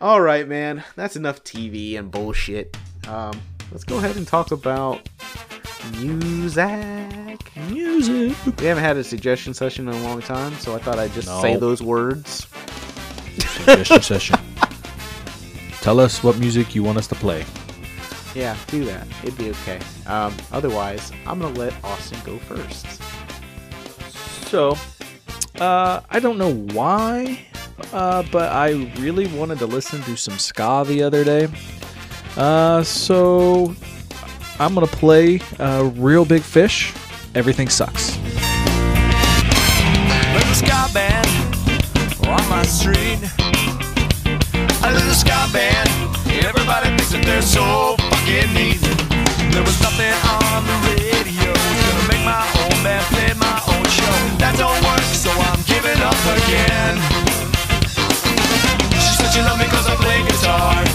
All 0.00 0.20
right, 0.20 0.46
man. 0.48 0.84
That's 0.94 1.16
enough 1.16 1.42
TV 1.42 1.98
and 1.98 2.12
bullshit. 2.12 2.76
Um, 3.08 3.40
let's 3.72 3.84
go 3.84 3.98
ahead 3.98 4.16
and 4.16 4.26
talk 4.26 4.52
about 4.52 5.08
music. 5.98 7.38
Music. 7.68 8.36
We 8.60 8.66
haven't 8.66 8.84
had 8.84 8.96
a 8.96 9.04
suggestion 9.04 9.54
session 9.54 9.88
in 9.88 9.94
a 9.94 10.02
long 10.02 10.20
time, 10.22 10.52
so 10.54 10.74
I 10.74 10.78
thought 10.78 10.98
I'd 10.98 11.12
just 11.12 11.28
No. 11.28 11.40
say 11.42 11.56
those 11.56 11.82
words. 11.82 12.46
Suggestion 13.38 14.02
session. 14.02 14.38
Tell 15.80 15.98
us 16.00 16.22
what 16.22 16.38
music 16.38 16.74
you 16.74 16.82
want 16.82 16.98
us 16.98 17.06
to 17.08 17.14
play. 17.16 17.44
Yeah, 18.34 18.56
do 18.68 18.84
that. 18.86 19.06
It'd 19.22 19.36
be 19.36 19.50
okay. 19.50 19.78
Um, 20.06 20.34
otherwise, 20.52 21.12
I'm 21.26 21.40
gonna 21.40 21.58
let 21.58 21.74
Austin 21.84 22.18
go 22.24 22.38
first. 22.38 22.86
So, 24.48 24.76
uh, 25.60 26.00
I 26.10 26.18
don't 26.20 26.38
know 26.38 26.52
why, 26.72 27.46
uh, 27.92 28.22
but 28.30 28.52
I 28.52 28.70
really 28.98 29.26
wanted 29.28 29.58
to 29.58 29.66
listen 29.66 30.02
to 30.02 30.16
some 30.16 30.38
ska 30.38 30.84
the 30.86 31.02
other 31.02 31.24
day. 31.24 31.48
Uh, 32.36 32.82
so 32.82 33.74
I'm 34.62 34.74
gonna 34.74 34.86
play 34.86 35.40
uh, 35.58 35.90
Real 35.96 36.24
Big 36.24 36.40
Fish. 36.40 36.94
Everything 37.34 37.68
sucks. 37.68 38.12
Ska 40.54 40.86
band 40.94 41.26
on 42.30 42.46
my 42.48 42.62
street. 42.62 43.18
A 44.86 44.92
little 44.94 45.18
ska 45.18 45.50
band. 45.52 45.90
Everybody 46.46 46.94
thinks 46.94 47.10
that 47.10 47.24
they're 47.26 47.42
so 47.42 47.96
fucking. 48.06 48.54
There 49.50 49.66
was 49.66 49.82
nothing 49.82 50.14
on 50.30 50.62
the 50.70 50.78
radio. 50.94 51.50
Gonna 51.50 52.06
make 52.06 52.22
my 52.22 52.46
own 52.62 52.78
band, 52.86 53.02
play 53.10 53.34
my 53.34 53.58
own 53.66 53.82
show. 53.90 54.14
That 54.38 54.54
don't 54.62 54.78
work, 54.86 55.02
so 55.10 55.34
I'm 55.42 55.58
giving 55.66 55.98
up 56.06 56.14
again. 56.38 57.02
She 58.94 59.10
said 59.18 59.34
she 59.34 59.42
loved 59.42 59.58
me 59.58 59.66
cause 59.66 59.90
I 59.90 59.96
play 59.98 60.22
guitar. 60.22 60.91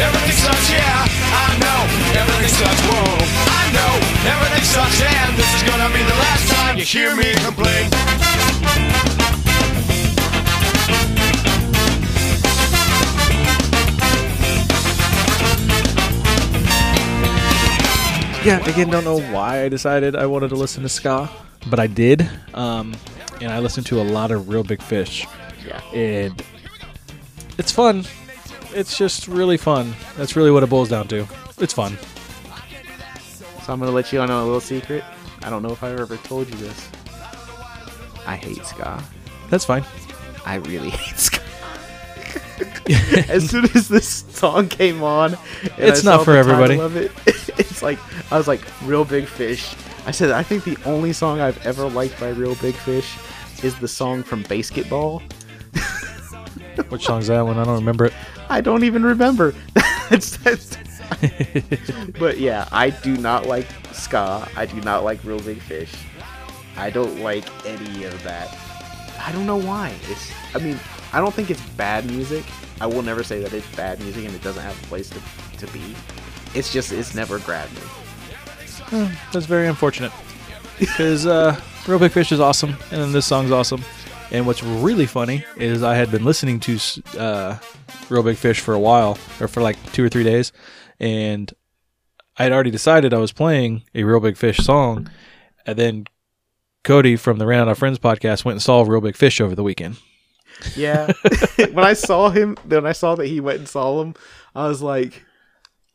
Everything 0.00 0.32
sucks, 0.32 0.70
yeah. 0.70 1.06
I 1.46 1.56
know 1.60 1.80
everything 2.16 2.48
sucks, 2.48 2.82
whoa. 2.88 3.20
I 3.60 3.64
know 3.76 3.92
everything 4.32 4.64
sucks, 4.64 5.00
and 5.00 5.36
this 5.36 5.50
is 5.54 5.62
gonna 5.62 5.92
be 5.92 6.02
the 6.02 6.18
last 6.24 6.48
time 6.48 6.78
you 6.78 6.84
hear 6.84 7.14
me 7.14 7.32
complain. 7.44 7.90
Yeah, 18.42 18.66
again, 18.66 18.88
don't 18.88 19.04
know 19.04 19.20
why 19.34 19.64
I 19.64 19.68
decided 19.68 20.16
I 20.16 20.24
wanted 20.24 20.48
to 20.48 20.56
listen 20.56 20.82
to 20.82 20.88
ska, 20.88 21.28
but 21.68 21.78
I 21.78 21.86
did. 21.86 22.26
Um, 22.54 22.96
and 23.42 23.52
I 23.52 23.58
listened 23.58 23.84
to 23.88 24.00
a 24.00 24.02
lot 24.02 24.30
of 24.30 24.48
Real 24.48 24.64
Big 24.64 24.80
Fish. 24.80 25.26
Yeah. 25.66 25.80
And 25.92 26.42
it's 27.58 27.70
fun. 27.70 28.06
It's 28.72 28.96
just 28.96 29.28
really 29.28 29.56
fun. 29.56 29.94
That's 30.16 30.36
really 30.36 30.50
what 30.50 30.62
it 30.62 30.70
boils 30.70 30.88
down 30.88 31.08
to. 31.08 31.26
It's 31.58 31.72
fun. 31.72 31.98
So 33.64 33.72
I'm 33.72 33.78
gonna 33.78 33.90
let 33.90 34.12
you 34.12 34.20
on 34.20 34.30
a 34.30 34.44
little 34.44 34.60
secret. 34.60 35.04
I 35.42 35.50
don't 35.50 35.62
know 35.62 35.70
if 35.70 35.82
I've 35.82 35.98
ever 35.98 36.16
told 36.18 36.48
you 36.48 36.56
this. 36.56 36.88
I 38.26 38.36
hate 38.36 38.64
ska. 38.64 39.02
That's 39.48 39.64
fine. 39.64 39.84
I 40.44 40.56
really 40.56 40.90
hate 41.00 41.18
ska. 41.18 41.40
as 43.30 43.48
soon 43.50 43.64
as 43.74 43.88
this 43.88 44.08
song 44.08 44.68
came 44.68 45.02
on, 45.02 45.36
It's 45.78 46.04
I 46.06 46.16
not 46.16 46.24
for 46.24 46.36
everybody. 46.36 46.78
Of 46.78 46.96
it, 46.96 47.12
it's 47.26 47.82
like 47.82 47.98
I 48.32 48.38
was 48.38 48.48
like, 48.48 48.60
"Real 48.84 49.04
Big 49.04 49.26
Fish." 49.26 49.74
I 50.06 50.10
said, 50.10 50.30
"I 50.30 50.42
think 50.42 50.64
the 50.64 50.76
only 50.84 51.12
song 51.12 51.40
I've 51.40 51.64
ever 51.66 51.88
liked 51.88 52.18
by 52.20 52.30
Real 52.30 52.54
Big 52.56 52.74
Fish 52.74 53.16
is 53.62 53.74
the 53.76 53.88
song 53.88 54.22
from 54.22 54.44
BASEketball." 54.44 55.22
Which 56.88 57.04
song's 57.04 57.26
that 57.28 57.42
one? 57.42 57.58
I 57.58 57.64
don't 57.64 57.78
remember 57.78 58.06
it. 58.06 58.14
I 58.48 58.60
don't 58.60 58.84
even 58.84 59.02
remember. 59.02 59.54
that's, 60.10 60.36
that's, 60.38 60.76
but 62.18 62.38
yeah, 62.38 62.68
I 62.72 62.90
do 62.90 63.16
not 63.16 63.46
like 63.46 63.66
ska. 63.92 64.48
I 64.56 64.66
do 64.66 64.80
not 64.80 65.04
like 65.04 65.22
Real 65.24 65.40
Big 65.40 65.60
Fish. 65.60 65.92
I 66.76 66.90
don't 66.90 67.20
like 67.20 67.44
any 67.66 68.04
of 68.04 68.22
that. 68.22 68.56
I 69.20 69.32
don't 69.32 69.46
know 69.46 69.56
why. 69.56 69.94
It's. 70.04 70.32
I 70.54 70.58
mean, 70.58 70.78
I 71.12 71.20
don't 71.20 71.34
think 71.34 71.50
it's 71.50 71.60
bad 71.70 72.06
music. 72.06 72.44
I 72.80 72.86
will 72.86 73.02
never 73.02 73.22
say 73.22 73.40
that 73.42 73.52
it's 73.52 73.66
bad 73.76 74.00
music 74.00 74.24
and 74.24 74.34
it 74.34 74.42
doesn't 74.42 74.62
have 74.62 74.82
a 74.82 74.86
place 74.86 75.10
to 75.10 75.20
to 75.58 75.72
be. 75.72 75.94
It's 76.54 76.72
just 76.72 76.92
it's 76.92 77.14
never 77.14 77.38
grabbed 77.40 77.74
me. 77.74 79.08
That's 79.32 79.46
very 79.46 79.68
unfortunate. 79.68 80.12
Because 80.78 81.26
uh, 81.26 81.60
Real 81.86 81.98
Big 81.98 82.12
Fish 82.12 82.32
is 82.32 82.40
awesome, 82.40 82.70
and 82.90 83.02
then 83.02 83.12
this 83.12 83.26
song's 83.26 83.50
awesome. 83.50 83.84
And 84.32 84.46
what's 84.46 84.62
really 84.62 85.06
funny 85.06 85.44
is 85.56 85.82
I 85.82 85.96
had 85.96 86.10
been 86.10 86.24
listening 86.24 86.60
to 86.60 86.78
uh, 87.18 87.58
Real 88.08 88.22
Big 88.22 88.36
Fish 88.36 88.60
for 88.60 88.74
a 88.74 88.78
while, 88.78 89.18
or 89.40 89.48
for 89.48 89.60
like 89.60 89.76
two 89.92 90.04
or 90.04 90.08
three 90.08 90.22
days, 90.22 90.52
and 91.00 91.52
I 92.36 92.44
had 92.44 92.52
already 92.52 92.70
decided 92.70 93.12
I 93.12 93.18
was 93.18 93.32
playing 93.32 93.82
a 93.94 94.04
Real 94.04 94.20
Big 94.20 94.36
Fish 94.36 94.58
song, 94.58 95.10
and 95.66 95.76
then 95.76 96.04
Cody 96.84 97.16
from 97.16 97.38
the 97.38 97.46
Ran 97.46 97.62
Out 97.62 97.68
of 97.68 97.78
Friends 97.78 97.98
podcast 97.98 98.44
went 98.44 98.54
and 98.54 98.62
saw 98.62 98.82
Real 98.82 99.00
Big 99.00 99.16
Fish 99.16 99.40
over 99.40 99.54
the 99.54 99.62
weekend. 99.62 99.96
Yeah. 100.76 101.12
when 101.56 101.84
I 101.84 101.94
saw 101.94 102.30
him, 102.30 102.56
when 102.66 102.86
I 102.86 102.92
saw 102.92 103.14
that 103.16 103.26
he 103.26 103.40
went 103.40 103.58
and 103.58 103.68
saw 103.68 104.00
him, 104.00 104.14
I 104.54 104.68
was 104.68 104.80
like, 104.80 105.24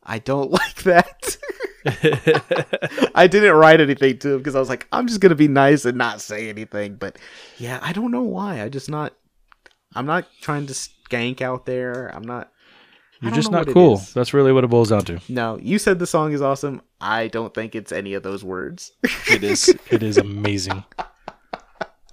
I 0.02 0.18
don't 0.18 0.50
like 0.52 0.82
that. 0.84 1.38
I 3.14 3.26
didn't 3.26 3.54
write 3.54 3.80
anything 3.80 4.18
to 4.18 4.34
him 4.34 4.38
because 4.38 4.54
I 4.54 4.60
was 4.60 4.68
like, 4.68 4.86
I'm 4.92 5.06
just 5.06 5.20
gonna 5.20 5.34
be 5.34 5.48
nice 5.48 5.84
and 5.84 5.96
not 5.96 6.20
say 6.20 6.48
anything. 6.48 6.96
But 6.96 7.18
yeah, 7.58 7.78
I 7.82 7.92
don't 7.92 8.10
know 8.10 8.22
why. 8.22 8.62
I 8.62 8.68
just 8.68 8.90
not. 8.90 9.14
I'm 9.94 10.06
not 10.06 10.26
trying 10.40 10.66
to 10.66 10.74
skank 10.74 11.40
out 11.40 11.66
there. 11.66 12.08
I'm 12.14 12.24
not. 12.24 12.52
You're 13.22 13.32
just 13.32 13.50
not 13.50 13.66
cool. 13.68 13.96
That's 14.14 14.34
really 14.34 14.52
what 14.52 14.62
it 14.64 14.68
boils 14.68 14.90
down 14.90 15.04
to. 15.06 15.20
No, 15.28 15.58
you 15.62 15.78
said 15.78 15.98
the 15.98 16.06
song 16.06 16.32
is 16.32 16.42
awesome. 16.42 16.82
I 17.00 17.28
don't 17.28 17.54
think 17.54 17.74
it's 17.74 17.90
any 17.90 18.12
of 18.12 18.22
those 18.22 18.44
words, 18.44 18.92
It 19.30 19.42
is. 19.42 19.74
it 19.90 20.02
is 20.02 20.18
amazing. 20.18 20.84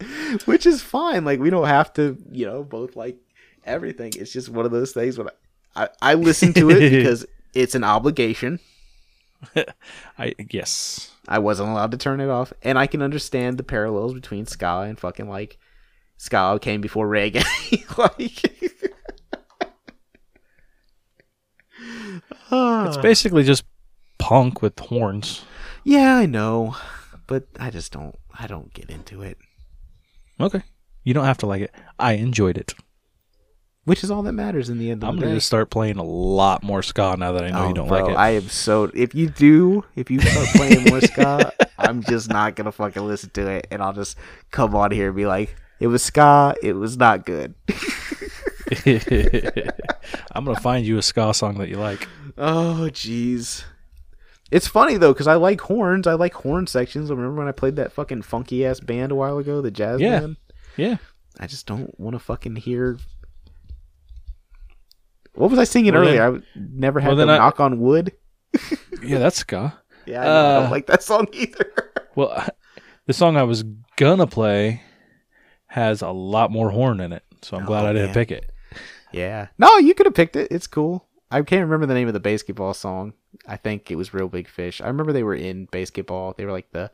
which 0.45 0.65
is 0.65 0.81
fine. 0.81 1.25
Like 1.25 1.39
we 1.39 1.49
don't 1.49 1.67
have 1.67 1.93
to, 1.93 2.17
you 2.31 2.45
know, 2.45 2.63
both 2.63 2.95
like 2.95 3.17
everything. 3.65 4.13
It's 4.15 4.31
just 4.31 4.49
one 4.49 4.65
of 4.65 4.71
those 4.71 4.91
things. 4.91 5.17
When 5.17 5.27
I, 5.27 5.83
I, 5.83 5.89
I 6.01 6.13
listen 6.15 6.53
to 6.53 6.69
it 6.69 6.89
because 6.91 7.25
it's 7.53 7.75
an 7.75 7.83
obligation. 7.83 8.59
I 10.17 10.33
yes. 10.49 11.11
I 11.27 11.39
wasn't 11.39 11.69
allowed 11.69 11.91
to 11.91 11.97
turn 11.97 12.19
it 12.19 12.29
off, 12.29 12.51
and 12.61 12.77
I 12.77 12.87
can 12.87 13.01
understand 13.01 13.57
the 13.57 13.63
parallels 13.63 14.13
between 14.13 14.45
ska 14.45 14.81
and 14.81 14.99
fucking 14.99 15.29
like 15.29 15.57
ska 16.17 16.59
came 16.61 16.81
before 16.81 17.07
reggae. 17.07 17.43
like, 17.97 18.91
ah. 22.51 22.87
It's 22.87 22.97
basically 22.97 23.43
just 23.43 23.63
punk 24.17 24.61
with 24.61 24.77
horns. 24.79 25.43
yeah, 25.83 26.15
I 26.17 26.25
know, 26.25 26.75
but 27.27 27.47
I 27.59 27.69
just 27.69 27.91
don't. 27.91 28.15
I 28.37 28.47
don't 28.47 28.73
get 28.73 28.89
into 28.89 29.21
it, 29.21 29.37
Okay. 30.39 30.63
You 31.03 31.13
don't 31.13 31.25
have 31.25 31.37
to 31.39 31.45
like 31.45 31.61
it. 31.61 31.71
I 31.99 32.13
enjoyed 32.13 32.57
it. 32.57 32.73
Which 33.85 34.03
is 34.03 34.09
all 34.11 34.21
that 34.23 34.33
matters 34.33 34.69
in 34.69 34.77
the 34.79 34.89
end 34.91 35.03
of 35.03 35.09
I'm 35.09 35.15
the 35.15 35.21
gonna 35.21 35.31
day. 35.33 35.37
just 35.37 35.47
start 35.47 35.69
playing 35.69 35.97
a 35.97 36.03
lot 36.03 36.63
more 36.63 36.81
ska 36.83 37.15
now 37.17 37.31
that 37.33 37.43
I 37.43 37.49
know 37.51 37.63
Oh, 37.63 37.67
you 37.67 37.73
don't 37.73 37.87
bro, 37.87 38.03
like 38.05 38.11
it. 38.13 38.17
I 38.17 38.29
am 38.31 38.47
so. 38.49 38.91
If 38.93 39.13
you 39.15 39.29
do, 39.29 39.83
if 39.95 40.09
you 40.11 40.19
start 40.21 40.47
playing 40.55 40.83
more 40.89 41.01
ska, 41.01 41.51
I'm 41.77 42.01
just 42.03 42.29
not 42.29 42.55
gonna 42.55 42.71
fucking 42.71 43.05
listen 43.05 43.29
to 43.31 43.47
it, 43.49 43.67
and 43.71 43.81
I'll 43.81 43.93
just 43.93 44.17
come 44.51 44.75
on 44.75 44.91
here 44.91 45.07
and 45.07 45.15
be 45.15 45.25
like, 45.25 45.55
"It 45.79 45.87
was 45.87 46.01
ska. 46.03 46.55
It 46.63 46.73
was 46.73 46.97
not 46.97 47.25
good." 47.25 47.53
I'm 50.31 50.45
gonna 50.45 50.59
find 50.59 50.85
you 50.85 50.97
a 50.97 51.01
ska 51.01 51.33
song 51.33 51.57
that 51.57 51.69
you 51.69 51.77
like. 51.77 52.07
Oh, 52.37 52.87
jeez. 52.91 53.63
It's 54.51 54.67
funny 54.67 54.97
though, 54.97 55.13
because 55.13 55.27
I 55.27 55.35
like 55.35 55.61
horns. 55.61 56.07
I 56.07 56.13
like 56.13 56.33
horn 56.33 56.67
sections. 56.67 57.09
Remember 57.09 57.33
when 57.39 57.47
I 57.47 57.51
played 57.51 57.75
that 57.77 57.91
fucking 57.91 58.21
funky 58.23 58.65
ass 58.65 58.79
band 58.79 59.11
a 59.11 59.15
while 59.15 59.37
ago, 59.37 59.61
the 59.61 59.71
jazz 59.71 59.99
Yeah. 59.99 60.19
band? 60.19 60.37
Yeah. 60.77 60.97
I 61.39 61.47
just 61.47 61.65
don't 61.65 61.99
want 61.99 62.13
to 62.15 62.19
fucking 62.19 62.57
hear. 62.57 62.97
What 65.35 65.49
was 65.49 65.59
I 65.59 65.63
singing 65.63 65.93
Well, 65.93 66.01
then- 66.03 66.09
earlier? 66.09 66.21
I 66.21 66.25
w- 66.25 66.43
never 66.55 66.99
had 66.99 67.07
well, 67.09 67.15
to 67.17 67.19
then 67.25 67.29
I- 67.29 67.37
knock 67.37 67.59
on 67.59 67.79
wood. 67.79 68.11
Yeah, 69.03 69.19
that's 69.19 69.37
ska. 69.37 69.77
Yeah, 70.05 70.21
I, 70.21 70.25
know, 70.25 70.29
I 70.31 70.35
Uh, 70.35 70.59
don't 70.61 70.71
like 70.71 70.85
that 70.87 71.03
song 71.03 71.27
either. 71.33 71.65
Well, 72.15 72.45
the 73.07 73.13
song 73.13 73.37
I 73.37 73.43
was 73.43 73.63
gonna 73.97 74.27
play 74.27 74.81
has 75.67 76.01
a 76.03 76.09
lot 76.11 76.51
more 76.51 76.69
horn 76.69 76.99
in 76.99 77.11
it, 77.11 77.23
so 77.41 77.57
I'm 77.57 77.65
glad 77.65 77.85
Oh, 77.85 77.89
I 77.89 77.93
didn't 77.93 78.07
man. 78.09 78.13
pick 78.13 78.31
it. 78.31 78.51
yeah, 79.11 79.47
no, 79.57 79.77
you 79.79 79.93
could 79.95 80.05
have 80.05 80.13
picked 80.13 80.35
it. 80.35 80.49
It's 80.51 80.67
cool. 80.67 81.07
I 81.31 81.41
can't 81.41 81.63
remember 81.63 81.87
the 81.87 81.95
name 81.95 82.07
of 82.07 82.13
the 82.13 82.19
basketball 82.19 82.75
song. 82.75 83.13
I 83.47 83.55
think 83.57 83.89
it 83.89 83.95
was 83.95 84.13
Real 84.13 84.27
Big 84.29 84.47
Fish. 84.47 84.79
I 84.79 84.87
remember 84.87 85.11
they 85.11 85.23
were 85.23 85.33
in 85.33 85.65
BASEketball. 85.67 86.35
They 86.37 86.45
were 86.45 86.51
like 86.51 86.71
the 86.71 86.91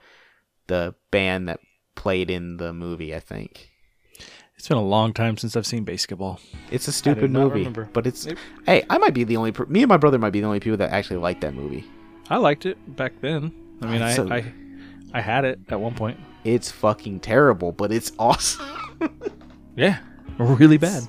the 0.67 0.95
band 1.11 1.49
that 1.49 1.59
played 1.95 2.29
in 2.31 2.55
the 2.57 2.71
movie. 2.71 3.13
I 3.13 3.19
think. 3.19 3.68
It's 4.59 4.67
been 4.67 4.77
a 4.77 4.81
long 4.83 5.13
time 5.13 5.37
since 5.37 5.55
I've 5.55 5.65
seen 5.65 5.85
BASEketball. 5.85 6.37
It's 6.69 6.89
a 6.89 6.91
stupid 6.91 7.31
movie, 7.31 7.59
remember. 7.59 7.87
but 7.93 8.05
it's. 8.05 8.25
It- 8.25 8.37
Hey, 8.65 8.83
I 8.89 8.97
might 8.97 9.13
be 9.13 9.23
the 9.23 9.37
only. 9.37 9.53
Me 9.69 9.81
and 9.83 9.87
my 9.89 9.95
brother 9.95 10.19
might 10.19 10.31
be 10.31 10.41
the 10.41 10.45
only 10.47 10.59
people 10.59 10.75
that 10.77 10.91
actually 10.91 11.15
like 11.17 11.39
that 11.41 11.53
movie. 11.53 11.85
I 12.29 12.35
liked 12.37 12.65
it 12.65 12.77
back 12.97 13.13
then. 13.21 13.53
I 13.81 13.85
mean, 13.87 14.01
I, 14.01 14.15
I 14.37 14.53
I 15.13 15.21
had 15.21 15.45
it 15.45 15.59
at 15.69 15.79
one 15.79 15.95
point. 15.95 16.19
It's 16.43 16.69
fucking 16.69 17.21
terrible, 17.21 17.71
but 17.71 17.91
it's 17.93 18.11
awesome. 18.19 18.67
Yeah, 19.77 19.99
really 20.37 20.77
bad. 20.77 21.03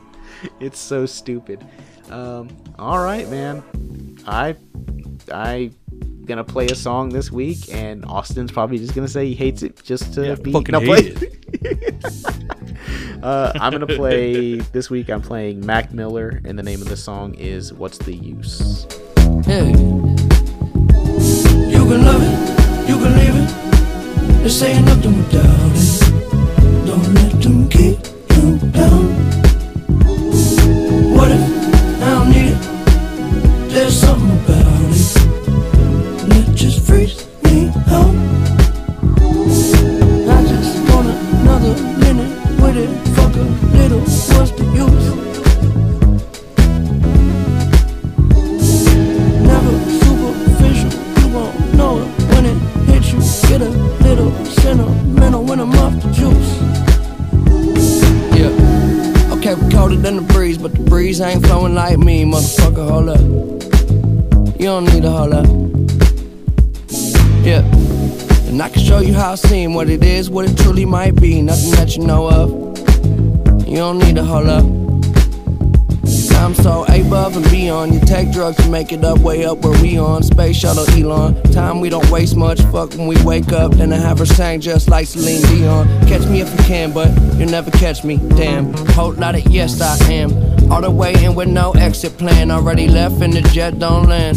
it's 0.61 0.79
so 0.79 1.05
stupid. 1.05 1.67
Um, 2.09 2.49
all 2.79 3.01
right, 3.03 3.29
man. 3.29 3.65
I 4.29 4.55
I 5.33 5.73
gonna 6.31 6.45
play 6.45 6.67
a 6.67 6.75
song 6.75 7.09
this 7.11 7.31
week, 7.31 7.59
and 7.73 8.05
Austin's 8.07 8.53
probably 8.53 8.79
just 8.79 8.95
gonna 8.95 9.09
say 9.09 9.27
he 9.27 9.35
hates 9.35 9.63
it 9.63 9.83
just 9.83 10.15
to 10.15 10.27
Yeah, 10.29 10.35
be 10.37 10.53
fucking 10.53 10.73
no, 10.73 10.81
hate 10.81 11.17
play- 11.17 11.29
uh, 13.23 13.53
I'm 13.61 13.73
gonna 13.73 13.87
play 13.87 14.55
this 14.73 14.89
week. 14.91 15.11
I'm 15.11 15.21
playing 15.23 15.65
Mac 15.67 15.93
Miller, 15.93 16.41
and 16.45 16.59
the 16.59 16.63
name 16.63 16.81
of 16.81 16.89
the 16.89 16.97
song 16.97 17.35
is 17.35 17.73
"What's 17.73 17.99
the 17.99 18.15
Use." 18.15 18.87
Hey. 19.45 19.71
You 21.73 21.83
can 21.87 22.05
love 22.05 22.23
it, 22.23 22.89
you 22.89 22.97
can 22.97 23.13
leave 23.19 23.37
it. 23.37 23.51
There's 24.41 24.59
saying 24.59 24.85
nothing 24.85 25.17
without 25.19 25.73
it. 25.75 26.87
Don't 26.87 27.15
let 27.15 27.43
them 27.43 27.69
keep 27.69 27.99
you 28.37 28.59
down. 28.71 29.20
Breeze 61.11 61.21
ain't 61.21 61.45
flowing 61.45 61.75
like 61.75 61.99
me, 61.99 62.25
motherfucker. 62.25 62.89
Hold 62.89 63.09
up. 63.09 64.61
You 64.61 64.67
don't 64.67 64.85
need 64.85 65.03
to 65.03 65.11
hold 65.11 65.33
up. 65.33 65.47
Yeah. 67.45 67.65
And 68.47 68.63
I 68.63 68.69
can 68.69 68.81
show 68.81 69.01
you 69.01 69.13
how 69.13 69.33
I 69.33 69.35
seem, 69.35 69.75
what 69.75 69.91
it 69.91 70.05
is, 70.05 70.31
what 70.31 70.49
it 70.49 70.57
truly 70.59 70.85
might 70.85 71.17
be. 71.21 71.43
Nothing 71.43 71.73
that 71.73 71.97
you 71.97 72.05
know 72.05 72.31
of. 72.31 72.49
You 73.67 73.79
don't 73.79 73.99
need 73.99 74.15
to 74.17 74.25
hold 74.25 74.47
up. 74.47 74.65
I'm 76.41 76.55
so 76.55 76.85
above 76.85 77.37
and 77.37 77.51
beyond. 77.51 77.93
You 77.93 78.01
take 78.01 78.31
drugs 78.31 78.57
to 78.59 78.69
make 78.71 78.93
it 78.93 79.05
up, 79.05 79.19
way 79.19 79.45
up 79.45 79.59
where 79.59 79.83
we 79.83 79.99
on. 79.99 80.23
Space 80.23 80.57
shuttle 80.57 80.89
Elon. 80.91 81.43
Time 81.53 81.81
we 81.81 81.91
don't 81.91 82.09
waste 82.11 82.37
much. 82.37 82.61
Fuck 82.73 82.95
when 82.95 83.09
we 83.09 83.21
wake 83.25 83.53
up. 83.53 83.73
Then 83.73 83.93
I 83.93 83.97
have 83.97 84.21
her 84.21 84.27
sang 84.27 84.61
just 84.61 84.89
like 84.89 85.07
Celine 85.09 85.43
Dion. 85.43 85.89
Catch 86.07 86.27
me 86.29 86.41
if 86.41 86.51
you 86.53 86.65
can, 86.67 86.93
but 86.93 87.09
you'll 87.37 87.51
never 87.51 87.71
catch 87.73 88.05
me. 88.05 88.17
Damn. 88.37 88.73
Whole 88.95 89.13
lot 89.15 89.35
of 89.35 89.47
yes, 89.49 89.81
I 89.81 89.97
am. 90.13 90.50
All 90.71 90.81
the 90.81 90.91
way 90.91 91.13
in 91.25 91.35
with 91.35 91.49
no 91.49 91.73
exit 91.73 92.17
plan. 92.19 92.51
Already 92.51 92.89
left 92.89 93.21
and 93.23 93.33
the 93.33 93.43
jet 93.43 93.79
don't 93.79 94.09
land. 94.09 94.37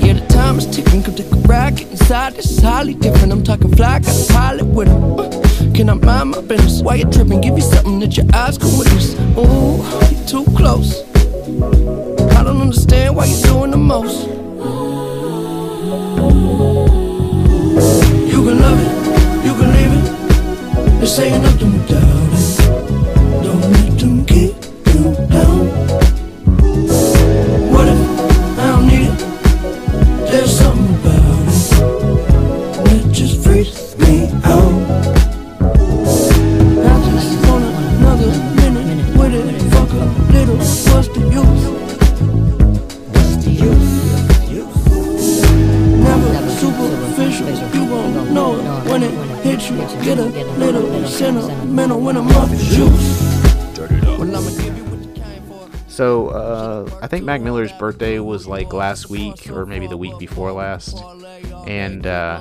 Yeah, 0.00 0.14
the 0.14 0.26
time 0.28 0.58
is 0.58 0.66
ticking. 0.66 1.02
Come 1.02 1.14
take 1.14 1.30
a. 1.30 1.44
Get 1.74 1.90
inside. 1.90 2.34
This 2.34 2.50
is 2.50 2.60
highly 2.60 2.94
different. 2.94 3.32
I'm 3.32 3.42
talking 3.42 3.70
fly. 3.76 3.98
Got 4.00 4.30
a 4.30 4.32
pilot 4.32 4.66
with 4.66 4.88
him. 4.88 5.18
Uh, 5.18 5.30
Can 5.74 5.88
I 5.88 5.94
mind 5.94 6.30
my 6.30 6.40
business? 6.40 6.82
Why 6.82 6.96
you 6.96 7.04
tripping? 7.10 7.40
Give 7.40 7.56
you 7.56 7.62
something 7.62 8.00
that 8.00 8.16
your 8.16 8.26
eyes 8.34 8.58
can 8.58 8.76
witness. 8.78 9.14
Ooh, 9.38 9.82
you're 10.10 10.26
too 10.26 10.44
close. 10.56 11.02
I 12.36 12.42
don't 12.42 12.60
understand 12.60 13.16
why 13.16 13.26
you're 13.26 13.46
doing 13.46 13.70
the 13.70 13.76
most. 13.76 14.26
You 18.32 18.40
can 18.44 18.58
love 18.60 18.80
it, 18.80 18.90
you 19.46 19.52
can 19.58 19.68
leave 19.76 19.92
it. 19.98 20.98
They're 20.98 21.06
saying 21.06 21.42
nothing 21.42 21.72
without 21.72 22.32
it. 22.38 23.42
Don't 23.44 23.60
let 23.72 23.98
them 23.98 24.24
keep 24.26 24.54
you 24.94 25.14
down. 25.28 25.63
Get 50.14 50.46
a 50.46 50.58
little 50.60 51.08
sentimental 51.08 52.00
when 52.00 52.16
I'm 52.16 52.28
off 52.28 52.48
the 52.48 52.56
juice. 52.56 53.34
So 55.88 56.28
uh, 56.28 56.88
I 57.02 57.08
think 57.08 57.24
Mac 57.24 57.40
Miller's 57.40 57.72
birthday 57.72 58.20
was 58.20 58.46
like 58.46 58.72
last 58.72 59.10
week 59.10 59.50
or 59.50 59.66
maybe 59.66 59.88
the 59.88 59.96
week 59.96 60.16
before 60.20 60.52
last, 60.52 61.02
and 61.66 62.06
uh, 62.06 62.40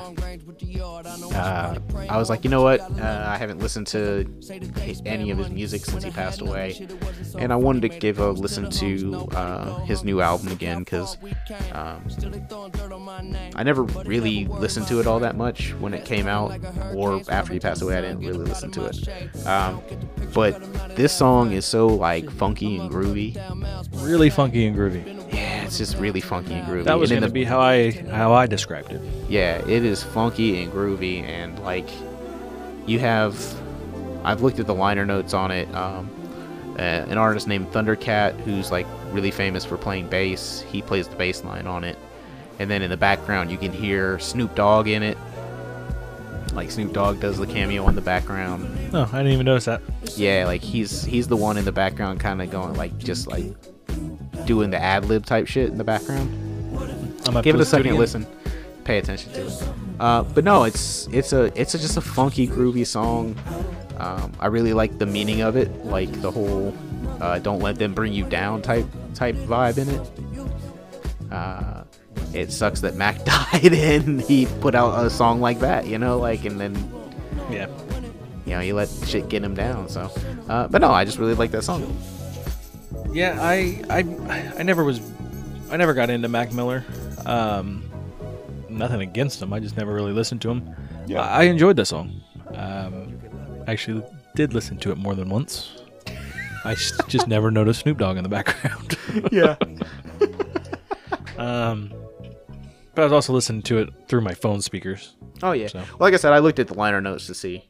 uh, 1.34 1.76
I 2.10 2.18
was 2.18 2.30
like, 2.30 2.44
you 2.44 2.50
know 2.50 2.62
what? 2.62 2.82
Uh, 2.82 3.26
I 3.28 3.38
haven't 3.38 3.60
listened 3.60 3.88
to 3.88 4.26
any 5.06 5.32
of 5.32 5.38
his 5.38 5.50
music 5.50 5.86
since 5.86 6.04
he 6.04 6.12
passed 6.12 6.42
away, 6.42 6.88
and 7.38 7.52
I 7.52 7.56
wanted 7.56 7.82
to 7.84 7.90
give 8.00 8.20
a 8.20 8.32
listen 8.32 8.70
to 8.72 9.28
uh, 9.36 9.80
his 9.86 10.04
new 10.04 10.22
album 10.22 10.50
again 10.50 10.80
because 10.80 11.18
um, 11.74 12.04
I 13.56 13.64
never 13.64 13.84
really 13.84 14.46
listened 14.46 14.88
to 14.88 15.00
it 15.00 15.08
all 15.08 15.20
that 15.20 15.36
much 15.36 15.74
when 15.80 15.94
it 15.94 16.06
came 16.06 16.28
out, 16.28 16.60
or 16.94 17.22
after 17.30 17.54
he 17.54 17.60
passed 17.60 17.82
away, 17.82 17.98
I 17.98 18.02
didn't 18.02 18.20
really 18.20 18.46
listen 18.46 18.72
to 18.72 18.86
it. 18.86 19.48
Um, 19.48 19.82
but 20.34 20.96
this 20.96 21.14
song 21.14 21.52
is 21.52 21.66
so 21.66 21.88
like 21.88 22.30
funky 22.30 22.78
and 22.78 22.90
groovy. 22.92 23.38
Really 24.04 24.30
funky 24.30 24.66
and 24.66 24.76
groovy. 24.76 25.34
Yeah, 25.34 25.64
it's 25.64 25.78
just 25.78 25.98
really 25.98 26.22
funky 26.22 26.54
and 26.54 26.68
groovy. 26.68 26.84
That 26.86 27.00
was 27.00 27.12
gonna 27.12 27.28
the- 27.28 27.34
be 27.34 27.44
how 27.44 27.60
I 27.60 27.92
how 27.92 28.34
I 28.34 28.48
described 28.48 28.92
it. 28.92 29.02
Yeah, 29.34 29.68
it 29.68 29.84
is 29.84 30.04
funky 30.04 30.62
and 30.62 30.72
groovy, 30.72 31.24
and 31.24 31.58
like 31.64 31.90
you 32.86 33.00
have, 33.00 33.36
I've 34.24 34.44
looked 34.44 34.60
at 34.60 34.68
the 34.68 34.76
liner 34.76 35.08
notes 35.08 35.34
on 35.34 35.50
it. 35.50 35.74
Um, 35.74 36.08
uh, 36.78 36.82
an 37.10 37.18
artist 37.18 37.48
named 37.48 37.72
Thundercat, 37.72 38.40
who's 38.42 38.72
like 38.72 38.86
really 39.10 39.32
famous 39.32 39.66
for 39.66 39.76
playing 39.76 40.08
bass, 40.08 40.64
he 40.70 40.84
plays 40.84 41.08
the 41.08 41.16
bass 41.16 41.44
line 41.44 41.66
on 41.66 41.84
it, 41.84 41.98
and 42.60 42.70
then 42.70 42.84
in 42.84 42.92
the 42.92 42.98
background 42.98 43.50
you 43.50 43.58
can 43.58 43.72
hear 43.72 44.20
Snoop 44.20 44.54
Dogg 44.54 44.88
in 44.88 45.02
it. 45.02 45.18
Like 46.54 46.70
Snoop 46.70 46.94
Dogg 46.94 47.20
does 47.20 47.40
the 47.40 47.48
cameo 47.48 47.88
in 47.90 47.96
the 47.96 48.02
background. 48.02 48.94
No, 48.94 49.10
I 49.12 49.18
didn't 49.18 49.34
even 49.34 49.48
notice 49.48 49.66
that. 49.66 49.82
Yeah, 50.16 50.46
like 50.46 50.62
he's 50.62 51.04
he's 51.04 51.28
the 51.28 51.38
one 51.38 51.58
in 51.58 51.66
the 51.66 51.72
background, 51.72 52.20
kind 52.20 52.40
of 52.40 52.52
going 52.52 52.76
like 52.76 52.96
just 53.00 53.26
like 53.26 53.46
doing 54.46 54.70
the 54.70 54.80
ad 54.80 55.06
lib 55.06 55.26
type 55.26 55.48
shit 55.48 55.70
in 55.70 55.78
the 55.78 55.84
background 55.84 56.30
I'm 57.26 57.42
give 57.42 57.56
it 57.56 57.62
a 57.62 57.66
second 57.66 57.96
listen 57.96 58.28
pay 58.84 58.98
attention 58.98 59.32
to. 59.34 59.46
It 59.48 59.64
uh, 60.00 60.24
but 60.24 60.44
no 60.44 60.64
it's 60.64 61.08
it's 61.12 61.34
a 61.34 61.46
it's 61.60 61.74
a, 61.76 61.80
just 61.80 61.98
a 61.98 62.02
funky 62.02 62.48
groovy 62.48 62.86
song. 62.86 63.36
Um, 63.98 64.32
i 64.40 64.48
really 64.48 64.74
like 64.74 64.98
the 64.98 65.06
meaning 65.06 65.42
of 65.42 65.56
it 65.56 65.86
like 65.86 66.12
the 66.22 66.32
whole 66.32 66.74
uh, 67.22 67.38
don't 67.40 67.60
let 67.60 67.78
them 67.78 67.94
bring 67.94 68.12
you 68.12 68.26
down 68.26 68.62
type 68.62 68.86
type 69.14 69.36
vibe 69.36 69.78
in 69.78 69.90
it. 69.90 71.32
Uh, 71.32 71.84
it 72.34 72.52
sucks 72.52 72.82
that 72.82 72.96
mac 72.96 73.24
died 73.26 73.74
and 73.74 74.22
he 74.22 74.48
put 74.62 74.74
out 74.76 75.06
a 75.06 75.10
song 75.10 75.40
like 75.42 75.60
that 75.60 75.86
you 75.88 75.98
know 76.00 76.18
like 76.18 76.44
and 76.46 76.60
then 76.60 76.74
Yeah. 77.52 77.68
you 78.46 78.54
know 78.54 78.60
he 78.62 78.74
let 78.74 78.90
shit 79.06 79.30
get 79.30 79.44
him 79.44 79.54
down 79.56 79.88
so. 79.90 80.12
Uh, 80.50 80.68
but 80.68 80.82
no 80.82 80.90
i 80.92 81.06
just 81.06 81.20
really 81.20 81.36
like 81.36 81.52
that 81.52 81.64
song. 81.64 81.96
Yeah, 83.12 83.38
I 83.40 83.84
I 83.92 84.00
I 84.58 84.64
never 84.64 84.84
was 84.84 85.00
I 85.70 85.78
never 85.78 85.94
got 85.94 86.10
into 86.10 86.28
Mac 86.28 86.52
Miller. 86.52 86.84
Um, 87.28 87.84
nothing 88.74 89.02
against 89.02 89.42
him. 89.42 89.54
I 89.54 89.60
just 89.60 89.78
never 89.78 89.94
really 89.94 90.14
listened 90.14 90.42
to 90.44 90.50
him. 90.52 90.76
Yeah. 91.08 91.22
I, 91.22 91.42
I 91.42 91.44
enjoyed 91.44 91.76
the 91.76 91.86
song. 91.86 92.22
Um, 92.56 93.20
actually 93.68 94.04
did 94.36 94.54
listen 94.54 94.78
to 94.78 94.92
it 94.92 94.98
more 94.98 95.16
than 95.16 95.30
once. 95.30 95.82
I 96.66 96.76
just 97.08 97.28
never 97.28 97.52
noticed 97.52 97.82
Snoop 97.82 97.98
Dogg 97.98 98.18
in 98.18 98.24
the 98.24 98.30
background. 98.30 98.98
yeah 99.32 99.56
um, 101.38 101.94
but 102.96 103.02
I 103.02 103.06
was 103.06 103.14
also 103.14 103.34
listening 103.34 103.62
to 103.64 103.80
it 103.80 103.90
through 104.08 104.22
my 104.22 104.34
phone 104.34 104.62
speakers, 104.62 105.16
oh 105.42 105.52
yeah 105.52 105.68
So. 105.68 105.80
well, 105.80 105.88
like 106.00 106.14
i 106.14 106.18
said 106.18 106.32
i 106.34 106.40
looked 106.40 106.60
at 106.60 106.68
the 106.68 106.74
liner 106.74 107.02
notes 107.02 107.28
to 107.28 107.34
see 107.34 107.68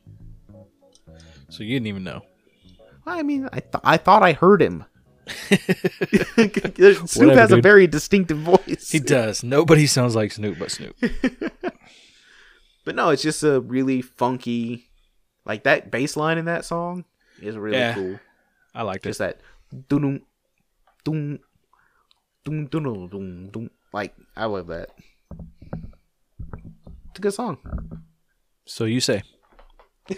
so 1.50 1.64
you 1.64 1.76
didn't 1.76 1.88
even 1.88 2.04
know. 2.04 2.24
I 3.06 3.22
mean, 3.22 3.48
I 3.54 3.60
th- 3.60 3.84
I 3.84 3.98
thought 3.98 4.24
I 4.24 4.34
heard 4.34 4.60
him. 4.62 4.86
Snoop 5.48 7.16
Whatever, 7.16 7.40
has 7.40 7.52
a 7.52 7.62
very 7.62 7.88
distinctive 7.88 8.38
voice. 8.40 8.90
He 8.92 9.00
does. 9.00 9.44
Nobody 9.44 9.88
sounds 9.88 10.16
like 10.16 10.32
Snoop 10.32 10.60
but 10.60 10.72
Snoop. 10.72 10.96
but 12.86 12.96
no, 12.96 13.10
it's 13.10 13.22
just 13.24 13.44
a 13.44 13.60
really 13.62 14.02
funky, 14.02 14.90
like 15.46 15.64
that 15.64 15.92
bass 15.92 16.18
line 16.18 16.38
in 16.38 16.46
that 16.46 16.66
song 16.66 17.06
is 17.42 17.56
really 17.58 17.78
Yeah. 17.78 17.94
cool. 17.94 18.20
I 18.76 18.82
liked 18.84 19.04
Just 19.04 19.22
it. 19.22 19.40
that 19.72 19.88
dun 19.88 20.22
dun 21.04 21.40
dun 22.44 22.68
dun 22.68 23.08
dun 23.10 23.50
dun. 23.52 23.70
Like 23.94 24.16
I 24.36 24.46
love 24.46 24.68
that. 24.68 24.90
It's 27.10 27.20
a 27.20 27.22
good 27.22 27.34
song. 27.34 27.58
So 28.66 28.86
you 28.86 29.00
say. 29.00 29.24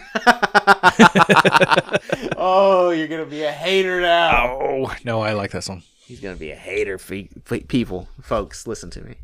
oh, 2.37 2.89
you're 2.95 3.07
gonna 3.07 3.25
be 3.25 3.43
a 3.43 3.51
hater 3.51 4.01
now. 4.01 4.59
Oh 4.61 4.95
no, 5.03 5.21
I 5.21 5.33
like 5.33 5.51
that 5.51 5.63
song. 5.63 5.83
He's 6.05 6.19
gonna 6.19 6.35
be 6.35 6.51
a 6.51 6.55
hater. 6.55 6.97
Fe- 6.97 7.29
fe- 7.45 7.61
people, 7.61 8.07
folks, 8.21 8.65
listen 8.67 8.89
to 8.91 9.01
me. 9.01 9.15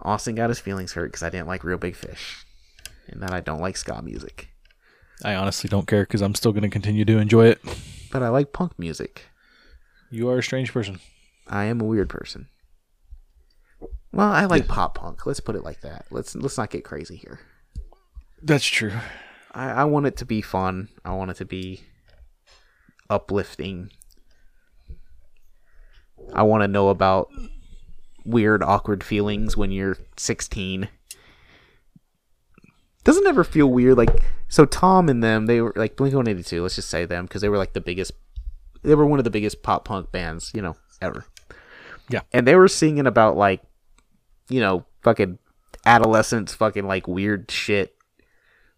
Austin 0.00 0.34
got 0.34 0.50
his 0.50 0.60
feelings 0.60 0.92
hurt 0.92 1.08
because 1.12 1.22
I 1.22 1.30
didn't 1.30 1.48
like 1.48 1.64
Real 1.64 1.78
Big 1.78 1.96
Fish, 1.96 2.46
and 3.08 3.22
that 3.22 3.32
I 3.32 3.40
don't 3.40 3.60
like 3.60 3.76
ska 3.76 4.00
music. 4.02 4.48
I 5.24 5.34
honestly 5.34 5.68
don't 5.68 5.86
care 5.86 6.02
because 6.02 6.20
I'm 6.20 6.34
still 6.34 6.52
going 6.52 6.62
to 6.62 6.68
continue 6.68 7.04
to 7.06 7.18
enjoy 7.18 7.46
it. 7.46 7.60
But 8.12 8.22
I 8.22 8.28
like 8.28 8.52
punk 8.52 8.78
music. 8.78 9.22
You 10.10 10.28
are 10.28 10.38
a 10.38 10.42
strange 10.42 10.72
person. 10.72 11.00
I 11.48 11.64
am 11.64 11.80
a 11.80 11.84
weird 11.84 12.08
person. 12.08 12.48
Well, 14.12 14.28
I 14.28 14.44
like 14.44 14.68
pop 14.68 14.96
punk. 14.96 15.26
Let's 15.26 15.40
put 15.40 15.56
it 15.56 15.64
like 15.64 15.80
that. 15.82 16.06
Let's 16.10 16.34
let's 16.34 16.56
not 16.56 16.70
get 16.70 16.84
crazy 16.84 17.16
here. 17.16 17.40
That's 18.42 18.64
true. 18.64 18.92
I, 19.56 19.70
I 19.70 19.84
want 19.84 20.06
it 20.06 20.18
to 20.18 20.26
be 20.26 20.42
fun. 20.42 20.90
I 21.04 21.14
want 21.14 21.30
it 21.30 21.38
to 21.38 21.46
be 21.46 21.80
uplifting. 23.08 23.90
I 26.32 26.42
want 26.42 26.62
to 26.62 26.68
know 26.68 26.90
about 26.90 27.30
weird, 28.26 28.62
awkward 28.62 29.02
feelings 29.02 29.56
when 29.56 29.70
you're 29.70 29.96
16. 30.18 30.88
Doesn't 33.02 33.26
ever 33.26 33.44
feel 33.44 33.68
weird? 33.68 33.96
Like, 33.96 34.22
so 34.48 34.66
Tom 34.66 35.08
and 35.08 35.24
them, 35.24 35.46
they 35.46 35.62
were 35.62 35.72
like 35.74 35.96
Blink 35.96 36.14
182, 36.14 36.62
let's 36.62 36.74
just 36.76 36.90
say 36.90 37.06
them, 37.06 37.24
because 37.24 37.40
they 37.40 37.48
were 37.48 37.56
like 37.56 37.72
the 37.72 37.80
biggest, 37.80 38.12
they 38.82 38.94
were 38.94 39.06
one 39.06 39.18
of 39.18 39.24
the 39.24 39.30
biggest 39.30 39.62
pop 39.62 39.86
punk 39.86 40.12
bands, 40.12 40.50
you 40.54 40.60
know, 40.60 40.76
ever. 41.00 41.24
Yeah. 42.10 42.20
And 42.32 42.46
they 42.46 42.56
were 42.56 42.68
singing 42.68 43.06
about 43.06 43.36
like, 43.36 43.62
you 44.50 44.60
know, 44.60 44.84
fucking 45.02 45.38
adolescence, 45.86 46.52
fucking 46.52 46.86
like 46.86 47.08
weird 47.08 47.50
shit. 47.50 47.95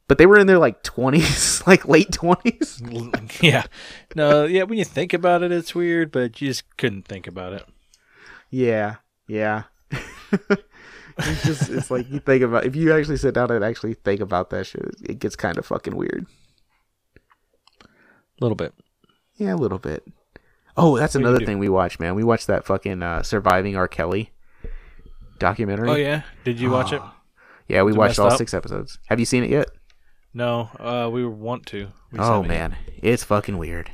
But 0.09 0.16
they 0.16 0.26
were 0.26 0.38
in 0.38 0.46
their 0.46 0.59
like 0.59 0.82
20s, 0.82 1.66
like 1.66 1.86
late 1.86 2.11
20s. 2.11 3.42
yeah. 3.42 3.64
No, 4.16 4.44
yeah, 4.44 4.62
when 4.64 4.78
you 4.78 4.84
think 4.84 5.12
about 5.12 5.42
it, 5.42 5.52
it's 5.52 5.74
weird, 5.74 6.11
but 6.11 6.40
you 6.40 6.48
just 6.48 6.64
couldn't 6.78 7.06
think 7.06 7.26
about 7.26 7.52
it. 7.52 7.64
Yeah, 8.50 8.96
yeah. 9.28 9.64
it's 11.18 11.44
just 11.44 11.70
it's 11.70 11.90
like 11.90 12.11
you 12.11 12.20
think 12.20 12.42
about 12.42 12.64
if 12.64 12.74
you 12.74 12.92
actually 12.92 13.18
sit 13.18 13.34
down 13.34 13.50
and 13.50 13.62
actually 13.62 13.94
think 13.94 14.20
about 14.20 14.48
that 14.50 14.66
shit, 14.66 14.94
it 15.04 15.18
gets 15.18 15.36
kind 15.36 15.59
of 15.59 15.66
fucking 15.66 15.94
weird. 15.94 16.26
A 17.82 17.86
little 18.40 18.56
bit. 18.56 18.72
Yeah, 19.36 19.54
a 19.54 19.56
little 19.56 19.78
bit. 19.78 20.04
Oh, 20.76 20.96
that's 20.96 21.14
you 21.14 21.20
another 21.20 21.44
thing 21.44 21.59
we 21.59 21.68
watched, 21.68 22.00
man. 22.00 22.14
We 22.14 22.24
watched 22.24 22.46
that 22.46 22.64
fucking 22.64 23.02
uh, 23.02 23.22
surviving 23.22 23.76
R. 23.76 23.88
Kelly 23.88 24.30
documentary. 25.38 25.90
Oh, 25.90 25.94
yeah? 25.96 26.22
Did 26.44 26.61
you 26.61 26.70
watch 26.70 26.92
it? 26.92 27.02
yeah. 27.68 27.82
We 27.82 27.92
watched 27.92 28.18
all 28.18 28.28
up? 28.28 28.38
six 28.38 28.54
episodes. 28.54 28.98
Have 29.09 29.18
you 29.20 29.26
seen 29.26 29.44
it 29.44 29.50
yet? 29.50 29.68
No, 30.35 30.70
uh, 30.79 31.09
we 31.11 31.26
want 31.26 31.66
to. 31.66 31.89
We 32.12 32.18
oh 32.18 32.43
haven't 32.43 32.49
man, 32.49 32.76
it's 33.03 33.24
fucking 33.24 33.59
weird. 33.59 33.91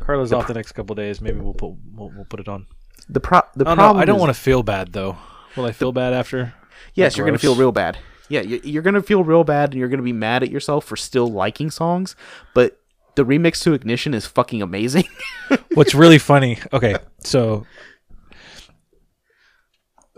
Carla's 0.00 0.32
off 0.32 0.46
the 0.48 0.54
next 0.54 0.72
couple 0.72 0.94
days. 0.96 1.20
Maybe 1.20 1.38
we'll 1.40 1.54
put 1.54 1.74
we'll, 1.94 2.10
we'll 2.14 2.24
put 2.24 2.40
it 2.40 2.48
on. 2.48 2.66
The 3.08 3.20
pro 3.20 3.42
the 3.54 3.64
don't 3.64 3.76
problem 3.76 3.96
know. 3.96 4.02
I 4.02 4.04
don't 4.04 4.16
is- 4.16 4.20
want 4.20 4.34
to 4.34 4.40
feel 4.40 4.62
bad 4.62 4.92
though. 4.92 5.16
Will 5.56 5.64
I 5.64 5.72
feel 5.72 5.92
bad 5.92 6.12
after? 6.12 6.54
Yes, 6.94 7.12
Like 7.12 7.18
you're 7.18 7.26
gonna 7.26 7.38
feel 7.38 7.54
real 7.54 7.72
bad. 7.72 7.98
Yeah, 8.28 8.40
you- 8.40 8.60
you're 8.64 8.82
gonna 8.82 9.02
feel 9.02 9.22
real 9.24 9.44
bad, 9.44 9.70
and 9.70 9.78
you're 9.78 9.88
gonna 9.88 10.02
be 10.02 10.12
mad 10.12 10.42
at 10.42 10.50
yourself 10.50 10.84
for 10.84 10.96
still 10.96 11.28
liking 11.28 11.70
songs. 11.70 12.16
But 12.54 12.78
the 13.14 13.24
remix 13.24 13.62
to 13.64 13.72
Ignition 13.74 14.14
is 14.14 14.26
fucking 14.26 14.62
amazing. 14.62 15.04
What's 15.74 15.94
really 15.94 16.18
funny? 16.18 16.58
Okay, 16.72 16.96
so 17.22 17.66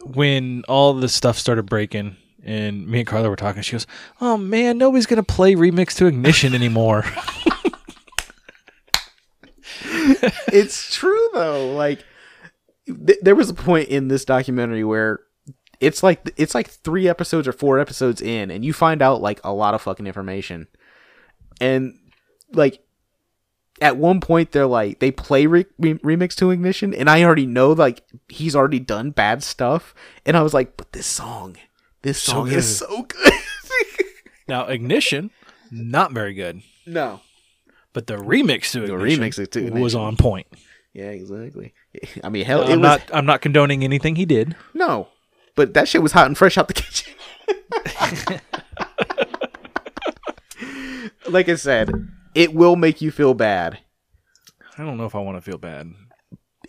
when 0.04 0.62
all 0.68 0.94
the 0.94 1.08
stuff 1.08 1.38
started 1.38 1.64
breaking, 1.66 2.16
and 2.44 2.86
me 2.86 3.00
and 3.00 3.06
Carla 3.06 3.30
were 3.30 3.36
talking, 3.36 3.62
she 3.62 3.72
goes, 3.72 3.86
"Oh 4.20 4.36
man, 4.36 4.78
nobody's 4.78 5.06
gonna 5.06 5.22
play 5.22 5.54
remix 5.54 5.96
to 5.96 6.06
Ignition 6.06 6.54
anymore." 6.54 7.04
it's 10.52 10.94
true 10.94 11.28
though. 11.32 11.74
Like 11.74 12.04
th- 12.86 13.18
there 13.22 13.34
was 13.34 13.50
a 13.50 13.54
point 13.54 13.88
in 13.88 14.08
this 14.08 14.24
documentary 14.24 14.84
where 14.84 15.20
it's 15.80 16.02
like 16.02 16.30
it's 16.36 16.54
like 16.54 16.68
three 16.68 17.08
episodes 17.08 17.48
or 17.48 17.52
four 17.52 17.78
episodes 17.78 18.20
in, 18.20 18.50
and 18.50 18.64
you 18.64 18.72
find 18.72 19.00
out 19.02 19.22
like 19.22 19.40
a 19.42 19.52
lot 19.52 19.74
of 19.74 19.82
fucking 19.82 20.06
information, 20.06 20.68
and 21.60 21.98
like. 22.52 22.80
At 23.80 23.96
one 23.96 24.20
point, 24.20 24.52
they're 24.52 24.68
like 24.68 25.00
they 25.00 25.10
play 25.10 25.46
re- 25.46 25.66
re- 25.80 25.94
remix 25.94 26.36
to 26.36 26.52
Ignition, 26.52 26.94
and 26.94 27.10
I 27.10 27.24
already 27.24 27.44
know 27.44 27.72
like 27.72 28.04
he's 28.28 28.54
already 28.54 28.78
done 28.78 29.10
bad 29.10 29.42
stuff, 29.42 29.96
and 30.24 30.36
I 30.36 30.42
was 30.42 30.54
like, 30.54 30.76
"But 30.76 30.92
this 30.92 31.08
song, 31.08 31.56
this 32.04 32.22
So 32.22 32.32
song 32.32 32.52
is 32.52 32.78
so 32.78 33.02
good." 33.02 33.32
now 34.48 34.66
Ignition, 34.66 35.30
not 35.72 36.12
very 36.12 36.34
good, 36.34 36.62
no, 36.86 37.20
but 37.92 38.06
the 38.06 38.14
remix 38.16 38.70
to 38.72 38.80
The 38.86 38.94
Ignition 38.94 39.22
remix 39.22 39.50
to 39.50 39.70
was 39.80 39.94
on 39.96 40.16
point. 40.16 40.46
yeah, 40.92 41.10
exactly. 41.10 41.74
I 42.22 42.28
mean, 42.28 42.44
hell, 42.44 42.62
I'm 42.62 42.80
was 42.80 42.88
not. 42.88 43.02
I'm 43.12 43.26
not 43.26 43.40
condoning 43.40 43.82
anything 43.82 44.14
he 44.16 44.24
did. 44.24 44.54
No, 44.72 45.08
but 45.56 45.74
that 45.74 45.88
shit 45.88 46.02
was 46.02 46.12
hot 46.12 46.26
and 46.26 46.38
fresh 46.38 46.56
out 46.56 46.68
the 46.68 46.74
kitchen. 46.74 47.12
like 51.28 51.48
I 51.48 51.54
said, 51.56 51.90
it 52.34 52.54
will 52.54 52.76
make 52.76 53.00
you 53.00 53.10
feel 53.10 53.34
bad. 53.34 53.78
I 54.78 54.84
don't 54.84 54.96
know 54.96 55.06
if 55.06 55.14
I 55.14 55.20
want 55.20 55.36
to 55.36 55.40
feel 55.42 55.58
bad. 55.58 55.92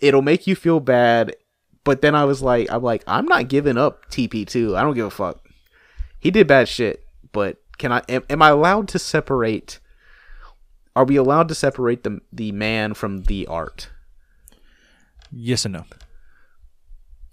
It'll 0.00 0.22
make 0.22 0.46
you 0.46 0.54
feel 0.54 0.80
bad, 0.80 1.34
but 1.86 2.00
then 2.00 2.16
I 2.16 2.24
was 2.24 2.42
like, 2.42 2.66
I'm 2.68 2.82
like, 2.82 3.04
I'm 3.06 3.26
not 3.26 3.46
giving 3.46 3.78
up 3.78 4.10
TP2. 4.10 4.76
I 4.76 4.82
don't 4.82 4.94
give 4.94 5.06
a 5.06 5.10
fuck. 5.10 5.46
He 6.18 6.32
did 6.32 6.48
bad 6.48 6.68
shit, 6.68 7.06
but 7.30 7.58
can 7.78 7.92
I? 7.92 8.02
Am, 8.08 8.24
am 8.28 8.42
I 8.42 8.48
allowed 8.48 8.88
to 8.88 8.98
separate? 8.98 9.78
Are 10.96 11.04
we 11.04 11.14
allowed 11.14 11.46
to 11.46 11.54
separate 11.54 12.02
the 12.02 12.20
the 12.32 12.50
man 12.50 12.94
from 12.94 13.22
the 13.22 13.46
art? 13.46 13.90
Yes 15.30 15.64
and 15.64 15.74
no. 15.74 15.84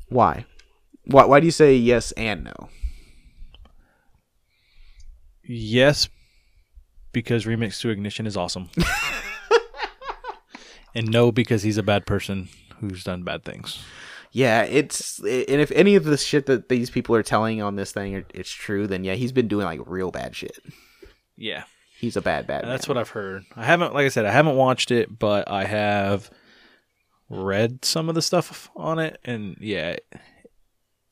Why? 0.10 0.46
Why? 1.06 1.26
Why 1.26 1.40
do 1.40 1.48
you 1.48 1.52
say 1.52 1.76
yes 1.76 2.12
and 2.12 2.44
no? 2.44 2.70
Yes, 5.44 6.10
because 7.12 7.46
remix 7.46 7.82
to 7.82 7.90
ignition 7.90 8.28
is 8.28 8.38
awesome. 8.38 8.70
and 10.96 11.10
no, 11.10 11.32
because 11.32 11.64
he's 11.64 11.80
a 11.80 11.84
bad 11.84 12.06
person 12.06 12.50
who's 12.80 13.04
done 13.04 13.24
bad 13.24 13.44
things. 13.44 13.84
Yeah, 14.36 14.64
it's 14.64 15.20
and 15.20 15.62
if 15.62 15.72
any 15.72 15.96
of 15.96 16.06
the 16.06 16.18
shit 16.18 16.48
that 16.48 16.68
these 16.68 16.90
people 16.90 17.16
are 17.16 17.22
telling 17.22 17.62
on 17.62 17.76
this 17.76 17.92
thing 17.92 18.26
it's 18.34 18.52
true, 18.52 18.88
then 18.88 19.04
yeah, 19.04 19.14
he's 19.14 19.32
been 19.32 19.48
doing 19.48 19.66
like 19.66 19.80
real 19.86 20.10
bad 20.10 20.36
shit. 20.36 20.58
Yeah, 21.38 21.66
He's 22.00 22.18
a 22.18 22.22
bad 22.22 22.48
bad. 22.48 22.66
that's 22.66 22.88
man. 22.88 22.96
what 22.96 23.02
I've 23.02 23.10
heard. 23.10 23.46
I 23.56 23.64
haven't, 23.64 23.94
like 23.94 24.06
I 24.06 24.10
said, 24.10 24.26
I 24.26 24.32
haven't 24.32 24.56
watched 24.58 24.90
it, 24.92 25.18
but 25.20 25.50
I 25.50 25.66
have 25.66 26.32
read 27.30 27.86
some 27.86 28.10
of 28.10 28.16
the 28.16 28.22
stuff 28.24 28.70
on 28.76 28.98
it, 28.98 29.20
and 29.24 29.56
yeah, 29.60 29.98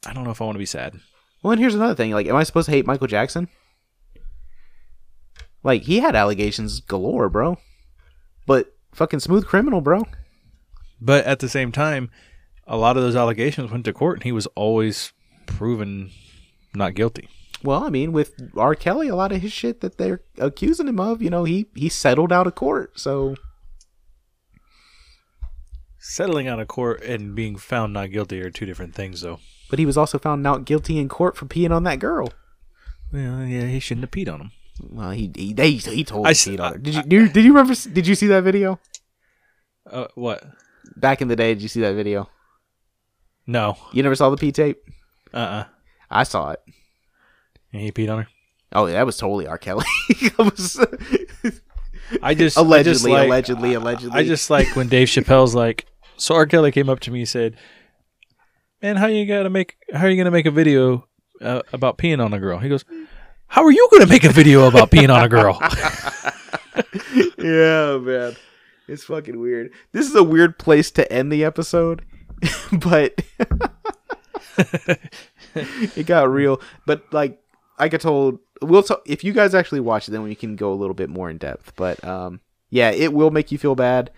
I 0.06 0.14
don't 0.14 0.24
know 0.24 0.32
if 0.32 0.42
I 0.42 0.46
want 0.46 0.56
to 0.56 0.60
be 0.60 0.66
sad. 0.66 1.00
Well, 1.44 1.52
and 1.52 1.62
here's 1.62 1.76
another 1.76 1.96
thing. 1.96 2.12
Like, 2.12 2.28
am 2.28 2.36
I 2.36 2.44
supposed 2.44 2.66
to 2.66 2.72
hate 2.72 2.86
Michael 2.88 3.08
Jackson? 3.08 3.48
Like, 5.64 5.84
he 5.84 6.00
had 6.00 6.16
allegations 6.16 6.80
galore, 6.82 7.30
bro. 7.30 7.58
But 8.48 8.76
fucking 8.94 9.20
smooth 9.22 9.46
criminal, 9.46 9.82
bro. 9.82 10.06
But 11.00 11.26
at 11.26 11.40
the 11.40 11.50
same 11.50 11.72
time, 11.72 12.10
a 12.68 12.78
lot 12.78 12.98
of 12.98 13.04
those 13.04 13.16
allegations 13.16 13.72
went 13.72 13.86
to 13.86 13.94
court, 13.94 14.18
and 14.18 14.24
he 14.24 14.32
was 14.32 14.48
always 14.56 15.14
proven 15.46 16.12
not 16.74 16.94
guilty. 16.94 17.28
Well, 17.64 17.84
I 17.84 17.90
mean, 17.90 18.12
with 18.12 18.34
R. 18.58 18.74
Kelly, 18.76 19.08
a 19.08 19.16
lot 19.16 19.32
of 19.32 19.42
his 19.42 19.52
shit 19.54 19.82
that 19.82 19.98
they're 19.98 20.22
accusing 20.38 20.88
him 20.88 21.00
of, 21.00 21.22
you 21.22 21.30
know, 21.30 21.44
he 21.44 21.68
he 21.76 21.90
settled 21.90 22.32
out 22.34 22.48
of 22.48 22.56
court. 22.56 23.00
So 23.00 23.36
Settling 26.04 26.48
out 26.48 26.60
of 26.60 26.68
court 26.68 27.04
and 27.04 27.36
being 27.36 27.56
found 27.58 27.94
not 27.94 28.10
guilty 28.12 28.42
are 28.42 28.50
two 28.50 28.66
different 28.66 28.96
things, 28.96 29.22
though. 29.22 29.40
but 29.70 29.78
he 29.78 29.86
was 29.86 29.98
also 29.98 30.18
found 30.18 30.42
not 30.42 30.66
guilty 30.66 30.98
in 30.98 31.08
court 31.08 31.38
for 31.38 31.46
peeing 31.46 31.70
on 31.72 31.84
that 31.84 32.00
girl. 32.00 32.34
Well, 33.14 33.44
yeah, 33.46 33.68
he 33.68 33.80
shouldn't 33.80 34.06
have 34.06 34.12
peed 34.12 34.32
on 34.34 34.42
him. 34.42 34.52
Well, 34.90 35.12
he 35.12 35.32
he 35.36 35.54
they, 35.54 35.72
he 35.74 36.04
told 36.04 36.26
I 36.26 36.32
peed 36.32 36.60
on 36.60 36.74
her. 36.74 36.78
Did 36.80 36.96
you 36.96 37.04
did, 37.04 37.34
did 37.34 37.46
you 37.46 37.52
remember? 37.54 37.76
Did 37.76 38.08
you 38.08 38.16
see 38.16 38.26
that 38.28 38.44
video 38.44 38.80
Uh, 39.86 40.08
what? 40.16 40.44
back 40.98 41.22
in 41.22 41.28
the 41.28 41.36
day? 41.36 41.54
Did 41.54 41.62
you 41.62 41.70
see 41.70 41.82
that 41.82 41.94
video? 41.94 42.28
No. 43.52 43.78
You 43.92 44.02
never 44.02 44.16
saw 44.16 44.30
the 44.30 44.38
P 44.38 44.52
tape? 44.52 44.82
Uh. 45.34 45.38
uh 45.38 45.64
I 46.10 46.24
saw 46.24 46.52
it. 46.52 46.62
And 47.74 47.82
he 47.82 47.92
peed 47.92 48.12
on 48.12 48.24
her. 48.24 48.28
Oh, 48.74 48.86
yeah, 48.86 48.94
that 48.94 49.06
was 49.06 49.18
totally 49.18 49.48
R. 49.48 49.58
Kelly. 49.58 49.86
Was- 50.40 50.80
I 52.22 52.34
just 52.34 52.58
allegedly, 52.58 52.80
I 52.80 52.84
just 52.84 53.06
like, 53.06 53.28
allegedly, 53.28 53.74
allegedly. 53.74 54.20
I 54.20 54.24
just 54.26 54.50
like 54.50 54.76
when 54.76 54.88
Dave 54.88 55.08
Chappelle's 55.08 55.56
like, 55.56 55.86
so 56.18 56.36
R. 56.36 56.46
Kelly 56.46 56.72
came 56.72 56.90
up 56.90 57.00
to 57.02 57.12
me 57.12 57.20
and 57.20 57.30
said, 57.30 57.56
"Man, 58.82 58.98
how 58.98 59.08
you 59.08 59.26
gonna 59.26 59.50
make? 59.50 59.78
How 59.94 60.06
are 60.06 60.10
you 60.10 60.18
gonna 60.18 60.32
make 60.32 60.46
a 60.46 60.52
video 60.52 61.08
uh, 61.40 61.62
about 61.72 61.98
peeing 61.98 62.24
on 62.24 62.34
a 62.34 62.40
girl?" 62.40 62.60
He 62.60 62.68
goes, 62.68 62.84
"How 63.48 63.64
are 63.64 63.72
you 63.72 63.88
gonna 63.92 64.08
make 64.08 64.26
a 64.26 64.30
video 64.30 64.68
about 64.68 64.92
peeing 64.92 65.14
on 65.14 65.24
a 65.24 65.30
girl?" 65.30 65.58
yeah, 67.38 67.98
man. 67.98 68.36
It's 68.90 69.06
fucking 69.06 69.40
weird. 69.40 69.72
This 69.94 70.10
is 70.10 70.16
a 70.16 70.24
weird 70.24 70.60
place 70.60 70.92
to 70.92 71.10
end 71.12 71.32
the 71.32 71.46
episode, 71.46 72.04
but 72.72 73.22
it 75.56 76.06
got 76.06 76.30
real. 76.30 76.62
But 76.86 77.12
like, 77.14 77.42
I 77.78 77.90
told, 77.90 78.40
we'll 78.62 78.84
t- 78.84 78.96
if 79.06 79.24
you 79.24 79.34
guys 79.34 79.56
actually 79.56 79.80
watch 79.80 80.08
it, 80.08 80.12
then 80.12 80.24
we 80.24 80.36
can 80.36 80.56
go 80.56 80.72
a 80.72 80.76
little 80.76 80.94
bit 80.94 81.10
more 81.10 81.30
in 81.30 81.38
depth. 81.38 81.74
But 81.76 82.04
um, 82.04 82.42
yeah, 82.70 82.92
it 82.92 83.14
will 83.14 83.32
make 83.32 83.52
you 83.52 83.58
feel 83.58 83.76
bad, 83.76 84.12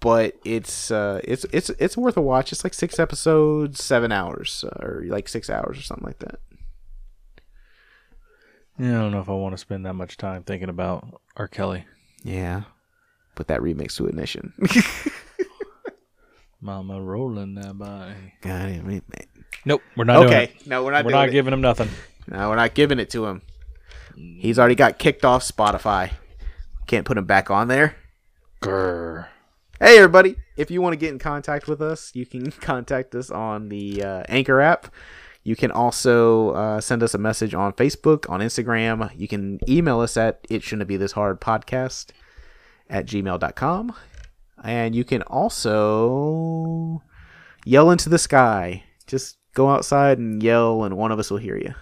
but 0.00 0.36
it's 0.44 0.90
uh, 0.90 1.20
it's 1.24 1.44
it's 1.52 1.70
it's 1.70 1.96
worth 1.96 2.16
a 2.16 2.22
watch. 2.22 2.52
It's 2.52 2.64
like 2.64 2.74
six 2.74 2.98
episodes, 2.98 3.82
seven 3.82 4.12
hours, 4.12 4.64
or 4.80 5.02
like 5.06 5.28
six 5.28 5.48
hours 5.48 5.78
or 5.78 5.82
something 5.82 6.06
like 6.06 6.18
that. 6.20 6.40
Yeah, 8.78 8.98
I 8.98 9.02
don't 9.02 9.12
know 9.12 9.20
if 9.20 9.28
I 9.28 9.32
want 9.32 9.52
to 9.54 9.58
spend 9.58 9.86
that 9.86 9.94
much 9.94 10.16
time 10.16 10.42
thinking 10.42 10.68
about 10.68 11.20
R. 11.36 11.46
Kelly. 11.46 11.84
Yeah, 12.24 12.62
put 13.36 13.46
that 13.46 13.60
remix 13.60 13.96
to 13.96 14.06
ignition. 14.06 14.52
Mama 16.64 16.98
rolling 16.98 17.54
that 17.56 17.76
body. 17.76 18.14
Got 18.40 18.70
it, 18.70 18.82
remix. 18.82 19.26
Nope, 19.66 19.82
we're 19.96 20.04
not 20.04 20.22
doing 20.22 20.26
Okay, 20.28 20.52
no, 20.64 20.82
we're 20.82 20.92
not. 20.92 21.04
We're 21.04 21.10
doing 21.10 21.20
not 21.20 21.28
it. 21.28 21.32
giving 21.32 21.52
him 21.52 21.60
nothing. 21.60 21.90
No, 22.26 22.48
we're 22.48 22.56
not 22.56 22.72
giving 22.72 22.98
it 22.98 23.10
to 23.10 23.26
him. 23.26 23.42
He's 24.16 24.58
already 24.58 24.74
got 24.74 24.98
kicked 24.98 25.26
off 25.26 25.46
Spotify. 25.46 26.12
Can't 26.86 27.04
put 27.04 27.18
him 27.18 27.26
back 27.26 27.50
on 27.50 27.68
there. 27.68 27.96
Grr. 28.62 29.26
Hey, 29.78 29.98
everybody. 29.98 30.36
If 30.56 30.70
you 30.70 30.80
want 30.80 30.94
to 30.94 30.96
get 30.96 31.12
in 31.12 31.18
contact 31.18 31.68
with 31.68 31.82
us, 31.82 32.12
you 32.14 32.24
can 32.24 32.50
contact 32.62 33.14
us 33.14 33.30
on 33.30 33.68
the 33.68 34.02
uh, 34.02 34.22
Anchor 34.30 34.62
app. 34.62 34.86
You 35.42 35.56
can 35.56 35.70
also 35.70 36.52
uh, 36.52 36.80
send 36.80 37.02
us 37.02 37.12
a 37.12 37.18
message 37.18 37.52
on 37.52 37.74
Facebook, 37.74 38.30
on 38.30 38.40
Instagram. 38.40 39.10
You 39.14 39.28
can 39.28 39.60
email 39.68 40.00
us 40.00 40.16
at 40.16 40.40
it 40.48 40.62
shouldn't 40.62 40.88
be 40.88 40.96
this 40.96 41.12
hard 41.12 41.42
podcast 41.42 42.06
at 42.88 43.04
gmail.com. 43.04 43.94
And 44.62 44.94
you 44.94 45.04
can 45.04 45.22
also 45.22 47.02
yell 47.64 47.90
into 47.90 48.08
the 48.08 48.18
sky. 48.18 48.84
Just 49.06 49.36
go 49.54 49.70
outside 49.70 50.18
and 50.18 50.42
yell, 50.42 50.84
and 50.84 50.96
one 50.96 51.12
of 51.12 51.18
us 51.18 51.30
will 51.30 51.38
hear 51.38 51.56
you. 51.56 51.74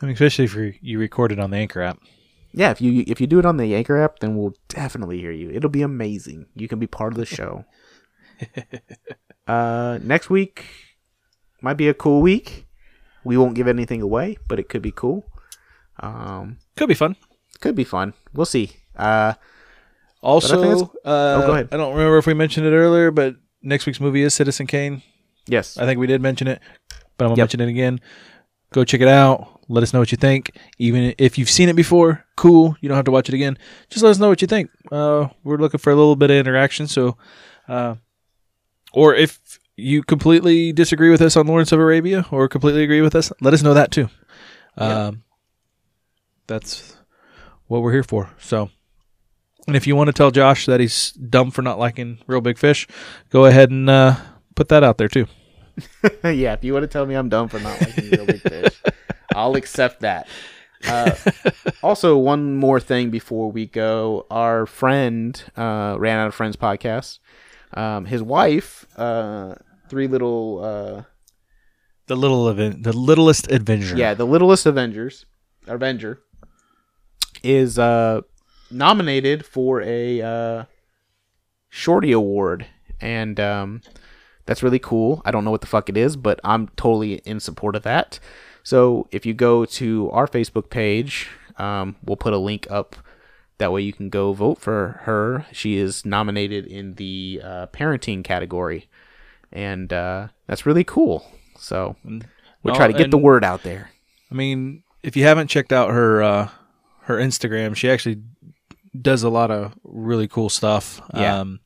I 0.00 0.06
mean, 0.06 0.12
especially 0.14 0.44
if 0.44 0.54
you 0.54 0.74
you 0.82 0.98
record 0.98 1.32
it 1.32 1.38
on 1.40 1.50
the 1.50 1.56
Anchor 1.56 1.82
app. 1.82 1.98
Yeah, 2.52 2.70
if 2.70 2.80
you 2.80 3.04
if 3.06 3.20
you 3.20 3.26
do 3.26 3.38
it 3.38 3.46
on 3.46 3.56
the 3.56 3.74
Anchor 3.74 3.96
app, 4.02 4.18
then 4.20 4.36
we'll 4.36 4.54
definitely 4.68 5.18
hear 5.20 5.32
you. 5.32 5.50
It'll 5.50 5.70
be 5.70 5.82
amazing. 5.82 6.46
You 6.54 6.68
can 6.68 6.78
be 6.78 6.86
part 6.86 7.12
of 7.12 7.18
the 7.18 7.26
show. 7.26 7.64
uh, 9.46 9.98
next 10.02 10.28
week 10.30 10.64
might 11.62 11.76
be 11.76 11.88
a 11.88 11.94
cool 11.94 12.20
week. 12.20 12.66
We 13.24 13.36
won't 13.36 13.54
give 13.54 13.66
anything 13.66 14.02
away, 14.02 14.36
but 14.46 14.58
it 14.60 14.68
could 14.68 14.82
be 14.82 14.92
cool. 14.92 15.26
Um, 15.98 16.58
Could 16.76 16.88
be 16.88 16.94
fun. 16.94 17.16
could 17.60 17.74
be 17.74 17.84
fun. 17.84 18.12
We'll 18.34 18.44
see. 18.46 18.72
Uh, 18.94 19.32
Also, 20.26 20.90
uh, 21.04 21.40
Oh, 21.42 21.46
go 21.46 21.52
ahead. 21.52 21.68
I 21.72 21.76
don't 21.76 21.92
remember 21.94 22.18
if 22.18 22.26
we 22.26 22.34
mentioned 22.34 22.66
it 22.66 22.70
earlier, 22.72 23.10
but 23.10 23.36
next 23.62 23.86
week's 23.86 24.00
movie 24.00 24.22
is 24.22 24.34
Citizen 24.34 24.66
Kane. 24.66 25.02
yes, 25.46 25.78
I 25.78 25.86
think 25.86 26.00
we 26.00 26.06
did 26.08 26.20
mention 26.20 26.48
it, 26.48 26.60
but 27.16 27.24
I'm 27.26 27.28
gonna 27.30 27.38
Yep. 27.38 27.44
mention 27.44 27.60
it 27.60 27.68
again. 27.68 28.00
Go 28.72 28.82
check 28.84 29.00
it 29.00 29.08
out. 29.08 29.60
Let 29.68 29.82
us 29.84 29.92
know 29.92 30.00
what 30.00 30.10
you 30.12 30.16
think. 30.16 30.50
Even 30.78 31.14
if 31.18 31.38
you've 31.38 31.50
seen 31.50 31.68
it 31.68 31.76
before, 31.76 32.24
cool. 32.36 32.76
You 32.80 32.88
don't 32.88 32.96
have 32.96 33.04
to 33.06 33.10
watch 33.12 33.28
it 33.28 33.34
again. 33.34 33.56
Just 33.88 34.02
let 34.04 34.10
us 34.10 34.18
know 34.18 34.28
what 34.28 34.42
you 34.42 34.48
think. 34.48 34.70
Uh, 34.90 35.28
we're 35.44 35.56
looking 35.58 35.78
for 35.78 35.90
a 35.92 35.96
little 35.96 36.16
bit 36.16 36.30
of 36.30 36.36
interaction. 36.36 36.86
So, 36.88 37.16
uh, 37.68 37.94
or 38.92 39.14
if 39.14 39.58
you 39.76 40.02
completely 40.02 40.72
disagree 40.72 41.10
with 41.10 41.20
us 41.22 41.36
on 41.36 41.46
Lawrence 41.46 41.70
of 41.72 41.78
Arabia, 41.80 42.26
or 42.32 42.48
completely 42.48 42.82
agree 42.82 43.00
with 43.02 43.14
us, 43.14 43.32
let 43.40 43.54
us 43.54 43.62
know 43.62 43.74
that 43.74 43.90
too. 43.92 44.08
Yeah. 44.78 45.06
Um, 45.06 45.22
that's 46.46 46.96
what 47.66 47.82
we're 47.82 47.92
here 47.92 48.02
for. 48.04 48.30
So, 48.38 48.70
and 49.66 49.76
if 49.76 49.86
you 49.86 49.96
want 49.96 50.08
to 50.08 50.12
tell 50.12 50.30
Josh 50.30 50.66
that 50.66 50.80
he's 50.80 51.12
dumb 51.12 51.50
for 51.50 51.62
not 51.62 51.78
liking 51.78 52.18
Real 52.26 52.40
Big 52.40 52.58
Fish, 52.58 52.86
go 53.30 53.44
ahead 53.46 53.70
and 53.70 53.88
uh, 53.90 54.16
put 54.54 54.68
that 54.68 54.82
out 54.84 54.98
there 54.98 55.08
too. 55.08 55.26
yeah. 56.24 56.52
If 56.54 56.64
you 56.64 56.72
want 56.72 56.84
to 56.84 56.88
tell 56.88 57.04
me 57.06 57.14
I'm 57.14 57.28
dumb 57.28 57.48
for 57.48 57.58
not 57.60 57.80
liking 57.80 58.10
real 58.10 58.24
big 58.26 58.40
fish, 58.40 58.80
I'll 59.34 59.56
accept 59.56 60.00
that. 60.00 60.26
Uh, 60.88 61.14
also, 61.82 62.16
one 62.16 62.56
more 62.56 62.80
thing 62.80 63.10
before 63.10 63.50
we 63.52 63.66
go. 63.66 64.26
Our 64.30 64.64
friend 64.66 65.42
uh, 65.56 65.96
ran 65.98 66.18
out 66.18 66.28
of 66.28 66.34
friends 66.34 66.56
podcast. 66.56 67.18
Um, 67.74 68.06
his 68.06 68.22
wife, 68.22 68.86
uh, 68.96 69.56
three 69.90 70.06
little, 70.06 70.64
uh, 70.64 71.02
The 72.06 72.16
little 72.16 72.48
event, 72.48 72.82
the 72.82 72.92
littlest 72.94 73.50
Avenger. 73.50 73.96
yeah, 73.96 74.14
the 74.14 74.26
littlest 74.26 74.64
Avengers, 74.64 75.26
Avenger, 75.66 76.20
is 77.42 77.78
uh, 77.78 78.22
nominated 78.70 79.44
for 79.44 79.82
a 79.82 80.22
uh, 80.22 80.64
Shorty 81.68 82.12
Award, 82.12 82.66
and 83.00 83.38
um, 83.38 83.80
that's 84.46 84.62
really 84.62 84.78
cool. 84.78 85.22
I 85.24 85.30
don't 85.30 85.44
know 85.44 85.50
what 85.50 85.60
the 85.60 85.66
fuck 85.66 85.88
it 85.88 85.96
is, 85.96 86.16
but 86.16 86.40
I'm 86.44 86.68
totally 86.76 87.14
in 87.24 87.40
support 87.40 87.76
of 87.76 87.82
that. 87.82 88.18
So 88.62 89.08
if 89.10 89.26
you 89.26 89.34
go 89.34 89.64
to 89.64 90.10
our 90.10 90.26
Facebook 90.26 90.70
page, 90.70 91.28
um, 91.56 91.96
we'll 92.04 92.16
put 92.16 92.32
a 92.32 92.38
link 92.38 92.66
up. 92.70 92.96
That 93.58 93.72
way 93.72 93.82
you 93.82 93.92
can 93.92 94.10
go 94.10 94.32
vote 94.32 94.58
for 94.58 95.00
her. 95.04 95.46
She 95.52 95.76
is 95.76 96.04
nominated 96.04 96.66
in 96.66 96.94
the 96.94 97.40
uh, 97.42 97.66
parenting 97.68 98.22
category, 98.22 98.88
and 99.50 99.92
uh, 99.92 100.28
that's 100.46 100.66
really 100.66 100.84
cool. 100.84 101.24
So 101.58 101.96
we'll 102.62 102.74
try 102.74 102.86
to 102.86 102.92
get 102.92 103.10
the 103.10 103.18
word 103.18 103.44
out 103.44 103.62
there. 103.62 103.90
I 104.30 104.34
mean, 104.34 104.82
if 105.02 105.16
you 105.16 105.24
haven't 105.24 105.48
checked 105.48 105.72
out 105.72 105.90
her 105.90 106.22
uh, 106.22 106.48
her 107.02 107.16
Instagram, 107.16 107.74
she 107.76 107.88
actually 107.88 108.20
does 109.02 109.22
a 109.22 109.30
lot 109.30 109.50
of 109.50 109.74
really 109.84 110.28
cool 110.28 110.48
stuff. 110.48 111.00
Yeah. 111.14 111.40
Um, 111.40 111.60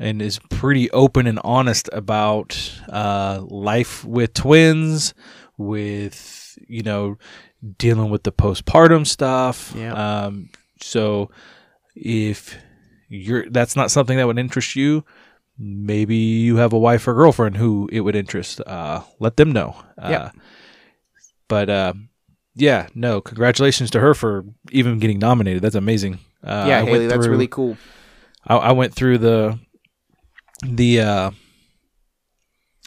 and 0.00 0.22
is 0.22 0.38
pretty 0.48 0.88
open 0.92 1.26
and 1.26 1.40
honest 1.42 1.88
about 1.92 2.56
uh, 2.88 3.40
life 3.48 4.04
with 4.04 4.32
twins, 4.32 5.12
with 5.56 6.56
you 6.68 6.82
know 6.84 7.18
dealing 7.78 8.08
with 8.10 8.22
the 8.22 8.30
postpartum 8.30 9.04
stuff. 9.06 9.72
Yeah. 9.76 9.94
Um, 10.26 10.50
so 10.80 11.30
if 11.96 12.56
you're 13.08 13.50
that's 13.50 13.74
not 13.74 13.90
something 13.90 14.16
that 14.18 14.26
would 14.28 14.38
interest 14.38 14.76
you, 14.76 15.04
maybe 15.58 16.14
you 16.14 16.56
have 16.58 16.72
a 16.72 16.78
wife 16.78 17.08
or 17.08 17.14
girlfriend 17.14 17.56
who 17.56 17.88
it 17.92 18.02
would 18.02 18.14
interest. 18.14 18.60
Uh, 18.60 19.02
let 19.18 19.36
them 19.36 19.50
know. 19.50 19.74
Uh, 20.00 20.08
Yeah. 20.10 20.30
But 21.48 21.70
uh, 21.70 21.94
yeah, 22.54 22.86
no, 22.94 23.20
congratulations 23.20 23.90
to 23.92 24.00
her 24.00 24.14
for 24.14 24.44
even 24.70 24.98
getting 25.00 25.18
nominated. 25.18 25.62
That's 25.62 25.74
amazing. 25.74 26.18
Uh, 26.44 26.66
yeah, 26.68 26.78
I 26.80 26.84
Haley, 26.84 27.06
that's 27.06 27.26
really 27.26 27.48
cool. 27.48 27.76
I, 28.46 28.56
I 28.56 28.72
went 28.72 28.94
through 28.94 29.18
the 29.18 29.58
the 30.64 31.00
uh, 31.00 31.30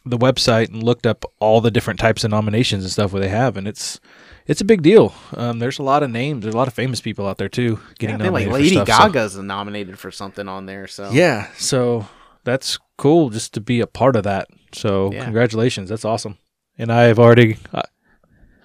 the 0.05 0.17
website 0.17 0.69
and 0.69 0.81
looked 0.81 1.05
up 1.05 1.25
all 1.39 1.61
the 1.61 1.71
different 1.71 1.99
types 1.99 2.23
of 2.23 2.31
nominations 2.31 2.83
and 2.83 2.91
stuff 2.91 3.13
where 3.13 3.21
they 3.21 3.29
have, 3.29 3.57
and 3.57 3.67
it's 3.67 3.99
it's 4.47 4.61
a 4.61 4.65
big 4.65 4.81
deal. 4.81 5.13
Um, 5.35 5.59
there's 5.59 5.79
a 5.79 5.83
lot 5.83 6.01
of 6.03 6.09
names. 6.09 6.41
There's 6.43 6.55
a 6.55 6.57
lot 6.57 6.67
of 6.67 6.73
famous 6.73 7.01
people 7.01 7.27
out 7.27 7.37
there 7.37 7.49
too 7.49 7.79
getting 7.99 8.15
Yeah, 8.19 8.23
I 8.23 8.25
think, 8.25 8.33
like 8.33 8.45
nominated. 8.47 8.53
Lady 8.75 8.85
stuff, 8.85 9.03
so- 9.03 9.07
Gaga's 9.11 9.37
nominated 9.37 9.99
for 9.99 10.11
something 10.11 10.47
on 10.47 10.65
there. 10.65 10.87
So 10.87 11.11
yeah, 11.11 11.47
so 11.57 12.07
that's 12.43 12.79
cool 12.97 13.29
just 13.29 13.53
to 13.53 13.61
be 13.61 13.79
a 13.81 13.87
part 13.87 14.15
of 14.15 14.23
that. 14.23 14.47
So 14.73 15.11
Yeah. 15.11 15.23
congratulations, 15.25 15.89
that's 15.89 16.05
awesome. 16.05 16.37
And 16.77 16.91
I've 16.91 17.19
already, 17.19 17.57
I- 17.73 17.83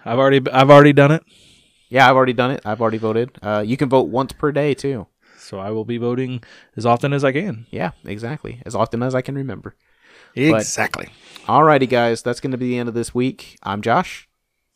I've 0.04 0.18
already, 0.18 0.40
I've 0.50 0.70
already 0.70 0.92
done 0.92 1.10
it. 1.10 1.22
Yeah, 1.96 2.10
I've 2.10 2.16
already 2.16 2.34
done 2.34 2.50
it. 2.50 2.60
I've 2.66 2.82
already 2.82 2.98
voted. 2.98 3.30
Uh, 3.42 3.64
you 3.66 3.78
can 3.78 3.88
vote 3.88 4.08
once 4.08 4.34
per 4.34 4.52
day 4.52 4.74
too. 4.74 5.06
So 5.38 5.58
I 5.58 5.70
will 5.70 5.86
be 5.86 5.96
voting 5.96 6.42
as 6.76 6.84
often 6.84 7.14
as 7.14 7.24
I 7.24 7.32
can. 7.32 7.64
Yeah, 7.70 7.92
exactly. 8.04 8.60
As 8.66 8.74
often 8.74 9.02
as 9.02 9.14
I 9.14 9.22
can 9.22 9.34
remember. 9.34 9.74
Exactly. 10.34 11.08
Alrighty, 11.46 11.88
guys, 11.88 12.22
that's 12.22 12.40
going 12.40 12.50
to 12.50 12.58
be 12.58 12.68
the 12.68 12.78
end 12.78 12.90
of 12.90 12.94
this 12.94 13.14
week. 13.14 13.56
I'm 13.62 13.80
Josh, 13.80 14.28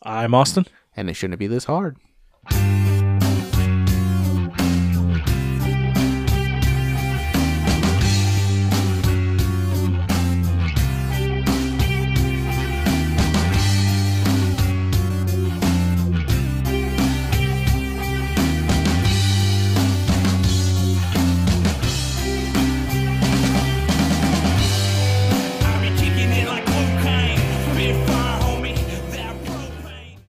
I'm 0.03 0.35
Austin. 0.35 0.65
and 0.97 1.11
it 1.11 1.15
shouldn't 1.15 1.39
be 1.39 1.47
this 1.47 1.65
hard. 1.65 1.99